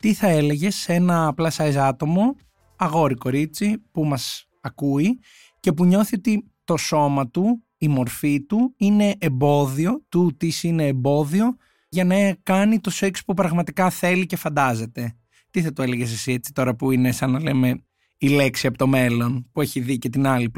τι 0.00 0.14
θα 0.14 0.28
έλεγες 0.28 0.74
σε 0.74 0.92
ένα 0.92 1.34
plus 1.36 1.50
size 1.50 1.76
άτομο, 1.76 2.36
αγόρι 2.76 3.14
κορίτσι, 3.14 3.82
που 3.92 4.04
μας 4.04 4.48
ακούει 4.60 5.18
και 5.60 5.72
που 5.72 5.84
νιώθει 5.84 6.16
ότι 6.16 6.50
το 6.64 6.76
σώμα 6.76 7.28
του, 7.28 7.65
η 7.86 7.88
μορφή 7.88 8.42
του 8.42 8.74
είναι 8.76 9.14
εμπόδιο, 9.18 10.04
του 10.08 10.34
της 10.36 10.62
είναι 10.62 10.86
εμπόδιο 10.86 11.56
για 11.88 12.04
να 12.04 12.36
κάνει 12.42 12.80
το 12.80 12.90
σεξ 12.90 13.24
που 13.24 13.34
πραγματικά 13.34 13.90
θέλει 13.90 14.26
και 14.26 14.36
φαντάζεται. 14.36 15.16
Τι 15.50 15.62
θα 15.62 15.72
το 15.72 15.82
έλεγες 15.82 16.12
εσύ 16.12 16.32
έτσι 16.32 16.52
τώρα 16.52 16.74
που 16.74 16.90
είναι 16.90 17.12
σαν 17.12 17.30
να 17.30 17.40
λέμε 17.40 17.84
η 18.18 18.28
λέξη 18.28 18.66
από 18.66 18.78
το 18.78 18.86
μέλλον 18.86 19.48
που 19.52 19.60
έχει 19.60 19.80
δει 19.80 19.98
και 19.98 20.08
την 20.08 20.26
άλλη 20.26 20.50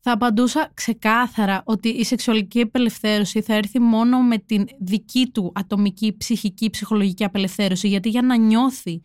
Θα 0.00 0.12
απαντούσα 0.12 0.70
ξεκάθαρα 0.74 1.62
ότι 1.64 1.88
η 1.88 2.04
σεξουαλική 2.04 2.60
απελευθέρωση 2.60 3.40
θα 3.40 3.54
έρθει 3.54 3.78
μόνο 3.78 4.22
με 4.22 4.38
την 4.38 4.64
δική 4.80 5.30
του 5.32 5.52
ατομική, 5.54 6.16
ψυχική, 6.16 6.70
ψυχολογική 6.70 7.24
απελευθέρωση 7.24 7.88
γιατί 7.88 8.08
για 8.08 8.22
να 8.22 8.36
νιώθει 8.36 9.02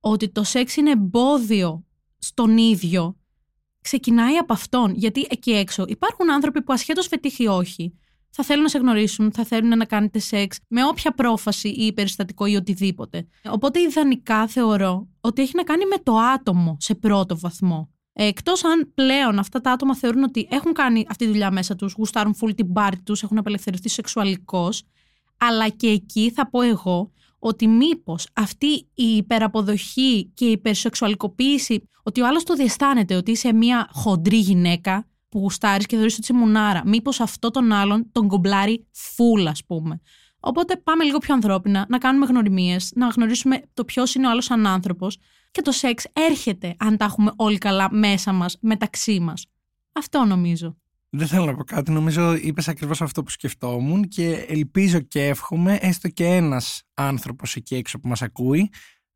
ότι 0.00 0.28
το 0.28 0.44
σεξ 0.44 0.76
είναι 0.76 0.90
εμπόδιο 0.90 1.84
στον 2.18 2.58
ίδιο 2.58 3.16
ξεκινάει 3.80 4.36
από 4.36 4.52
αυτόν 4.52 4.92
γιατί 4.94 5.26
εκεί 5.30 5.50
έξω 5.50 5.84
υπάρχουν 5.88 6.30
άνθρωποι 6.30 6.62
που 6.62 6.72
ασχέτως 6.72 7.06
φετύχει 7.06 7.46
όχι 7.46 7.98
θα 8.30 8.44
θέλουν 8.44 8.62
να 8.62 8.68
σε 8.68 8.78
γνωρίσουν, 8.78 9.32
θα 9.32 9.44
θέλουν 9.44 9.78
να 9.78 9.84
κάνετε 9.84 10.18
σεξ 10.18 10.58
με 10.68 10.84
όποια 10.84 11.12
πρόφαση 11.12 11.68
ή 11.68 11.92
περιστατικό 11.92 12.46
ή 12.46 12.56
οτιδήποτε. 12.56 13.26
Οπότε 13.50 13.80
ιδανικά 13.80 14.46
θεωρώ 14.46 15.08
ότι 15.20 15.42
έχει 15.42 15.52
να 15.56 15.62
κάνει 15.62 15.86
με 15.86 15.96
το 16.02 16.16
άτομο 16.16 16.76
σε 16.80 16.94
πρώτο 16.94 17.38
βαθμό. 17.38 17.90
Εκτός 18.12 18.64
αν 18.64 18.92
πλέον 18.94 19.38
αυτά 19.38 19.60
τα 19.60 19.70
άτομα 19.70 19.96
θεωρούν 19.96 20.22
ότι 20.22 20.48
έχουν 20.50 20.72
κάνει 20.72 21.06
αυτή 21.08 21.24
τη 21.24 21.30
δουλειά 21.30 21.50
μέσα 21.50 21.76
τους, 21.76 21.94
γουστάρουν 21.98 22.36
full 22.40 22.54
την 22.56 22.72
πάρτη 22.72 23.02
τους, 23.02 23.22
έχουν 23.22 23.38
απελευθερωθεί 23.38 23.88
σεξουαλικώς. 23.88 24.82
Αλλά 25.38 25.68
και 25.68 25.88
εκεί 25.88 26.30
θα 26.30 26.48
πω 26.50 26.60
εγώ 26.60 27.12
ότι 27.38 27.66
μήπως 27.66 28.28
αυτή 28.32 28.88
η 28.94 29.16
υπεραποδοχή 29.16 30.30
και 30.34 30.44
η 30.44 30.50
υπερσεξουαλικοποίηση, 30.50 31.88
ότι 32.02 32.20
ο 32.20 32.26
άλλος 32.26 32.44
το 32.44 32.54
διαισθάνεται 32.54 33.14
ότι 33.14 33.30
είσαι 33.30 33.52
μια 33.52 33.88
χοντρή 33.92 34.38
γυναίκα, 34.38 35.06
που 35.28 35.38
γουστάρεις 35.38 35.86
και 35.86 35.94
θεωρείς 35.94 36.12
ότι 36.12 36.22
είσαι 36.22 36.32
μουνάρα. 36.32 36.82
Μήπως 36.86 37.20
αυτό 37.20 37.50
τον 37.50 37.72
άλλον 37.72 38.08
τον 38.12 38.28
κομπλάρει 38.28 38.86
φούλ, 38.92 39.46
ας 39.46 39.64
πούμε. 39.64 40.00
Οπότε 40.40 40.76
πάμε 40.76 41.04
λίγο 41.04 41.18
πιο 41.18 41.34
ανθρώπινα, 41.34 41.86
να 41.88 41.98
κάνουμε 41.98 42.26
γνωριμίες, 42.26 42.92
να 42.94 43.08
γνωρίσουμε 43.08 43.62
το 43.74 43.84
ποιος 43.84 44.14
είναι 44.14 44.26
ο 44.26 44.30
άλλος 44.30 44.44
σαν 44.44 44.66
άνθρωπος 44.66 45.18
και 45.50 45.62
το 45.62 45.72
σεξ 45.72 46.06
έρχεται 46.12 46.74
αν 46.78 46.96
τα 46.96 47.04
έχουμε 47.04 47.32
όλοι 47.36 47.58
καλά 47.58 47.92
μέσα 47.92 48.32
μας, 48.32 48.56
μεταξύ 48.60 49.20
μας. 49.20 49.46
Αυτό 49.92 50.24
νομίζω. 50.24 50.76
Δεν 51.10 51.26
θέλω 51.26 51.44
να 51.44 51.54
πω 51.54 51.64
κάτι. 51.64 51.90
Νομίζω 51.90 52.34
είπες 52.34 52.68
ακριβώς 52.68 53.02
αυτό 53.02 53.22
που 53.22 53.30
σκεφτόμουν 53.30 54.08
και 54.08 54.46
ελπίζω 54.48 55.00
και 55.00 55.26
εύχομαι 55.26 55.78
έστω 55.80 56.08
και 56.08 56.26
ένας 56.26 56.82
άνθρωπος 56.94 57.56
εκεί 57.56 57.74
έξω 57.74 57.98
που 57.98 58.08
μας 58.08 58.22
ακούει 58.22 58.70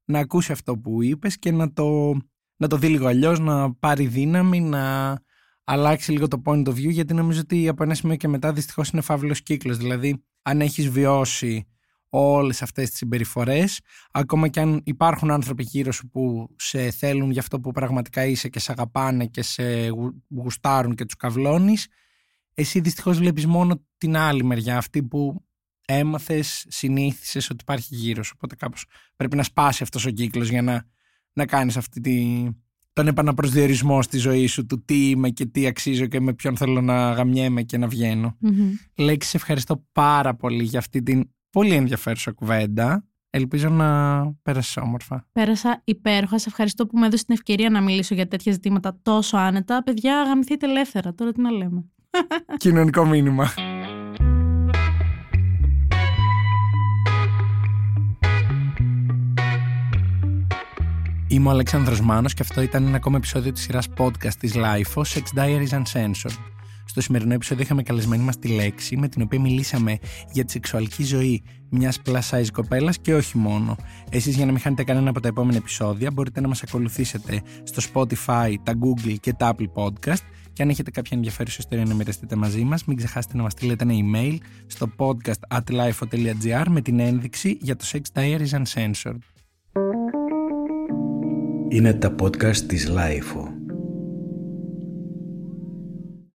να 0.05 0.19
ακούσει 0.19 0.53
αυτό 0.53 0.79
που 0.79 1.03
είπες 1.03 1.39
και 1.39 1.51
να 1.51 1.73
το, 1.73 2.17
να 2.57 2.69
το 2.69 2.77
δει 2.77 2.89
λίγο 2.89 3.07
αλλιώς, 3.07 3.39
να 3.39 3.75
πάρει 3.75 4.07
δύναμη, 4.07 4.61
να 4.61 5.19
αλλάξει 5.65 6.13
λίγο 6.13 6.29
το 6.29 6.43
point 6.45 6.67
of 6.67 6.71
view 6.71 6.91
γιατί 6.91 7.15
νομίζω 7.15 7.41
ότι 7.41 7.69
από 7.69 7.83
ένα 7.83 7.95
σημείο 7.95 8.17
και 8.17 8.29
μετά 8.29 8.53
δυστυχώς 8.53 8.89
είναι 8.89 9.03
φαύλος 9.03 9.43
κύκλος. 9.43 9.77
Δηλαδή 9.77 10.25
αν 10.43 10.61
έχεις 10.61 10.89
βιώσει 10.89 11.67
όλες 12.15 12.63
αυτές 12.63 12.89
τις 12.89 12.99
συμπεριφορές, 12.99 13.81
ακόμα 14.11 14.49
και 14.49 14.61
αν 14.61 14.81
υπάρχουν 14.85 15.31
άνθρωποι 15.31 15.63
γύρω 15.63 15.93
σου 15.93 16.09
που 16.09 16.55
σε 16.57 16.91
θέλουν 16.91 17.31
για 17.31 17.41
αυτό 17.41 17.61
που 17.61 17.71
πραγματικά 17.71 18.27
είσαι 18.27 18.49
και 18.49 18.59
σε 18.59 18.73
αγαπάνε 18.73 19.27
και 19.27 19.43
σε 19.43 19.89
γουστάρουν 20.29 20.95
και 20.95 21.05
τους 21.05 21.17
καυλώνεις 21.17 21.89
εσύ 22.55 22.81
δυστυχώς 22.81 23.19
βλέπεις 23.19 23.47
μόνο 23.47 23.85
την 23.99 24.17
άλλη 24.17 24.45
μεριά 24.45 24.77
αυτή 24.77 25.03
που 25.03 25.45
έμαθες, 25.87 26.67
συνήθισες 26.69 27.51
ότι 27.51 27.59
υπάρχει 27.63 27.95
γύρω 27.95 28.23
σου 28.23 28.33
οπότε 28.37 28.55
κάπως 28.55 28.87
πρέπει 29.17 29.37
να 29.37 29.43
σπάσει 29.43 29.83
αυτός 29.83 30.07
ο 30.07 30.11
κύκλος 30.11 30.49
για 30.49 30.63
να, 30.63 30.87
να 31.33 31.47
κάνεις 31.47 31.77
αυτή 31.77 32.01
τη, 32.01 32.47
τον 32.93 33.07
επαναπροσδιορισμό 33.07 34.03
στη 34.03 34.19
ζωή 34.19 34.47
σου 34.47 34.67
του 34.67 34.85
τι 34.85 35.09
είμαι 35.09 35.31
και 35.31 35.47
τι 35.47 35.67
αξίζω 35.67 36.07
και 36.07 36.21
με 36.21 36.35
ποιον 36.35 36.57
θέλω 36.57 36.81
να 36.81 37.13
γαμιέμαι 37.13 37.63
και 37.63 37.79
να 37.79 37.87
βγαίνω. 37.87 38.39
Mm-hmm. 38.43 38.71
Λέξης, 38.95 39.31
σε 39.31 39.37
ευχαριστώ 39.37 39.87
πάρα 39.93 40.35
πολύ 40.35 40.65
για 40.65 40.79
αυτή 40.79 41.03
την 41.03 41.31
πολύ 41.53 41.75
ενδιαφέρουσα 41.75 42.33
κουβέντα. 42.33 43.05
Ελπίζω 43.31 43.69
να 43.69 44.23
πέρασε 44.43 44.81
όμορφα. 44.81 45.27
Πέρασα 45.33 45.81
υπέροχα. 45.85 46.39
Σε 46.39 46.49
ευχαριστώ 46.49 46.87
που 46.87 46.99
μου 46.99 47.05
έδωσε 47.05 47.25
την 47.25 47.35
ευκαιρία 47.35 47.71
να 47.71 47.81
μιλήσω 47.81 48.15
για 48.15 48.29
τέτοια 48.29 48.53
ζητήματα 48.53 48.99
τόσο 49.03 49.37
άνετα. 49.37 49.83
Παιδιά, 49.83 50.21
αγαμηθείτε 50.21 50.67
ελεύθερα. 50.67 51.15
Τώρα 51.15 51.33
τι 51.33 51.41
να 51.41 51.51
λέμε. 51.51 51.85
Κοινωνικό 52.57 53.05
μήνυμα. 53.05 53.53
Είμαι 61.27 61.49
ο 61.49 61.51
Αλέξανδρος 61.51 62.01
Μάνος 62.01 62.35
και 62.35 62.43
αυτό 62.43 62.63
ήταν 62.63 62.87
ένα 62.87 62.97
ακόμα 62.97 63.17
επεισόδιο 63.17 63.53
της 63.53 63.63
σειράς 63.63 63.89
podcast 63.99 64.35
της 64.39 64.55
LIFO, 64.57 65.03
Sex 65.03 65.39
Diaries 65.39 65.83
Uncensored. 65.83 66.39
Στο 66.93 67.01
σημερινό 67.01 67.35
επεισόδιο 67.35 67.65
είχαμε 67.65 67.83
καλεσμένη 67.83 68.23
μας 68.23 68.39
τη 68.39 68.49
Λέξη, 68.49 68.97
με 68.97 69.09
την 69.09 69.23
οποία 69.23 69.41
μιλήσαμε 69.41 69.99
για 70.33 70.45
τη 70.45 70.53
σεξουαλική 70.53 71.05
ζωή 71.05 71.43
μιας 71.71 72.01
plus 72.07 72.21
size 72.31 72.47
κοπέλας 72.53 72.99
και 72.99 73.15
όχι 73.15 73.39
μόνο. 73.39 73.77
Εσείς 74.11 74.37
για 74.37 74.47
να 74.47 74.51
μην 74.53 74.61
χάνετε 74.61 74.85
κανένα 74.85 75.11
από 75.11 75.21
τα 75.21 75.29
επόμενα 75.29 75.57
επεισόδια 75.57 76.11
μπορείτε 76.11 76.41
να 76.41 76.49
μας 76.49 76.63
ακολουθήσετε 76.63 77.43
στο 77.63 77.83
Spotify, 77.93 78.55
τα 78.63 78.73
Google 78.81 79.15
και 79.21 79.33
τα 79.33 79.55
Apple 79.55 79.83
Podcast 79.83 80.23
και 80.53 80.63
αν 80.63 80.69
έχετε 80.69 80.91
κάποια 80.91 81.17
ενδιαφέρουσα 81.17 81.57
ιστορία 81.61 81.85
να 81.85 81.95
μοιραστείτε 81.95 82.37
μαζί 82.37 82.65
μας 82.65 82.85
μην 82.85 82.97
ξεχάσετε 82.97 83.37
να 83.37 83.43
μας 83.43 83.53
στείλετε 83.53 83.85
ένα 83.85 83.95
email 83.95 84.37
στο 84.67 84.91
podcast 84.97 85.59
at 85.59 85.71
lifo.gr 85.71 86.65
με 86.69 86.81
την 86.81 86.99
ένδειξη 86.99 87.59
για 87.61 87.77
το 87.77 87.85
Sex 87.93 88.01
Diaries 88.19 88.63
Uncensored. 88.63 89.19
Είναι 91.69 91.93
τα 91.93 92.15
podcast 92.21 92.57
της 92.57 92.91
Lifeo. 92.91 93.52